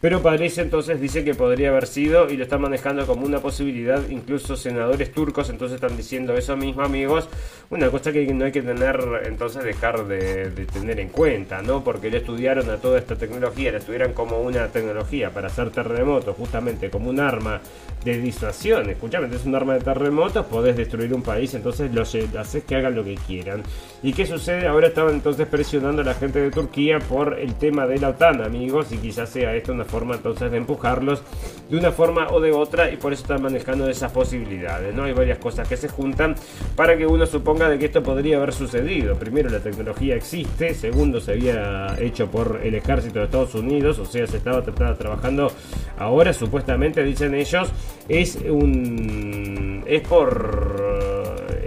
Pero 0.00 0.22
parece 0.22 0.62
entonces, 0.62 1.00
dice 1.00 1.24
que 1.24 1.34
podría 1.34 1.70
haber 1.70 1.88
sido 1.88 2.30
y 2.30 2.36
lo 2.36 2.44
están 2.44 2.60
manejando 2.60 3.04
como 3.04 3.26
una 3.26 3.40
posibilidad. 3.40 4.00
Incluso 4.08 4.56
senadores 4.56 5.10
turcos 5.10 5.50
entonces 5.50 5.74
están 5.74 5.96
diciendo 5.96 6.36
eso 6.36 6.56
mismo, 6.56 6.82
amigos. 6.82 7.28
Una 7.70 7.90
cosa 7.90 8.12
que 8.12 8.24
no 8.32 8.44
hay 8.44 8.52
que 8.52 8.62
tener, 8.62 9.00
entonces 9.24 9.64
dejar 9.64 10.06
de, 10.06 10.50
tener 10.72 11.00
en 11.00 11.08
cuenta, 11.08 11.62
¿no? 11.62 11.82
Porque 11.82 12.10
le 12.10 12.18
estudiaron 12.18 12.70
a 12.70 12.76
toda 12.76 12.98
esta 12.98 13.16
tecnología, 13.16 13.72
la 13.72 13.78
estudiaron 13.78 14.12
como 14.12 14.40
una 14.40 14.68
tecnología 14.68 15.30
para 15.30 15.48
hacer 15.48 15.70
terremotos, 15.70 16.36
justamente 16.36 16.90
como 16.90 17.10
un 17.10 17.18
arma 17.18 17.60
de 18.04 18.18
disuasión. 18.18 18.88
Escuchame, 18.88 19.34
es 19.34 19.44
un 19.44 19.54
arma 19.56 19.74
de 19.74 19.80
terremotos, 19.80 20.46
podés 20.46 20.76
destruir 20.76 21.12
un 21.12 21.22
país, 21.22 21.52
entonces 21.54 21.92
los 21.92 22.14
haces 22.38 22.62
que 22.62 22.76
hagan 22.76 22.94
lo 22.94 23.02
que 23.02 23.16
quieran. 23.16 23.64
¿Y 24.02 24.12
qué 24.12 24.24
sucede? 24.24 24.68
Ahora 24.68 24.86
estaban 24.86 25.14
entonces 25.14 25.46
presionando 25.48 26.02
a 26.02 26.04
la 26.04 26.14
gente 26.14 26.40
de 26.40 26.52
Turquía 26.52 27.00
por 27.00 27.38
el 27.38 27.56
tema 27.56 27.86
de 27.86 27.98
la 27.98 28.10
OTAN, 28.10 28.42
amigos, 28.42 28.92
y 28.92 28.98
quizás 28.98 29.28
sea 29.28 29.54
esto 29.56 29.72
una 29.72 29.87
forma 29.88 30.14
entonces 30.14 30.50
de 30.50 30.56
empujarlos 30.56 31.22
de 31.68 31.76
una 31.76 31.92
forma 31.92 32.28
o 32.30 32.40
de 32.40 32.52
otra 32.52 32.90
y 32.90 32.96
por 32.96 33.12
eso 33.12 33.22
están 33.22 33.42
manejando 33.42 33.88
esas 33.88 34.12
posibilidades, 34.12 34.94
¿no? 34.94 35.04
Hay 35.04 35.12
varias 35.12 35.38
cosas 35.38 35.68
que 35.68 35.76
se 35.76 35.88
juntan 35.88 36.34
para 36.76 36.96
que 36.96 37.06
uno 37.06 37.26
suponga 37.26 37.68
de 37.68 37.78
que 37.78 37.86
esto 37.86 38.02
podría 38.02 38.36
haber 38.36 38.52
sucedido. 38.52 39.16
Primero, 39.16 39.50
la 39.50 39.60
tecnología 39.60 40.14
existe, 40.14 40.74
segundo, 40.74 41.20
se 41.20 41.32
había 41.32 41.96
hecho 42.00 42.30
por 42.30 42.60
el 42.62 42.74
ejército 42.74 43.18
de 43.18 43.26
Estados 43.26 43.54
Unidos, 43.54 43.98
o 43.98 44.04
sea, 44.04 44.26
se 44.26 44.38
estaba, 44.38 44.60
estaba 44.60 44.94
trabajando 44.94 45.50
ahora, 45.98 46.32
supuestamente 46.32 47.02
dicen 47.02 47.34
ellos, 47.34 47.70
es 48.08 48.36
un 48.48 49.84
es 49.86 50.02
por 50.02 50.87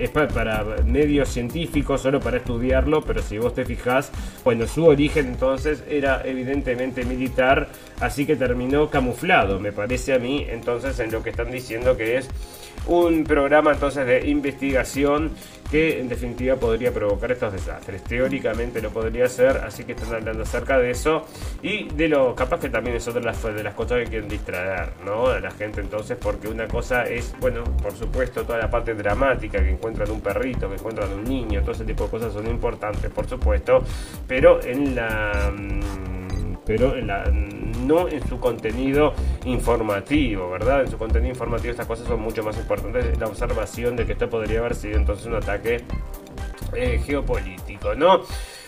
es 0.03 0.09
para, 0.09 0.63
medios 0.85 1.29
científicos, 1.29 2.01
solo 2.01 2.19
para 2.19 2.37
estudiarlo, 2.37 3.01
pero 3.01 3.21
si 3.21 3.37
vos 3.37 3.53
te 3.53 3.65
fijás, 3.65 4.11
bueno, 4.43 4.67
su 4.67 4.85
origen 4.85 5.27
entonces 5.27 5.83
era 5.89 6.21
evidentemente 6.25 7.05
militar, 7.05 7.69
así 7.99 8.25
que 8.25 8.35
terminó 8.35 8.89
camuflado, 8.89 9.59
me 9.59 9.71
parece 9.71 10.13
a 10.13 10.19
mí, 10.19 10.45
entonces 10.49 10.99
en 10.99 11.11
lo 11.11 11.21
que 11.21 11.29
están 11.29 11.51
diciendo 11.51 11.95
que 11.95 12.17
es 12.17 12.29
un 12.87 13.23
programa 13.23 13.73
entonces 13.73 14.05
de 14.07 14.27
investigación 14.27 15.31
que 15.71 16.01
en 16.01 16.09
definitiva 16.09 16.57
podría 16.57 16.91
provocar 16.91 17.31
estos 17.31 17.53
desastres. 17.53 18.03
Teóricamente 18.03 18.81
lo 18.81 18.89
podría 18.89 19.25
hacer, 19.25 19.57
así 19.57 19.85
que 19.85 19.93
están 19.93 20.13
hablando 20.13 20.43
acerca 20.43 20.77
de 20.77 20.91
eso 20.91 21.25
y 21.61 21.85
de 21.85 22.09
lo 22.09 22.35
capaz 22.35 22.59
que 22.59 22.69
también 22.69 22.97
es 22.97 23.07
otra 23.07 23.21
de 23.21 23.63
las, 23.63 23.73
cosas 23.73 23.99
que 23.99 24.05
quieren 24.05 24.27
distraer, 24.27 24.91
¿no? 25.05 25.27
A 25.27 25.39
la 25.39 25.51
gente 25.51 25.79
entonces, 25.79 26.17
porque 26.21 26.49
una 26.49 26.67
cosa 26.67 27.05
es, 27.05 27.33
bueno, 27.39 27.63
por 27.81 27.93
supuesto, 27.93 28.43
toda 28.43 28.59
la 28.59 28.69
parte 28.69 28.93
dramática 28.93 29.63
que 29.63 29.71
encuentran 29.71 30.11
un 30.11 30.19
perrito, 30.19 30.67
que 30.67 30.75
encuentran 30.75 31.09
un 31.13 31.23
niño, 31.23 31.61
todo 31.61 31.71
ese 31.71 31.85
tipo 31.85 32.03
de 32.03 32.09
cosas 32.09 32.33
son 32.33 32.47
importantes, 32.47 33.09
por 33.09 33.27
supuesto, 33.27 33.81
pero 34.27 34.61
en 34.61 34.93
la 34.93 35.53
pero 36.77 36.95
no 37.85 38.07
en 38.07 38.27
su 38.27 38.39
contenido 38.39 39.13
informativo, 39.45 40.49
¿verdad? 40.49 40.81
En 40.81 40.89
su 40.89 40.97
contenido 40.97 41.31
informativo 41.31 41.71
estas 41.71 41.87
cosas 41.87 42.07
son 42.07 42.21
mucho 42.21 42.43
más 42.43 42.57
importantes. 42.57 43.19
La 43.19 43.27
observación 43.27 43.95
de 43.95 44.05
que 44.05 44.13
esto 44.13 44.29
podría 44.29 44.59
haber 44.59 44.75
sido 44.75 44.97
entonces 44.97 45.25
un 45.25 45.35
ataque 45.35 45.83
eh, 46.73 47.01
geopolítico, 47.05 47.93
¿no? 47.95 48.21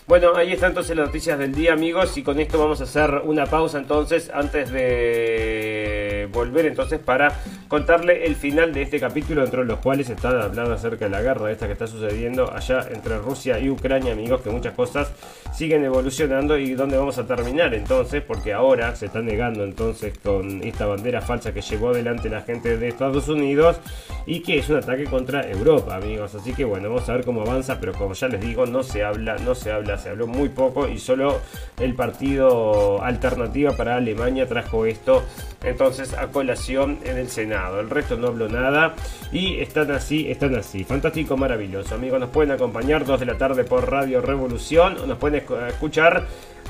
Bueno, 0.06 0.36
ahí 0.36 0.52
están 0.52 0.72
entonces 0.72 0.98
las 0.98 1.08
noticias 1.08 1.40
del 1.40 1.56
día, 1.56 1.72
amigos, 1.72 2.18
y 2.18 2.24
con 2.24 2.38
esto 2.38 2.60
vamos 2.60 2.82
a 2.82 2.84
hacer 2.84 3.22
una 3.24 3.46
pausa 3.46 3.78
entonces 3.78 4.30
antes 4.34 4.70
de 4.70 6.28
volver 6.34 6.66
entonces 6.66 7.00
para 7.00 7.40
contarle 7.70 8.26
el 8.26 8.36
final 8.36 8.74
de 8.74 8.82
este 8.82 9.00
capítulo, 9.00 9.46
entre 9.46 9.64
los 9.64 9.80
cuales 9.80 10.10
está 10.10 10.30
hablando 10.30 10.74
acerca 10.74 11.06
de 11.06 11.12
la 11.12 11.22
guerra 11.22 11.52
esta 11.52 11.68
que 11.68 11.74
está 11.74 11.88
sucediendo 11.88 12.52
allá 12.54 12.86
entre 12.92 13.18
Rusia 13.18 13.60
y 13.60 13.70
Ucrania, 13.70 14.12
amigos, 14.12 14.42
que 14.42 14.50
muchas 14.50 14.74
cosas 14.74 15.10
siguen 15.56 15.86
evolucionando 15.86 16.58
y 16.58 16.74
dónde 16.74 16.98
vamos 16.98 17.18
a 17.18 17.26
terminar 17.26 17.74
entonces, 17.74 18.22
porque 18.24 18.52
ahora 18.52 18.96
se 18.96 19.06
está 19.06 19.22
negando 19.22 19.64
entonces 19.64 20.18
con 20.18 20.64
esta 20.64 20.86
bandera 20.86 21.22
falsa 21.22 21.54
que 21.54 21.62
llevó 21.62 21.90
adelante 21.90 22.30
la 22.30 22.42
gente 22.42 22.78
de 22.78 22.90
Estados 22.90 23.30
Unidos 23.30 23.78
y 24.26 24.42
que 24.42 24.58
es 24.58 24.70
un 24.70 24.78
ataque 24.78 25.06
contra 25.06 25.50
Europa, 25.50 25.96
amigos. 25.96 26.36
Así 26.36 26.54
que 26.54 26.66
bueno, 26.66 26.90
vamos 26.90 27.08
a 27.08 27.14
ver 27.14 27.24
cómo 27.24 27.42
avanza, 27.42 27.80
pero 27.80 27.94
como 27.94 28.14
ya 28.14 28.28
les 28.28 28.42
digo, 28.42 28.66
no 28.66 28.84
se 28.84 29.04
habla, 29.04 29.38
no 29.38 29.56
se 29.56 29.72
habla, 29.72 29.93
se 29.98 30.10
habló 30.10 30.28
muy 30.28 30.50
poco 30.50 30.88
y 30.88 30.98
solo 31.00 31.40
el 31.80 31.96
partido 31.96 33.02
Alternativa 33.02 33.76
para 33.76 33.96
Alemania 33.96 34.48
trajo 34.48 34.86
esto 34.86 35.24
entonces 35.64 36.14
a 36.14 36.28
colación 36.28 37.00
en 37.04 37.18
el 37.18 37.30
Senado. 37.30 37.80
El 37.80 37.90
resto 37.90 38.18
no 38.18 38.28
habló 38.28 38.50
nada 38.50 38.96
y 39.32 39.60
están 39.60 39.92
así, 39.92 40.30
están 40.30 40.56
así. 40.56 40.84
Fantástico, 40.84 41.38
maravilloso. 41.38 41.96
Amigos, 41.96 42.20
nos 42.20 42.30
pueden 42.30 42.52
acompañar 42.52 43.06
2 43.06 43.20
de 43.20 43.26
la 43.26 43.38
tarde 43.38 43.64
por 43.64 43.90
Radio 43.90 44.22
Revolución 44.22 44.98
nos 45.08 45.18
pueden 45.18 45.44
escuchar 45.68 46.26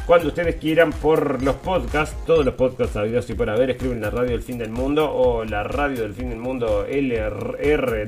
cuando 0.05 0.27
ustedes 0.27 0.55
quieran 0.57 0.91
por 0.91 1.41
los 1.41 1.55
podcasts, 1.55 2.15
todos 2.25 2.43
los 2.43 2.55
podcasts 2.55 2.97
habidos 2.97 3.29
y 3.29 3.35
por 3.35 3.49
haber, 3.49 3.69
escriben 3.69 4.01
la 4.01 4.09
radio 4.09 4.31
del 4.31 4.41
fin 4.41 4.57
del 4.57 4.69
mundo 4.69 5.09
o 5.09 5.45
la 5.45 5.63
radio 5.63 6.01
del 6.01 6.13
fin 6.13 6.29
del 6.29 6.39
mundo 6.39 6.85
LRDFDM, 6.89 8.03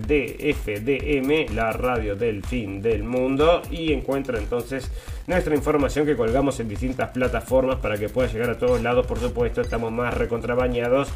la 1.56 1.72
radio 1.72 2.16
del 2.16 2.44
fin 2.44 2.82
del 2.82 3.04
mundo, 3.04 3.62
y 3.72 3.94
encuentran 3.94 4.42
entonces 4.42 4.92
nuestra 5.28 5.56
información 5.56 6.06
que 6.06 6.18
colgamos 6.18 6.60
en 6.60 6.68
distintas 6.68 7.12
plataformas 7.12 7.78
para 7.78 7.98
que 7.98 8.10
pueda 8.10 8.28
llegar 8.28 8.50
a 8.50 8.58
todos 8.58 8.82
lados, 8.82 9.08
por 9.08 9.20
supuesto, 9.20 9.62
estamos 9.62 9.92
más 9.92 10.14
recontrabañados 10.14 11.08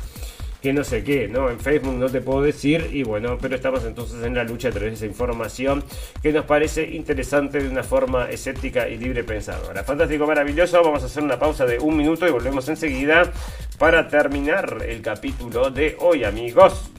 que 0.62 0.74
no 0.74 0.84
sé 0.84 1.04
qué, 1.04 1.28
¿no? 1.28 1.50
En 1.50 1.60
Facebook 1.60 1.94
no 1.94 2.10
te 2.10 2.22
puedo 2.22 2.42
decir 2.42 2.90
y 2.92 3.04
bueno, 3.04 3.38
pero 3.40 3.56
estamos 3.56 3.84
entonces 3.86 4.24
en 4.24 4.36
la 4.36 4.44
lucha 4.44 4.70
a 4.70 4.72
través 4.72 4.92
de 4.92 4.96
esa 4.96 5.06
información 5.06 5.84
que 6.22 6.32
nos 6.32 6.46
parece 6.46 6.84
interesante 6.84 7.62
de 7.62 7.70
una 7.70 7.84
forma 7.84 8.30
escéptica 8.30 8.88
y 8.90 8.98
libre 8.98 9.24
pensadora. 9.24 9.84
Fantástico, 9.84 10.28
maravilloso, 10.28 10.82
vamos 10.84 11.04
a 11.04 11.06
hacer 11.06 11.24
una 11.24 11.40
pausa 11.40 11.66
de 11.66 11.80
un 11.80 11.96
minuto 11.96 12.28
y 12.28 12.32
volvemos 12.32 12.68
enseguida 12.70 13.32
para 13.78 14.08
terminar 14.08 14.84
el 14.88 15.02
capítulo 15.02 15.70
de 15.70 15.96
hoy, 16.00 16.24
amigos. 16.24 16.92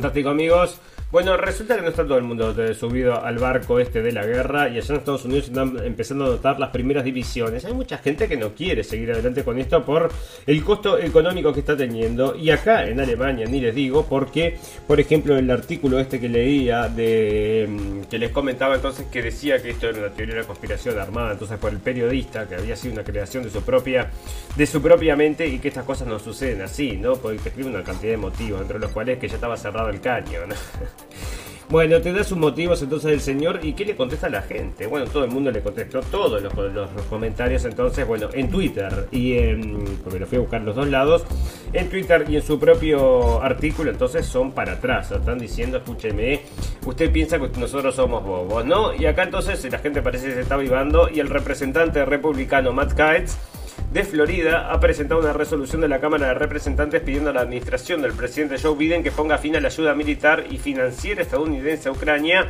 Fantástico 0.00 0.30
amigos. 0.30 0.80
Bueno, 1.12 1.36
resulta 1.36 1.74
que 1.74 1.82
no 1.82 1.88
está 1.88 2.04
todo 2.04 2.18
el 2.18 2.22
mundo 2.22 2.54
subido 2.72 3.20
al 3.20 3.36
barco 3.38 3.80
este 3.80 4.00
de 4.00 4.12
la 4.12 4.24
guerra 4.24 4.68
y 4.68 4.78
allá 4.78 4.94
en 4.94 5.00
Estados 5.00 5.24
Unidos 5.24 5.48
están 5.48 5.76
empezando 5.84 6.24
a 6.26 6.28
notar 6.28 6.60
las 6.60 6.70
primeras 6.70 7.02
divisiones. 7.02 7.64
Hay 7.64 7.72
mucha 7.72 7.98
gente 7.98 8.28
que 8.28 8.36
no 8.36 8.54
quiere 8.54 8.84
seguir 8.84 9.10
adelante 9.10 9.42
con 9.42 9.58
esto 9.58 9.84
por 9.84 10.08
el 10.46 10.62
costo 10.62 10.98
económico 10.98 11.52
que 11.52 11.60
está 11.60 11.76
teniendo. 11.76 12.36
Y 12.36 12.50
acá 12.50 12.86
en 12.86 13.00
Alemania, 13.00 13.44
ni 13.46 13.60
les 13.60 13.74
digo, 13.74 14.06
porque, 14.08 14.56
por 14.86 15.00
ejemplo, 15.00 15.36
el 15.36 15.50
artículo 15.50 15.98
este 15.98 16.20
que 16.20 16.28
leía 16.28 16.88
mm, 16.88 18.02
que 18.08 18.16
les 18.16 18.30
comentaba 18.30 18.76
entonces 18.76 19.06
que 19.10 19.20
decía 19.20 19.60
que 19.60 19.70
esto 19.70 19.88
era 19.88 19.98
una 19.98 20.10
teoría 20.10 20.36
de 20.36 20.42
la 20.42 20.46
conspiración 20.46 20.96
armada, 20.96 21.32
entonces 21.32 21.58
por 21.58 21.72
el 21.72 21.80
periodista, 21.80 22.46
que 22.48 22.54
había 22.54 22.76
sido 22.76 22.94
una 22.94 23.02
creación 23.02 23.42
de 23.42 23.50
su 23.50 23.62
propia, 23.62 24.08
de 24.56 24.64
su 24.64 24.80
propia 24.80 25.16
mente 25.16 25.44
y 25.44 25.58
que 25.58 25.66
estas 25.66 25.84
cosas 25.84 26.06
no 26.06 26.20
suceden 26.20 26.62
así, 26.62 26.96
¿no? 26.96 27.16
Porque 27.16 27.48
escribe 27.48 27.68
una 27.68 27.82
cantidad 27.82 28.12
de 28.12 28.16
motivos, 28.16 28.62
entre 28.62 28.78
los 28.78 28.92
cuales 28.92 29.18
que 29.18 29.26
ya 29.26 29.34
estaba 29.34 29.56
cerrado 29.56 29.88
el 29.88 30.00
caño, 30.00 30.46
¿no? 30.46 30.54
Bueno, 31.70 32.00
te 32.00 32.12
da 32.12 32.24
sus 32.24 32.36
motivos 32.36 32.82
entonces 32.82 33.12
el 33.12 33.20
señor 33.20 33.60
y 33.62 33.74
¿qué 33.74 33.84
le 33.84 33.94
contesta 33.94 34.26
a 34.26 34.30
la 34.30 34.42
gente? 34.42 34.88
Bueno, 34.88 35.06
todo 35.06 35.22
el 35.24 35.30
mundo 35.30 35.52
le 35.52 35.60
contestó 35.60 36.00
todos 36.00 36.42
los, 36.42 36.52
comentarios 37.08 37.64
entonces, 37.64 38.04
bueno, 38.04 38.28
en 38.32 38.50
Twitter 38.50 39.06
y 39.12 39.34
en, 39.38 39.84
porque 40.02 40.18
lo 40.18 40.26
fui 40.26 40.38
a 40.38 40.40
buscar 40.40 40.62
los 40.62 40.74
dos 40.74 40.88
lados, 40.88 41.24
en 41.72 41.88
Twitter 41.88 42.24
y 42.28 42.34
en 42.34 42.42
su 42.42 42.58
propio 42.58 43.40
artículo 43.40 43.92
entonces 43.92 44.26
son 44.26 44.50
para 44.50 44.72
atrás, 44.72 45.12
están 45.12 45.38
diciendo, 45.38 45.76
escúcheme, 45.78 46.40
usted 46.86 47.12
piensa 47.12 47.38
que 47.38 47.46
nosotros 47.56 47.94
somos 47.94 48.24
bobos, 48.24 48.64
¿no? 48.66 48.92
Y 48.92 49.06
acá 49.06 49.22
entonces 49.22 49.64
la 49.70 49.78
gente 49.78 50.02
parece 50.02 50.26
que 50.26 50.34
se 50.34 50.40
está 50.40 50.56
vivando 50.56 51.08
y 51.08 51.20
el 51.20 51.28
representante 51.28 52.04
republicano 52.04 52.72
Matt 52.72 52.94
Gaetz 52.94 53.36
de 53.92 54.04
Florida 54.04 54.72
ha 54.72 54.78
presentado 54.78 55.20
una 55.20 55.32
resolución 55.32 55.80
de 55.80 55.88
la 55.88 56.00
Cámara 56.00 56.28
de 56.28 56.34
Representantes 56.34 57.02
pidiendo 57.02 57.30
a 57.30 57.32
la 57.32 57.40
administración 57.40 58.02
del 58.02 58.12
presidente 58.12 58.58
Joe 58.60 58.76
Biden 58.76 59.02
que 59.02 59.10
ponga 59.10 59.38
fin 59.38 59.56
a 59.56 59.60
la 59.60 59.68
ayuda 59.68 59.94
militar 59.94 60.44
y 60.48 60.58
financiera 60.58 61.22
estadounidense 61.22 61.88
a 61.88 61.92
Ucrania 61.92 62.48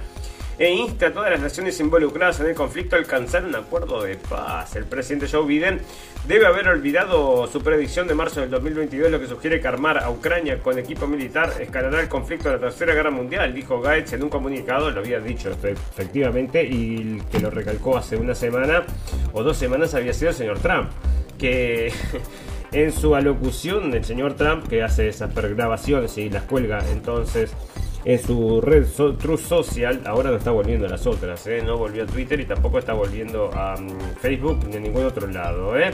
e 0.60 0.70
insta 0.70 1.06
a 1.06 1.12
todas 1.12 1.30
las 1.30 1.40
naciones 1.40 1.80
involucradas 1.80 2.38
en 2.40 2.46
el 2.48 2.54
conflicto 2.54 2.94
a 2.94 2.98
alcanzar 2.98 3.46
un 3.46 3.56
acuerdo 3.56 4.02
de 4.02 4.16
paz. 4.16 4.76
El 4.76 4.84
presidente 4.84 5.26
Joe 5.26 5.46
Biden 5.46 5.80
debe 6.28 6.46
haber 6.46 6.68
olvidado 6.68 7.46
su 7.46 7.62
predicción 7.62 8.06
de 8.06 8.14
marzo 8.14 8.42
del 8.42 8.50
2022, 8.50 9.10
lo 9.10 9.18
que 9.18 9.26
sugiere 9.26 9.58
que 9.58 9.68
armar 9.68 9.96
a 9.96 10.10
Ucrania 10.10 10.58
con 10.58 10.78
equipo 10.78 11.06
militar 11.06 11.54
escalará 11.58 12.02
el 12.02 12.08
conflicto 12.08 12.50
de 12.50 12.56
la 12.56 12.60
Tercera 12.60 12.92
Guerra 12.92 13.10
Mundial, 13.10 13.54
dijo 13.54 13.80
Gaetz 13.80 14.12
en 14.12 14.22
un 14.22 14.28
comunicado, 14.28 14.90
lo 14.90 15.00
había 15.00 15.18
dicho 15.18 15.50
efectivamente, 15.50 16.62
y 16.62 17.22
que 17.32 17.40
lo 17.40 17.48
recalcó 17.48 17.96
hace 17.96 18.16
una 18.16 18.34
semana 18.34 18.84
o 19.32 19.42
dos 19.42 19.56
semanas 19.56 19.94
había 19.94 20.12
sido 20.12 20.28
el 20.28 20.36
señor 20.36 20.58
Trump 20.58 20.90
que 21.40 21.92
en 22.72 22.92
su 22.92 23.14
alocución 23.14 23.92
el 23.94 24.04
señor 24.04 24.34
Trump, 24.34 24.68
que 24.68 24.82
hace 24.82 25.08
esas 25.08 25.34
grabaciones 25.34 26.16
y 26.18 26.28
las 26.28 26.44
cuelga 26.44 26.84
entonces 26.92 27.52
en 28.04 28.18
su 28.18 28.60
red 28.60 28.86
True 29.18 29.36
Social, 29.36 30.00
ahora 30.06 30.30
no 30.30 30.36
está 30.36 30.50
volviendo 30.50 30.86
a 30.86 30.88
las 30.88 31.06
otras, 31.06 31.46
¿eh? 31.46 31.62
no 31.64 31.76
volvió 31.76 32.04
a 32.04 32.06
Twitter 32.06 32.40
y 32.40 32.46
tampoco 32.46 32.78
está 32.78 32.94
volviendo 32.94 33.50
a 33.52 33.76
mm, 33.76 34.16
Facebook 34.20 34.66
ni 34.68 34.76
a 34.76 34.80
ningún 34.80 35.04
otro 35.04 35.26
lado. 35.26 35.78
¿eh? 35.78 35.90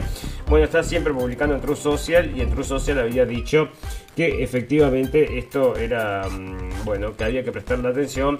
Bueno, 0.47 0.65
está 0.65 0.83
siempre 0.83 1.13
publicando 1.13 1.55
en 1.55 1.61
True 1.61 1.75
Social 1.75 2.31
y 2.35 2.41
en 2.41 2.49
True 2.49 2.63
Social 2.63 2.99
había 2.99 3.25
dicho 3.25 3.69
que 4.15 4.41
efectivamente 4.41 5.37
esto 5.37 5.75
era, 5.75 6.27
mm, 6.29 6.85
bueno, 6.85 7.15
que 7.15 7.25
había 7.25 7.43
que 7.43 7.51
prestarle 7.51 7.89
atención 7.89 8.39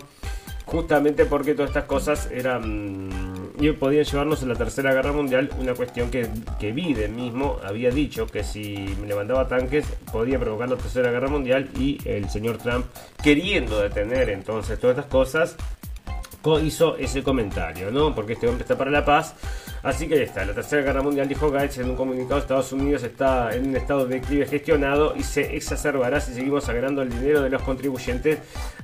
justamente 0.65 1.25
porque 1.25 1.53
todas 1.53 1.69
estas 1.69 1.85
cosas 1.85 2.29
eran 2.31 3.26
y 3.59 3.71
podían 3.71 4.05
llevarnos 4.05 4.43
a 4.43 4.45
la 4.45 4.55
tercera 4.55 4.93
guerra 4.93 5.11
mundial, 5.11 5.49
una 5.59 5.73
cuestión 5.73 6.09
que, 6.09 6.27
que 6.59 6.71
Biden 6.71 7.15
mismo 7.15 7.57
había 7.63 7.89
dicho 7.89 8.27
que 8.27 8.43
si 8.43 8.87
levantaba 9.05 9.47
tanques 9.47 9.85
podía 10.11 10.39
provocar 10.39 10.69
la 10.69 10.77
tercera 10.77 11.11
guerra 11.11 11.27
mundial 11.27 11.69
y 11.79 11.97
el 12.05 12.29
señor 12.29 12.57
Trump 12.57 12.85
queriendo 13.23 13.79
detener 13.79 14.29
entonces 14.29 14.79
todas 14.79 14.97
estas 14.97 15.11
cosas 15.11 15.57
hizo 16.63 16.95
ese 16.95 17.23
comentario, 17.23 17.91
¿no? 17.91 18.15
Porque 18.15 18.33
este 18.33 18.47
hombre 18.47 18.61
está 18.61 18.77
para 18.77 18.89
la 18.89 19.03
paz 19.03 19.35
Así 19.87 20.05
que 20.05 20.15
ahí 20.15 20.23
está, 20.23 20.43
la 20.43 20.53
tercera 20.53 20.81
guerra 20.81 21.01
mundial, 21.01 21.29
dijo 21.29 21.49
Gates 21.49 21.77
en 21.77 21.89
un 21.89 21.95
comunicado, 21.95 22.41
Estados 22.41 22.73
Unidos 22.73 23.03
está 23.03 23.55
en 23.55 23.69
un 23.69 23.75
estado 23.77 24.05
de 24.05 24.15
declive 24.15 24.45
gestionado 24.45 25.13
y 25.15 25.23
se 25.23 25.55
exacerbará 25.55 26.19
si 26.19 26.33
seguimos 26.33 26.65
sagrando 26.65 27.01
el 27.01 27.09
dinero 27.09 27.41
de 27.41 27.49
los 27.49 27.61
contribuyentes 27.61 28.39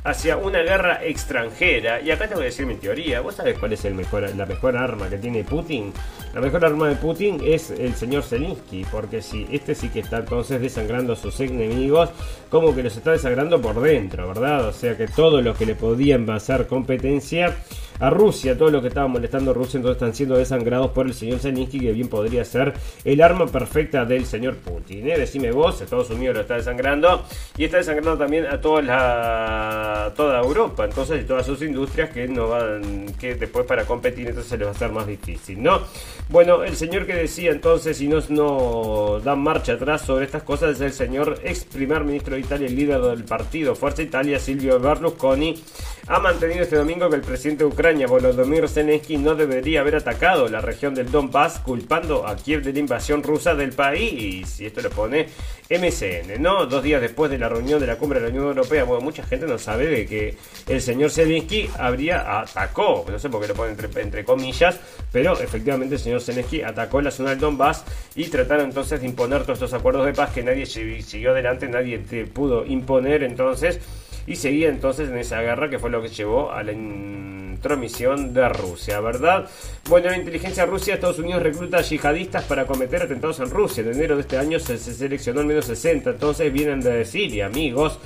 hacia 0.06 0.38
una 0.38 0.60
guerra 0.60 1.04
extranjera. 1.04 2.00
Y 2.00 2.10
acá 2.10 2.30
te 2.30 2.36
voy 2.36 2.44
a 2.44 2.46
decir 2.46 2.66
mi 2.66 2.76
teoría, 2.76 3.20
¿vos 3.20 3.36
sabés 3.36 3.60
cuál 3.60 3.74
es 3.74 3.84
la 3.84 4.46
mejor 4.46 4.78
arma 4.78 5.10
que 5.10 5.18
tiene 5.18 5.44
Putin? 5.44 5.92
La 6.34 6.40
mejor 6.40 6.64
arma 6.64 6.88
de 6.88 6.96
Putin 6.96 7.42
es 7.44 7.72
el 7.72 7.96
señor 7.96 8.24
Zelensky, 8.24 8.86
porque 8.90 9.22
si 9.22 9.46
este 9.52 9.76
sí 9.76 9.90
que 9.90 10.00
está 10.00 10.20
entonces 10.20 10.62
desangrando 10.62 11.12
a 11.12 11.16
sus 11.18 11.38
enemigos, 11.42 12.12
como 12.50 12.74
que 12.74 12.82
los 12.82 12.96
está 12.96 13.12
desangrando 13.12 13.62
por 13.62 13.82
dentro, 13.82 14.30
¿verdad? 14.30 14.70
O 14.70 14.72
sea 14.72 14.96
que 14.96 15.08
todo 15.08 15.42
lo 15.42 15.54
que 15.54 15.66
le 15.66 15.76
podían 15.76 16.26
pasar 16.26 16.66
competencia 16.66 17.58
a 18.00 18.10
Rusia. 18.10 18.58
Todo 18.58 18.70
lo 18.72 18.82
que 18.82 18.88
estaba 18.90 19.08
molestando 19.08 19.52
a 19.52 19.54
Rusia 19.54 19.78
entonces 19.78 19.98
están 19.98 20.14
siendo 20.14 20.38
desangrados 20.38 20.92
por 20.92 21.08
el 21.08 21.14
señor 21.14 21.40
Zelensky, 21.40 21.80
que 21.80 21.92
bien 21.92 22.08
podría 22.08 22.44
ser 22.46 22.74
el 23.04 23.22
arma 23.22 23.48
perfecta 23.48 24.06
del 24.06 24.26
señor 24.26 24.58
Putin. 24.58 25.10
¿eh? 25.10 25.18
Decime 25.18 25.52
vos, 25.52 25.82
Estados 25.82 26.10
Unidos 26.10 26.36
lo 26.36 26.42
está 26.42 26.56
desangrando 26.56 27.26
y 27.58 27.66
está 27.66 27.78
desangrando 27.78 28.18
también 28.18 28.46
a 28.46 28.60
toda 28.60 30.14
toda 30.16 30.42
Europa, 30.42 30.86
entonces 30.86 31.24
y 31.24 31.26
todas 31.26 31.46
sus 31.46 31.62
industrias 31.62 32.10
que 32.10 32.28
no 32.28 32.50
van, 32.50 33.06
que 33.20 33.36
después 33.36 33.66
para 33.66 33.86
competir 33.86 34.28
entonces 34.28 34.50
se 34.50 34.58
les 34.58 34.68
va 34.68 34.72
a 34.72 34.76
hacer 34.76 34.92
más 34.92 35.08
difícil, 35.08 35.62
¿no? 35.62 35.82
Bueno, 36.30 36.64
el 36.64 36.76
señor 36.76 37.06
que 37.06 37.14
decía 37.14 37.52
entonces, 37.52 37.98
si 37.98 38.08
no, 38.08 38.20
no 38.30 39.20
dan 39.24 39.40
marcha 39.40 39.74
atrás 39.74 40.02
sobre 40.02 40.26
estas 40.26 40.44
cosas, 40.44 40.76
es 40.76 40.82
el 40.82 40.94
señor 40.94 41.40
ex 41.44 41.66
primer 41.66 42.04
ministro 42.04 42.36
de 42.36 42.42
Italia, 42.42 42.68
el 42.68 42.76
líder 42.76 43.02
del 43.02 43.24
partido 43.24 43.76
Fuerza 43.76 44.02
Italia, 44.02 44.40
Silvio 44.40 44.80
Berlusconi, 44.80 45.62
ha 46.08 46.20
mantenido 46.20 46.64
este 46.64 46.76
domingo 46.76 47.10
que 47.10 47.16
el 47.16 47.22
presidente 47.22 47.64
de 47.64 47.70
Ucrania, 47.70 47.83
Volodymyr 47.84 48.70
Zelensky, 48.70 49.18
no 49.18 49.36
debería 49.36 49.82
haber 49.82 49.98
atacado 49.98 50.48
la 50.48 50.62
región 50.62 50.96
del 50.96 51.12
Donbass, 51.12 51.60
culpando 51.60 52.26
a 52.26 52.38
Kiev 52.38 52.64
de 52.64 52.72
la 52.72 52.80
invasión 52.80 53.22
rusa 53.22 53.56
del 53.56 53.74
país. 53.74 54.62
Y 54.62 54.68
esto 54.68 54.80
lo 54.80 54.90
pone 54.90 55.28
MCN, 55.70 56.42
¿no? 56.42 56.66
Dos 56.66 56.82
días 56.82 57.02
después 57.02 57.30
de 57.30 57.38
la 57.38 57.50
reunión 57.50 57.82
de 57.82 57.88
la 57.88 57.98
cumbre 57.98 58.22
de 58.22 58.28
la 58.28 58.32
Unión 58.32 58.48
Europea, 58.48 58.86
bueno, 58.86 59.04
mucha 59.04 59.24
gente 59.24 59.48
no 59.48 59.58
sabe 59.58 59.88
de 59.88 60.06
que 60.06 60.38
el 60.70 60.80
señor 60.80 61.12
Zelensky 61.12 61.70
habría 61.78 62.40
atacó, 62.40 63.06
no 63.12 63.20
sé 63.20 63.30
por 63.30 63.42
qué 63.42 63.50
lo 63.50 63.54
pone 63.54 63.72
entre, 63.72 64.02
entre 64.02 64.24
comillas, 64.24 64.80
pero 65.12 65.38
efectivamente 65.38 65.96
el 65.96 66.02
señor 66.02 66.22
Zelensky 66.22 66.62
atacó 66.62 67.02
la 67.02 67.12
zona 67.12 67.32
del 67.32 67.40
Donbass 67.40 67.84
y 68.16 68.30
trataron 68.30 68.68
entonces 68.68 69.02
de 69.02 69.08
imponer 69.08 69.42
todos 69.42 69.58
estos 69.58 69.74
acuerdos 69.74 70.06
de 70.06 70.14
paz 70.14 70.32
que 70.32 70.42
nadie 70.42 70.66
siguió 70.66 71.32
adelante, 71.32 71.68
nadie 71.68 72.00
pudo 72.34 72.66
imponer 72.66 73.24
entonces 73.24 73.82
y 74.28 74.36
seguía 74.36 74.70
entonces 74.70 75.10
en 75.10 75.18
esa 75.18 75.42
guerra 75.42 75.70
que 75.70 75.80
fue 75.80 75.90
lo 75.90 76.02
que 76.02 76.10
llevó 76.10 76.52
a 76.52 76.64
la 76.64 76.72
intromisión 76.72 78.34
de 78.34 78.48
Rusia, 78.50 79.00
¿verdad? 79.00 79.50
Bueno, 79.90 80.10
la 80.10 80.18
inteligencia 80.18 80.66
rusa, 80.66 80.94
Estados 80.94 81.20
Unidos 81.20 81.44
recluta 81.44 81.82
yihadistas 81.82 82.44
para 82.46 82.66
cometer 82.66 83.04
atentados 83.04 83.40
en 83.40 83.50
Rusia. 83.50 83.84
En 83.84 83.94
enero 83.94 84.16
de 84.16 84.22
este 84.22 84.38
año 84.38 84.60
se, 84.60 84.78
se 84.78 84.94
seleccionó 84.94 85.42
al 85.42 85.48
menos 85.48 85.66
60, 85.66 86.12
entonces 86.12 86.52
vienen 86.52 86.82
de 86.82 87.06
Siria, 87.06 87.46
amigos 87.46 88.00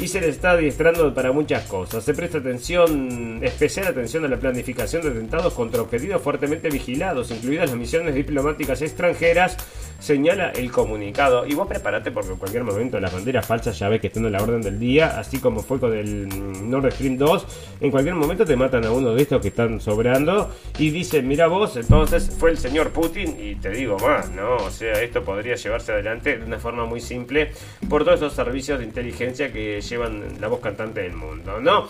y 0.00 0.08
se 0.08 0.20
les 0.20 0.30
está 0.30 0.52
adiestrando 0.52 1.14
para 1.14 1.30
muchas 1.32 1.64
cosas. 1.66 2.04
Se 2.04 2.12
presta 2.14 2.38
atención, 2.38 3.38
especial 3.42 3.86
atención 3.86 4.24
a 4.24 4.28
la 4.28 4.36
planificación 4.36 5.02
de 5.02 5.10
atentados 5.10 5.54
contra 5.54 5.82
objetivos 5.82 6.20
fuertemente 6.20 6.68
vigilados, 6.70 7.30
incluidas 7.30 7.70
las 7.70 7.78
misiones 7.78 8.14
diplomáticas 8.14 8.82
extranjeras, 8.82 9.56
señala 10.02 10.50
el 10.50 10.70
comunicado. 10.70 11.46
Y 11.46 11.54
vos 11.54 11.68
prepárate 11.68 12.10
porque 12.10 12.32
en 12.32 12.36
cualquier 12.36 12.64
momento 12.64 12.98
las 12.98 13.12
banderas 13.12 13.46
falsas 13.46 13.78
ya 13.78 13.88
ves 13.88 14.00
que 14.00 14.08
están 14.08 14.26
en 14.26 14.32
la 14.32 14.42
orden 14.42 14.60
del 14.60 14.78
día, 14.78 15.18
así 15.18 15.38
como 15.38 15.62
fue 15.62 15.78
con 15.78 15.94
el 15.94 16.28
Nord 16.68 16.92
Stream 16.92 17.16
2. 17.16 17.46
En 17.80 17.90
cualquier 17.90 18.16
momento 18.16 18.44
te 18.44 18.56
matan 18.56 18.84
a 18.84 18.90
uno 18.90 19.14
de 19.14 19.22
estos 19.22 19.40
que 19.40 19.48
están 19.48 19.80
sobrando 19.80 20.50
y 20.78 20.90
dicen, 20.90 21.26
mira 21.28 21.46
vos, 21.46 21.76
entonces 21.76 22.34
fue 22.36 22.50
el 22.50 22.58
señor 22.58 22.90
Putin 22.90 23.36
y 23.40 23.54
te 23.54 23.70
digo 23.70 23.96
más, 23.98 24.30
¿no? 24.30 24.56
O 24.56 24.70
sea, 24.70 25.00
esto 25.00 25.22
podría 25.22 25.54
llevarse 25.54 25.92
adelante 25.92 26.36
de 26.36 26.44
una 26.44 26.58
forma 26.58 26.84
muy 26.84 27.00
simple 27.00 27.52
por 27.88 28.04
todos 28.04 28.18
esos 28.18 28.32
servicios 28.32 28.80
de 28.80 28.84
inteligencia 28.84 29.52
que 29.52 29.80
llevan 29.80 30.40
la 30.40 30.48
voz 30.48 30.60
cantante 30.60 31.02
del 31.02 31.14
mundo, 31.14 31.60
¿no? 31.60 31.88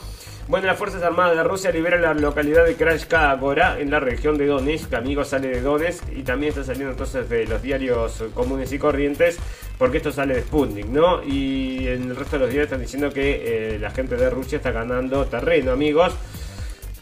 Bueno, 0.53 0.67
las 0.67 0.77
Fuerzas 0.77 1.03
Armadas 1.03 1.35
de 1.35 1.45
Rusia 1.45 1.71
liberan 1.71 2.03
la 2.03 2.13
localidad 2.13 2.67
de 2.67 2.75
Krashka 2.75 3.31
Agora 3.31 3.81
en 3.81 3.91
la 3.91 4.01
región 4.01 4.37
de 4.37 4.45
Donetsk. 4.45 4.93
Amigo, 4.93 5.25
sale 5.25 5.49
de 5.49 5.63
Donetsk 5.63 6.15
y 6.15 6.25
también 6.25 6.51
está 6.51 6.63
saliendo 6.63 6.91
entonces 6.91 7.27
de 7.31 7.47
los 7.47 7.63
diarios 7.63 8.23
comunes 8.35 8.71
y 8.71 8.79
corrientes 8.79 9.39
porque 9.79 9.97
esto 9.97 10.13
sale 10.13 10.35
de 10.35 10.43
Sputnik, 10.43 10.89
¿no? 10.89 11.23
Y 11.25 11.89
en 11.89 12.03
el 12.03 12.17
resto 12.17 12.37
de 12.37 12.41
los 12.41 12.51
diarios 12.51 12.67
están 12.67 12.83
diciendo 12.83 13.11
que 13.11 13.77
eh, 13.77 13.79
la 13.79 13.93
gente 13.93 14.15
de 14.17 14.29
Rusia 14.29 14.57
está 14.57 14.73
ganando 14.73 15.25
terreno, 15.25 15.73
amigos. 15.73 16.13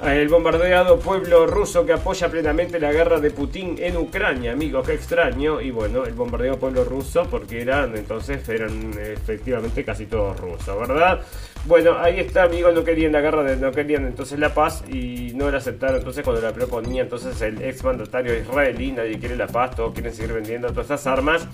El 0.00 0.28
bombardeado 0.28 1.00
pueblo 1.00 1.48
ruso 1.48 1.84
que 1.84 1.92
apoya 1.92 2.30
plenamente 2.30 2.78
la 2.78 2.92
guerra 2.92 3.18
de 3.18 3.32
Putin 3.32 3.74
en 3.80 3.96
Ucrania, 3.96 4.52
amigos, 4.52 4.86
qué 4.86 4.94
extraño. 4.94 5.60
Y 5.60 5.72
bueno, 5.72 6.04
el 6.04 6.14
bombardeado 6.14 6.56
pueblo 6.56 6.84
ruso, 6.84 7.26
porque 7.28 7.60
eran 7.60 7.96
entonces, 7.96 8.48
eran 8.48 8.92
efectivamente 8.96 9.84
casi 9.84 10.06
todos 10.06 10.38
rusos, 10.38 10.78
¿verdad? 10.78 11.20
Bueno, 11.66 11.96
ahí 11.98 12.18
está, 12.18 12.44
amigos, 12.44 12.74
no 12.74 12.82
querían 12.82 13.12
la 13.12 13.20
guerra, 13.20 13.54
no 13.56 13.70
querían 13.70 14.06
entonces 14.06 14.38
la 14.38 14.52
paz 14.54 14.82
y 14.88 15.32
no 15.34 15.50
la 15.50 15.58
aceptaron 15.58 15.98
entonces 15.98 16.24
cuando 16.24 16.40
la 16.42 16.52
proponía 16.52 17.02
entonces 17.02 17.40
el 17.42 17.62
ex 17.62 17.84
mandatario 17.84 18.34
israelí, 18.34 18.92
nadie 18.92 19.18
quiere 19.18 19.36
la 19.36 19.46
paz, 19.46 19.76
todos 19.76 19.92
quieren 19.92 20.12
seguir 20.12 20.32
vendiendo 20.32 20.68
todas 20.68 20.84
estas 20.84 21.06
armas 21.06 21.46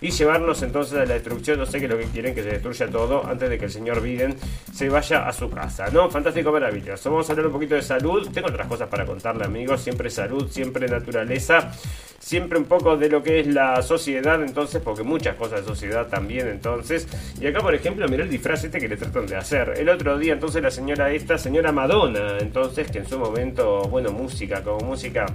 y 0.00 0.10
llevarnos 0.10 0.62
entonces 0.62 0.98
a 0.98 1.04
la 1.04 1.14
destrucción. 1.14 1.58
No 1.58 1.66
sé 1.66 1.78
qué 1.78 1.86
es 1.86 1.90
lo 1.90 1.98
que 1.98 2.04
quieren, 2.04 2.34
que 2.34 2.42
se 2.42 2.50
destruya 2.50 2.88
todo 2.88 3.26
antes 3.26 3.48
de 3.48 3.58
que 3.58 3.66
el 3.66 3.70
señor 3.70 4.00
Biden 4.00 4.36
se 4.72 4.88
vaya 4.88 5.26
a 5.26 5.32
su 5.32 5.50
casa, 5.50 5.88
¿no? 5.90 6.10
Fantástico, 6.10 6.52
maravilloso. 6.52 7.10
Vamos 7.10 7.28
a 7.28 7.32
hablar 7.32 7.46
un 7.46 7.52
poquito 7.52 7.74
de 7.74 7.82
salud. 7.82 8.28
Tengo 8.32 8.48
otras 8.48 8.66
cosas 8.66 8.88
para 8.88 9.04
contarle, 9.04 9.44
amigos. 9.44 9.80
Siempre 9.80 10.10
salud, 10.10 10.48
siempre 10.50 10.88
naturaleza, 10.88 11.72
siempre 12.18 12.58
un 12.58 12.66
poco 12.66 12.96
de 12.96 13.08
lo 13.08 13.22
que 13.22 13.40
es 13.40 13.46
la 13.46 13.82
sociedad, 13.82 14.42
entonces, 14.42 14.80
porque 14.82 15.02
muchas 15.02 15.36
cosas 15.36 15.62
de 15.62 15.66
sociedad 15.66 16.06
también, 16.06 16.48
entonces. 16.48 17.08
Y 17.40 17.46
acá, 17.46 17.60
por 17.60 17.74
ejemplo, 17.74 18.06
mirá 18.08 18.22
el 18.22 18.30
disfraz 18.30 18.64
este 18.64 18.78
que 18.78 18.88
le 18.88 18.96
tratan 18.96 19.26
de 19.26 19.36
hacer. 19.36 19.47
El 19.52 19.88
otro 19.88 20.18
día, 20.18 20.34
entonces, 20.34 20.62
la 20.62 20.70
señora 20.70 21.10
esta, 21.10 21.38
señora 21.38 21.72
Madonna, 21.72 22.38
entonces, 22.38 22.90
que 22.90 22.98
en 22.98 23.08
su 23.08 23.18
momento, 23.18 23.82
bueno, 23.88 24.12
música, 24.12 24.62
como 24.62 24.80
música, 24.80 25.26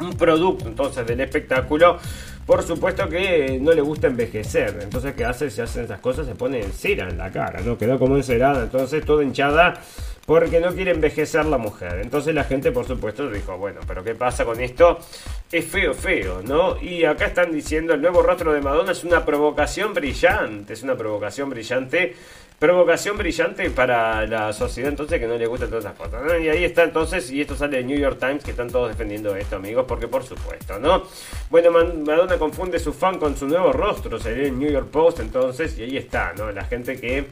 un 0.00 0.12
producto 0.14 0.68
entonces 0.68 1.06
del 1.06 1.20
espectáculo 1.20 1.98
por 2.46 2.62
supuesto 2.62 3.08
que 3.08 3.58
no 3.60 3.72
le 3.72 3.80
gusta 3.80 4.06
envejecer. 4.06 4.78
Entonces, 4.80 5.14
¿qué 5.14 5.24
hace? 5.24 5.50
Se 5.50 5.62
hacen 5.62 5.84
esas 5.84 5.98
cosas, 5.98 6.26
se 6.26 6.36
pone 6.36 6.62
cera 6.62 7.08
en 7.08 7.18
la 7.18 7.32
cara, 7.32 7.60
¿no? 7.60 7.76
Quedó 7.76 7.98
como 7.98 8.16
encerada, 8.16 8.62
entonces 8.62 9.04
toda 9.04 9.24
hinchada 9.24 9.80
porque 10.26 10.60
no 10.60 10.72
quiere 10.72 10.92
envejecer 10.92 11.44
la 11.46 11.58
mujer. 11.58 12.00
Entonces 12.02 12.34
la 12.34 12.44
gente, 12.44 12.70
por 12.70 12.86
supuesto, 12.86 13.28
dijo, 13.30 13.58
bueno, 13.58 13.80
pero 13.86 14.04
¿qué 14.04 14.14
pasa 14.14 14.44
con 14.44 14.60
esto? 14.60 14.98
Es 15.50 15.64
feo, 15.64 15.92
feo, 15.92 16.42
¿no? 16.42 16.80
Y 16.80 17.04
acá 17.04 17.26
están 17.26 17.52
diciendo, 17.52 17.94
el 17.94 18.00
nuevo 18.00 18.22
rostro 18.22 18.52
de 18.52 18.60
Madonna 18.60 18.92
es 18.92 19.02
una 19.02 19.24
provocación 19.24 19.92
brillante, 19.92 20.72
es 20.72 20.82
una 20.84 20.96
provocación 20.96 21.50
brillante 21.50 22.14
Provocación 22.58 23.18
brillante 23.18 23.68
para 23.68 24.26
la 24.26 24.50
sociedad 24.54 24.88
entonces 24.88 25.20
que 25.20 25.26
no 25.26 25.36
le 25.36 25.46
gustan 25.46 25.68
todas 25.68 25.84
esas 25.84 25.96
cosas. 25.96 26.22
Y 26.42 26.48
ahí 26.48 26.64
está 26.64 26.84
entonces, 26.84 27.30
y 27.30 27.42
esto 27.42 27.54
sale 27.54 27.76
de 27.76 27.84
New 27.84 27.98
York 27.98 28.18
Times, 28.18 28.42
que 28.42 28.52
están 28.52 28.70
todos 28.70 28.88
defendiendo 28.88 29.36
esto, 29.36 29.56
amigos, 29.56 29.84
porque 29.86 30.08
por 30.08 30.24
supuesto, 30.24 30.78
¿no? 30.78 31.02
Bueno, 31.50 31.70
Madonna 31.70 32.38
confunde 32.38 32.78
su 32.78 32.94
fan 32.94 33.18
con 33.18 33.36
su 33.36 33.46
nuevo 33.46 33.72
rostro, 33.72 34.18
sería 34.18 34.44
el 34.44 34.58
New 34.58 34.70
York 34.70 34.88
Post 34.90 35.20
entonces, 35.20 35.78
y 35.78 35.82
ahí 35.82 35.96
está, 35.98 36.32
¿no? 36.32 36.50
La 36.50 36.64
gente 36.64 36.98
que... 36.98 37.26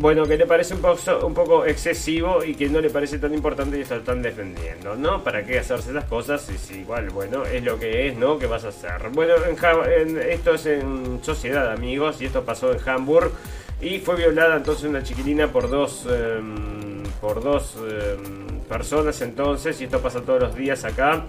Bueno, 0.00 0.26
que 0.26 0.36
le 0.36 0.46
parece 0.46 0.74
un 0.74 1.34
poco, 1.34 1.66
excesivo 1.66 2.44
y 2.44 2.54
que 2.54 2.68
no 2.68 2.80
le 2.80 2.88
parece 2.88 3.18
tan 3.18 3.34
importante 3.34 3.78
y 3.78 3.80
está 3.80 3.98
tan 4.00 4.22
defendiendo, 4.22 4.94
¿no? 4.94 5.24
¿Para 5.24 5.44
qué 5.44 5.58
hacerse 5.58 5.90
esas 5.90 6.04
cosas? 6.04 6.40
Si 6.42 6.78
igual, 6.78 7.10
bueno, 7.10 7.44
es 7.44 7.64
lo 7.64 7.80
que 7.80 8.06
es, 8.06 8.16
¿no? 8.16 8.38
¿Qué 8.38 8.46
vas 8.46 8.64
a 8.64 8.68
hacer? 8.68 9.10
Bueno, 9.12 9.34
en, 9.44 10.16
esto 10.18 10.54
es 10.54 10.66
en 10.66 11.18
sociedad, 11.24 11.72
amigos, 11.72 12.22
y 12.22 12.26
esto 12.26 12.44
pasó 12.44 12.72
en 12.72 12.78
Hamburg. 12.88 13.32
Y 13.80 13.98
fue 13.98 14.14
violada 14.14 14.56
entonces 14.56 14.84
una 14.84 15.02
chiquilina 15.02 15.48
por 15.48 15.68
dos, 15.68 16.06
em, 16.08 17.02
por 17.20 17.42
dos 17.42 17.74
em, 17.76 18.60
personas 18.68 19.20
entonces. 19.20 19.80
Y 19.80 19.84
esto 19.84 20.00
pasa 20.00 20.20
todos 20.20 20.40
los 20.40 20.54
días 20.54 20.84
acá 20.84 21.24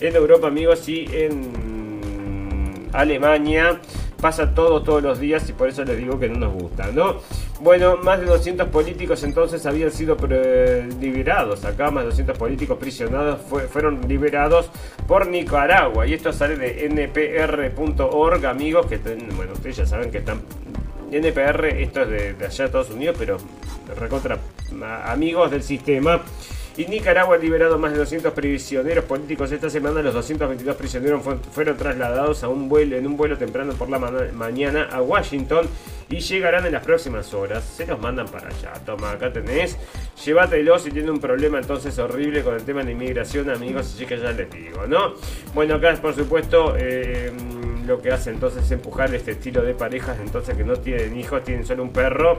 en 0.00 0.16
Europa, 0.16 0.46
amigos, 0.46 0.88
y 0.88 1.06
en 1.12 2.88
Alemania. 2.94 3.82
Pasa 4.20 4.54
todo 4.54 4.82
todos 4.82 5.02
los 5.02 5.20
días 5.20 5.48
y 5.48 5.52
por 5.52 5.68
eso 5.68 5.84
les 5.84 5.98
digo 5.98 6.18
que 6.18 6.28
no 6.28 6.38
nos 6.38 6.52
gusta, 6.52 6.90
¿no? 6.92 7.16
Bueno, 7.60 7.96
más 7.98 8.20
de 8.20 8.26
200 8.26 8.68
políticos 8.68 9.22
entonces 9.22 9.64
habían 9.66 9.90
sido 9.90 10.16
liberados. 11.00 11.64
Acá 11.64 11.90
más 11.90 12.04
de 12.04 12.10
200 12.10 12.38
políticos 12.38 12.78
prisionados 12.78 13.40
fueron 13.70 14.08
liberados 14.08 14.70
por 15.06 15.26
Nicaragua. 15.26 16.06
Y 16.06 16.14
esto 16.14 16.32
sale 16.32 16.56
de 16.56 16.88
npr.org, 16.88 18.46
amigos, 18.46 18.86
que 18.86 18.98
bueno, 19.36 19.52
ustedes 19.52 19.76
ya 19.76 19.86
saben 19.86 20.10
que 20.10 20.18
están 20.18 20.42
NPR, 21.12 21.66
esto 21.66 22.02
es 22.02 22.08
de, 22.08 22.28
allá 22.44 22.48
de 22.48 22.64
Estados 22.64 22.90
Unidos, 22.90 23.16
pero 23.18 23.38
recontra 23.98 24.38
amigos 25.06 25.50
del 25.50 25.62
sistema. 25.62 26.22
Y 26.76 26.86
Nicaragua 26.86 27.36
ha 27.36 27.38
liberado 27.38 27.78
más 27.78 27.92
de 27.92 27.98
200 27.98 28.32
prisioneros 28.32 29.04
políticos 29.04 29.52
esta 29.52 29.70
semana. 29.70 30.02
Los 30.02 30.12
222 30.14 30.74
prisioneros 30.76 31.22
fueron 31.52 31.76
trasladados 31.76 32.42
a 32.42 32.48
un 32.48 32.68
vuelo, 32.68 32.96
en 32.96 33.06
un 33.06 33.16
vuelo 33.16 33.38
temprano 33.38 33.74
por 33.74 33.88
la 33.88 33.98
mañana 33.98 34.88
a 34.90 35.00
Washington 35.00 35.68
y 36.10 36.18
llegarán 36.18 36.66
en 36.66 36.72
las 36.72 36.84
próximas 36.84 37.32
horas. 37.32 37.64
Se 37.64 37.86
los 37.86 38.00
mandan 38.00 38.26
para 38.26 38.48
allá. 38.48 38.72
Toma, 38.84 39.12
acá 39.12 39.32
tenés. 39.32 39.78
Llévatelo 40.24 40.78
si 40.80 40.90
tiene 40.90 41.12
un 41.12 41.20
problema 41.20 41.58
entonces 41.58 41.96
horrible 41.98 42.42
con 42.42 42.54
el 42.54 42.64
tema 42.64 42.82
de 42.82 42.90
inmigración, 42.90 43.50
amigos. 43.50 43.92
Así 43.94 44.04
que 44.04 44.18
ya 44.18 44.32
les 44.32 44.50
digo, 44.50 44.86
¿no? 44.88 45.14
Bueno, 45.54 45.76
acá 45.76 45.94
por 46.02 46.14
supuesto. 46.14 46.74
Eh, 46.76 47.32
lo 47.86 48.00
que 48.00 48.12
hace 48.12 48.30
entonces 48.30 48.64
es 48.64 48.70
empujar 48.70 49.14
este 49.14 49.32
estilo 49.32 49.62
de 49.62 49.74
parejas 49.74 50.18
entonces 50.20 50.56
que 50.56 50.64
no 50.64 50.76
tienen 50.76 51.18
hijos, 51.18 51.42
tienen 51.44 51.64
solo 51.64 51.82
un 51.82 51.92
perro 51.92 52.38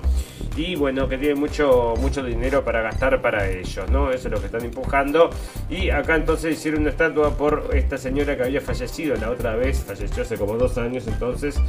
y 0.56 0.76
bueno, 0.76 1.08
que 1.08 1.18
tienen 1.18 1.40
mucho, 1.40 1.94
mucho 2.00 2.24
dinero 2.24 2.64
para 2.64 2.82
gastar 2.82 3.22
para 3.22 3.48
ellos, 3.50 3.90
¿no? 3.90 4.12
Eso 4.12 4.28
es 4.28 4.34
lo 4.34 4.40
que 4.40 4.46
están 4.46 4.64
empujando. 4.64 5.30
Y 5.70 5.90
acá 5.90 6.16
entonces 6.16 6.54
hicieron 6.54 6.82
una 6.82 6.92
estatua 6.92 7.38
por 7.38 7.70
esta 7.74 7.98
señora 7.98 8.38
que 8.38 8.44
había 8.44 8.62
fallecido 8.62 9.16
la 9.16 9.32
otra 9.32 9.56
vez, 9.56 9.84
falleció 9.84 10.24
hace 10.24 10.38
como 10.38 10.58
dos 10.58 10.78
años 10.78 11.08
entonces, 11.08 11.60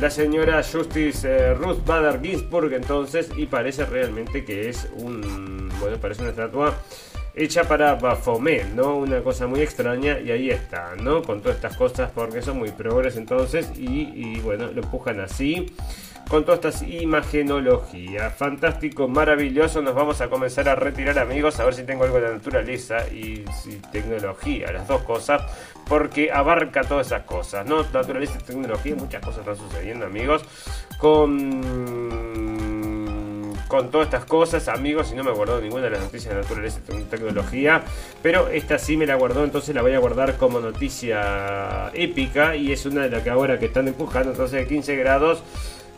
la 0.00 0.10
señora 0.10 0.62
Justice 0.62 1.28
eh, 1.28 1.54
Ruth 1.54 1.84
Bader 1.84 2.20
Ginsburg 2.20 2.72
entonces, 2.72 3.30
y 3.36 3.46
parece 3.46 3.84
realmente 3.86 4.44
que 4.44 4.68
es 4.68 4.88
un, 4.98 5.68
bueno, 5.80 5.96
parece 5.98 6.22
una 6.22 6.30
estatua 6.30 6.76
hecha 7.36 7.64
para 7.64 7.94
Baphomet, 7.94 8.72
¿no? 8.74 8.96
Una 8.96 9.22
cosa 9.22 9.46
muy 9.46 9.60
extraña 9.60 10.18
y 10.18 10.30
ahí 10.30 10.50
está, 10.50 10.94
¿no? 10.96 11.22
Con 11.22 11.42
todas 11.42 11.56
estas 11.56 11.76
cosas 11.76 12.10
porque 12.12 12.42
son 12.42 12.58
muy 12.58 12.70
progres 12.70 13.16
entonces 13.16 13.70
y, 13.76 14.10
y 14.14 14.40
bueno, 14.40 14.72
lo 14.72 14.82
empujan 14.82 15.20
así 15.20 15.66
con 16.28 16.44
todas 16.44 16.64
estas 16.64 16.88
imagenologías. 16.88 18.34
Fantástico, 18.34 19.06
maravilloso. 19.08 19.80
Nos 19.82 19.94
vamos 19.94 20.20
a 20.20 20.28
comenzar 20.28 20.68
a 20.68 20.74
retirar, 20.74 21.18
amigos, 21.18 21.60
a 21.60 21.64
ver 21.64 21.74
si 21.74 21.84
tengo 21.84 22.04
algo 22.04 22.20
de 22.20 22.32
naturaleza 22.32 23.08
y 23.08 23.44
si 23.62 23.76
tecnología, 23.92 24.72
las 24.72 24.88
dos 24.88 25.02
cosas, 25.02 25.42
porque 25.88 26.32
abarca 26.32 26.82
todas 26.82 27.08
esas 27.08 27.22
cosas, 27.22 27.66
¿no? 27.66 27.82
Naturaleza 27.92 28.38
y 28.40 28.42
tecnología, 28.42 28.96
muchas 28.96 29.24
cosas 29.24 29.40
están 29.40 29.56
sucediendo, 29.56 30.06
amigos, 30.06 30.42
con 30.98 32.35
con 33.68 33.90
todas 33.90 34.06
estas 34.06 34.24
cosas, 34.24 34.68
amigos, 34.68 35.10
y 35.12 35.14
no 35.14 35.24
me 35.24 35.30
guardó 35.32 35.60
ninguna 35.60 35.84
de 35.84 35.90
las 35.90 36.00
noticias 36.00 36.34
de 36.34 36.40
naturaleza 36.40 36.80
y 36.88 37.02
tecnología, 37.02 37.82
pero 38.22 38.48
esta 38.48 38.78
sí 38.78 38.96
me 38.96 39.06
la 39.06 39.16
guardó, 39.16 39.44
entonces 39.44 39.74
la 39.74 39.82
voy 39.82 39.92
a 39.92 39.98
guardar 39.98 40.36
como 40.36 40.60
noticia 40.60 41.90
épica 41.94 42.56
y 42.56 42.72
es 42.72 42.86
una 42.86 43.02
de 43.02 43.10
las 43.10 43.22
que 43.22 43.30
ahora 43.30 43.58
que 43.58 43.66
están 43.66 43.88
empujando, 43.88 44.30
entonces 44.30 44.60
de 44.60 44.66
15 44.66 44.96
grados 44.96 45.42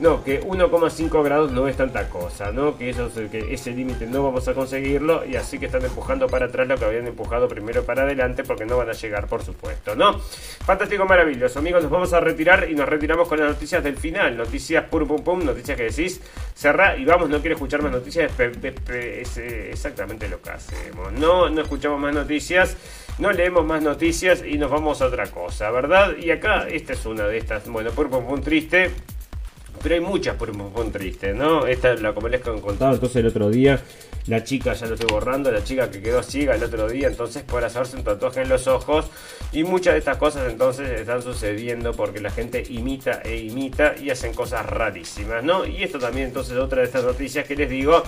no, 0.01 0.23
que 0.23 0.41
1,5 0.43 1.23
grados 1.25 1.51
no 1.51 1.67
es 1.67 1.77
tanta 1.77 2.09
cosa, 2.09 2.53
¿no? 2.53 2.79
Que, 2.79 2.91
eso, 2.91 3.11
que 3.31 3.53
ese 3.53 3.73
límite 3.73 4.07
no 4.07 4.23
vamos 4.23 4.47
a 4.47 4.55
conseguirlo 4.55 5.25
y 5.25 5.37
así 5.37 5.59
que 5.59 5.67
están 5.67 5.85
empujando 5.85 6.29
para 6.29 6.47
atrás 6.47 6.69
lo 6.69 6.77
que 6.77 6.85
habían 6.85 7.07
empujado 7.07 7.49
primero 7.49 7.85
para 7.85 8.03
adelante 8.03 8.45
porque 8.45 8.65
no 8.65 8.77
van 8.77 8.91
a 8.91 8.93
llegar, 8.93 9.27
por 9.27 9.43
supuesto, 9.43 9.97
¿no? 9.97 10.19
Fantástico, 10.19 11.05
maravilloso. 11.05 11.59
Amigos, 11.59 11.83
nos 11.83 11.91
vamos 11.91 12.13
a 12.13 12.21
retirar 12.21 12.71
y 12.71 12.75
nos 12.75 12.89
retiramos 12.89 13.27
con 13.29 13.41
las 13.41 13.49
noticias 13.49 13.83
del 13.83 13.97
final. 13.97 14.37
Noticias 14.37 14.85
pum 14.85 15.07
pum 15.07 15.23
pum, 15.23 15.45
noticias 15.45 15.77
que 15.77 15.85
decís, 15.85 16.21
cerrá 16.55 16.97
y 16.97 17.05
vamos, 17.05 17.29
no 17.29 17.41
quiero 17.41 17.57
escuchar 17.57 17.83
más 17.83 17.93
noticias, 17.93 18.31
es 18.39 19.37
exactamente 19.37 20.29
lo 20.29 20.41
que 20.41 20.51
hacemos. 20.51 21.13
No, 21.13 21.51
no 21.51 21.63
escuchamos 21.63 21.99
más 22.01 22.15
noticias 22.15 22.77
no 23.19 23.33
leemos 23.33 23.65
más 23.65 23.83
noticias 23.83 24.45
y 24.47 24.59
nos 24.59 24.71
vamos 24.71 25.03
a 25.03 25.07
otra 25.07 25.27
cosa, 25.27 25.73
¿verdad? 25.73 26.17
Y 26.17 26.31
acá, 26.31 26.69
esta 26.69 26.93
es 26.93 27.05
una 27.05 27.27
de 27.27 27.39
estas, 27.39 27.69
bueno, 27.69 27.91
pum 27.91 28.09
pum 28.09 28.25
pum 28.25 28.41
triste, 28.41 28.93
pero 29.83 29.95
hay 29.95 30.01
muchas 30.01 30.37
un 30.41 30.93
triste, 30.93 31.33
¿no? 31.33 31.67
Esta 31.67 31.93
es 31.93 32.01
la 32.01 32.13
como 32.13 32.29
les 32.29 32.47
han 32.47 32.61
contado, 32.61 32.95
entonces 32.95 33.17
el 33.17 33.27
otro 33.27 33.51
día 33.51 33.81
la 34.29 34.45
chica, 34.45 34.75
ya 34.75 34.87
lo 34.87 34.95
estoy 34.95 35.09
borrando, 35.11 35.51
la 35.51 35.65
chica 35.65 35.91
que 35.91 36.03
quedó 36.03 36.23
ciega 36.23 36.55
el 36.55 36.63
otro 36.63 36.87
día, 36.89 37.09
entonces 37.09 37.43
por 37.43 37.65
hacerse 37.65 37.97
un 37.97 38.05
tatuaje 38.05 38.43
en 38.43 38.51
los 38.51 38.67
ojos. 38.67 39.07
Y 39.53 39.65
muchas 39.65 39.95
de 39.95 40.01
estas 40.01 40.19
cosas 40.19 40.51
entonces 40.51 41.01
están 41.01 41.23
sucediendo 41.23 41.93
porque 41.93 42.21
la 42.21 42.31
gente 42.31 42.63
imita 42.69 43.23
e 43.25 43.39
imita 43.39 43.95
y 43.97 44.11
hacen 44.11 44.35
cosas 44.35 44.67
rarísimas, 44.67 45.43
¿no? 45.43 45.65
Y 45.65 45.83
esto 45.83 45.99
también 45.99 46.29
entonces 46.29 46.53
es 46.53 46.59
otra 46.59 46.81
de 46.81 46.85
estas 46.85 47.05
noticias 47.05 47.47
que 47.47 47.57
les 47.57 47.71
digo 47.71 48.03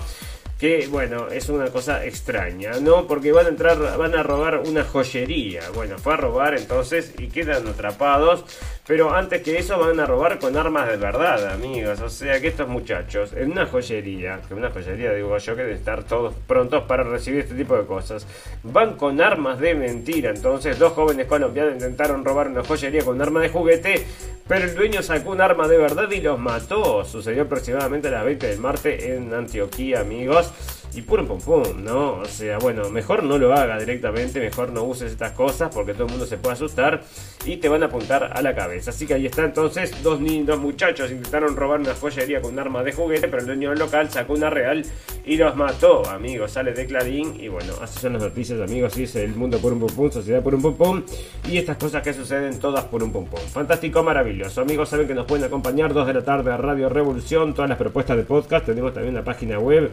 que 0.61 0.87
bueno, 0.91 1.27
es 1.29 1.49
una 1.49 1.71
cosa 1.71 2.05
extraña, 2.05 2.73
¿no? 2.79 3.07
Porque 3.07 3.31
van 3.31 3.47
a 3.47 3.49
entrar, 3.49 3.79
van 3.97 4.13
a 4.13 4.21
robar 4.21 4.59
una 4.59 4.83
joyería. 4.83 5.63
Bueno, 5.73 5.97
fue 5.97 6.13
a 6.13 6.17
robar 6.17 6.55
entonces 6.55 7.15
y 7.17 7.29
quedan 7.29 7.67
atrapados. 7.67 8.45
Pero 8.85 9.11
antes 9.11 9.41
que 9.41 9.57
eso 9.57 9.79
van 9.79 9.99
a 9.99 10.05
robar 10.05 10.37
con 10.37 10.55
armas 10.55 10.87
de 10.87 10.97
verdad, 10.97 11.51
amigos. 11.51 11.99
O 12.01 12.09
sea 12.09 12.39
que 12.39 12.49
estos 12.49 12.67
muchachos, 12.67 13.33
en 13.33 13.53
una 13.53 13.65
joyería, 13.65 14.39
que 14.47 14.53
una 14.53 14.69
joyería 14.69 15.13
digo 15.13 15.35
yo 15.35 15.55
que 15.55 15.63
deben 15.63 15.77
estar 15.77 16.03
todos 16.03 16.35
prontos 16.45 16.83
para 16.83 17.03
recibir 17.03 17.39
este 17.39 17.55
tipo 17.55 17.75
de 17.75 17.87
cosas, 17.87 18.27
van 18.61 18.97
con 18.97 19.19
armas 19.19 19.59
de 19.59 19.73
mentira. 19.73 20.29
Entonces, 20.29 20.77
dos 20.77 20.93
jóvenes 20.93 21.25
colombianos 21.25 21.73
intentaron 21.73 22.23
robar 22.23 22.49
una 22.49 22.63
joyería 22.63 23.03
con 23.03 23.19
arma 23.19 23.41
de 23.41 23.49
juguete, 23.49 24.05
pero 24.51 24.65
el 24.65 24.75
dueño 24.75 25.01
sacó 25.01 25.31
un 25.31 25.39
arma 25.39 25.65
de 25.65 25.77
verdad 25.77 26.11
y 26.11 26.19
los 26.19 26.37
mató. 26.37 27.05
Sucedió 27.05 27.43
aproximadamente 27.43 28.09
a 28.09 28.11
las 28.11 28.25
20 28.25 28.47
del 28.47 28.59
martes 28.59 29.01
en 29.01 29.33
Antioquía, 29.33 30.01
amigos 30.01 30.51
y 30.93 31.01
pum 31.01 31.25
pum 31.25 31.39
pum, 31.39 31.83
¿no? 31.83 32.13
O 32.19 32.25
sea, 32.25 32.57
bueno, 32.57 32.89
mejor 32.89 33.23
no 33.23 33.37
lo 33.37 33.53
haga 33.53 33.79
directamente, 33.79 34.39
mejor 34.39 34.71
no 34.71 34.83
uses 34.83 35.11
estas 35.11 35.31
cosas 35.31 35.73
porque 35.73 35.93
todo 35.93 36.05
el 36.05 36.11
mundo 36.11 36.25
se 36.25 36.37
puede 36.37 36.53
asustar 36.53 37.01
y 37.45 37.57
te 37.57 37.69
van 37.69 37.83
a 37.83 37.87
apuntar 37.87 38.31
a 38.35 38.41
la 38.41 38.55
cabeza. 38.55 38.91
Así 38.91 39.07
que 39.07 39.13
ahí 39.13 39.25
está 39.25 39.45
entonces, 39.45 40.03
dos 40.03 40.19
niños, 40.19 40.47
dos 40.47 40.59
muchachos 40.59 41.11
intentaron 41.11 41.55
robar 41.55 41.79
una 41.79 41.95
joyería 41.95 42.41
con 42.41 42.53
un 42.53 42.59
arma 42.59 42.83
de 42.83 42.91
juguete, 42.91 43.27
pero 43.27 43.39
el 43.39 43.47
dueño 43.47 43.73
local 43.75 44.09
sacó 44.09 44.33
una 44.33 44.49
real 44.49 44.85
y 45.25 45.37
los 45.37 45.55
mató, 45.55 46.07
amigos. 46.09 46.51
Sale 46.51 46.73
de 46.73 46.85
Clarín 46.85 47.39
y 47.39 47.47
bueno, 47.47 47.73
así 47.81 47.99
son 47.99 48.13
las 48.13 48.23
noticias, 48.23 48.59
amigos. 48.59 48.97
Y 48.97 49.03
es 49.03 49.15
el 49.15 49.35
mundo 49.35 49.59
por 49.59 49.73
un 49.73 49.87
pum 49.87 50.11
sociedad 50.11 50.41
por 50.41 50.55
un 50.55 50.75
pum 50.75 51.03
y 51.49 51.57
estas 51.57 51.77
cosas 51.77 52.01
que 52.01 52.13
suceden 52.13 52.59
todas 52.59 52.85
por 52.85 53.03
un 53.03 53.11
pum. 53.11 53.25
Fantástico, 53.51 54.03
maravilloso. 54.03 54.61
Amigos, 54.61 54.89
saben 54.89 55.07
que 55.07 55.13
nos 55.13 55.25
pueden 55.25 55.45
acompañar 55.45 55.93
2 55.93 56.07
de 56.07 56.13
la 56.13 56.23
tarde 56.23 56.51
a 56.51 56.57
Radio 56.57 56.89
Revolución, 56.89 57.53
todas 57.53 57.69
las 57.69 57.77
propuestas 57.77 58.17
de 58.17 58.23
podcast. 58.23 58.65
Tenemos 58.65 58.93
también 58.93 59.15
la 59.15 59.23
página 59.23 59.59
web 59.59 59.91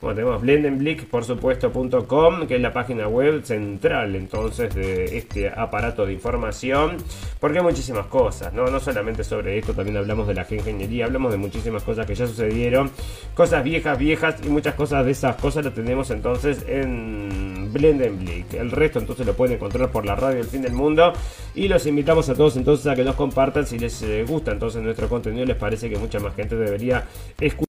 bueno, 0.00 0.14
tenemos 0.14 0.40
blendenblick, 0.42 1.06
por 1.06 1.24
supuesto.com, 1.24 2.46
que 2.46 2.54
es 2.54 2.60
la 2.60 2.72
página 2.72 3.08
web 3.08 3.42
central 3.42 4.14
entonces 4.14 4.72
de 4.72 5.18
este 5.18 5.48
aparato 5.48 6.06
de 6.06 6.12
información, 6.12 6.98
porque 7.40 7.58
hay 7.58 7.64
muchísimas 7.64 8.06
cosas, 8.06 8.52
¿no? 8.52 8.68
No 8.68 8.78
solamente 8.78 9.24
sobre 9.24 9.58
esto, 9.58 9.74
también 9.74 9.96
hablamos 9.96 10.28
de 10.28 10.34
la 10.34 10.46
ingeniería, 10.48 11.06
hablamos 11.06 11.32
de 11.32 11.38
muchísimas 11.38 11.82
cosas 11.82 12.06
que 12.06 12.14
ya 12.14 12.28
sucedieron, 12.28 12.92
cosas 13.34 13.64
viejas, 13.64 13.98
viejas, 13.98 14.36
y 14.46 14.48
muchas 14.50 14.74
cosas 14.74 15.04
de 15.04 15.10
esas 15.10 15.34
cosas 15.34 15.64
las 15.64 15.74
tenemos 15.74 16.10
entonces 16.10 16.64
en 16.68 17.72
Blendenblick. 17.72 18.54
El 18.54 18.70
resto 18.70 19.00
entonces 19.00 19.26
lo 19.26 19.34
pueden 19.34 19.56
encontrar 19.56 19.90
por 19.90 20.06
la 20.06 20.14
radio 20.14 20.36
del 20.36 20.46
fin 20.46 20.62
del 20.62 20.74
mundo, 20.74 21.12
y 21.56 21.66
los 21.66 21.84
invitamos 21.86 22.28
a 22.28 22.34
todos 22.34 22.56
entonces 22.56 22.86
a 22.86 22.94
que 22.94 23.02
nos 23.02 23.16
compartan 23.16 23.66
si 23.66 23.80
les 23.80 24.00
eh, 24.02 24.24
gusta 24.28 24.52
entonces 24.52 24.80
nuestro 24.80 25.08
contenido, 25.08 25.44
les 25.44 25.56
parece 25.56 25.90
que 25.90 25.98
mucha 25.98 26.20
más 26.20 26.36
gente 26.36 26.54
debería 26.54 27.04
escuchar 27.40 27.48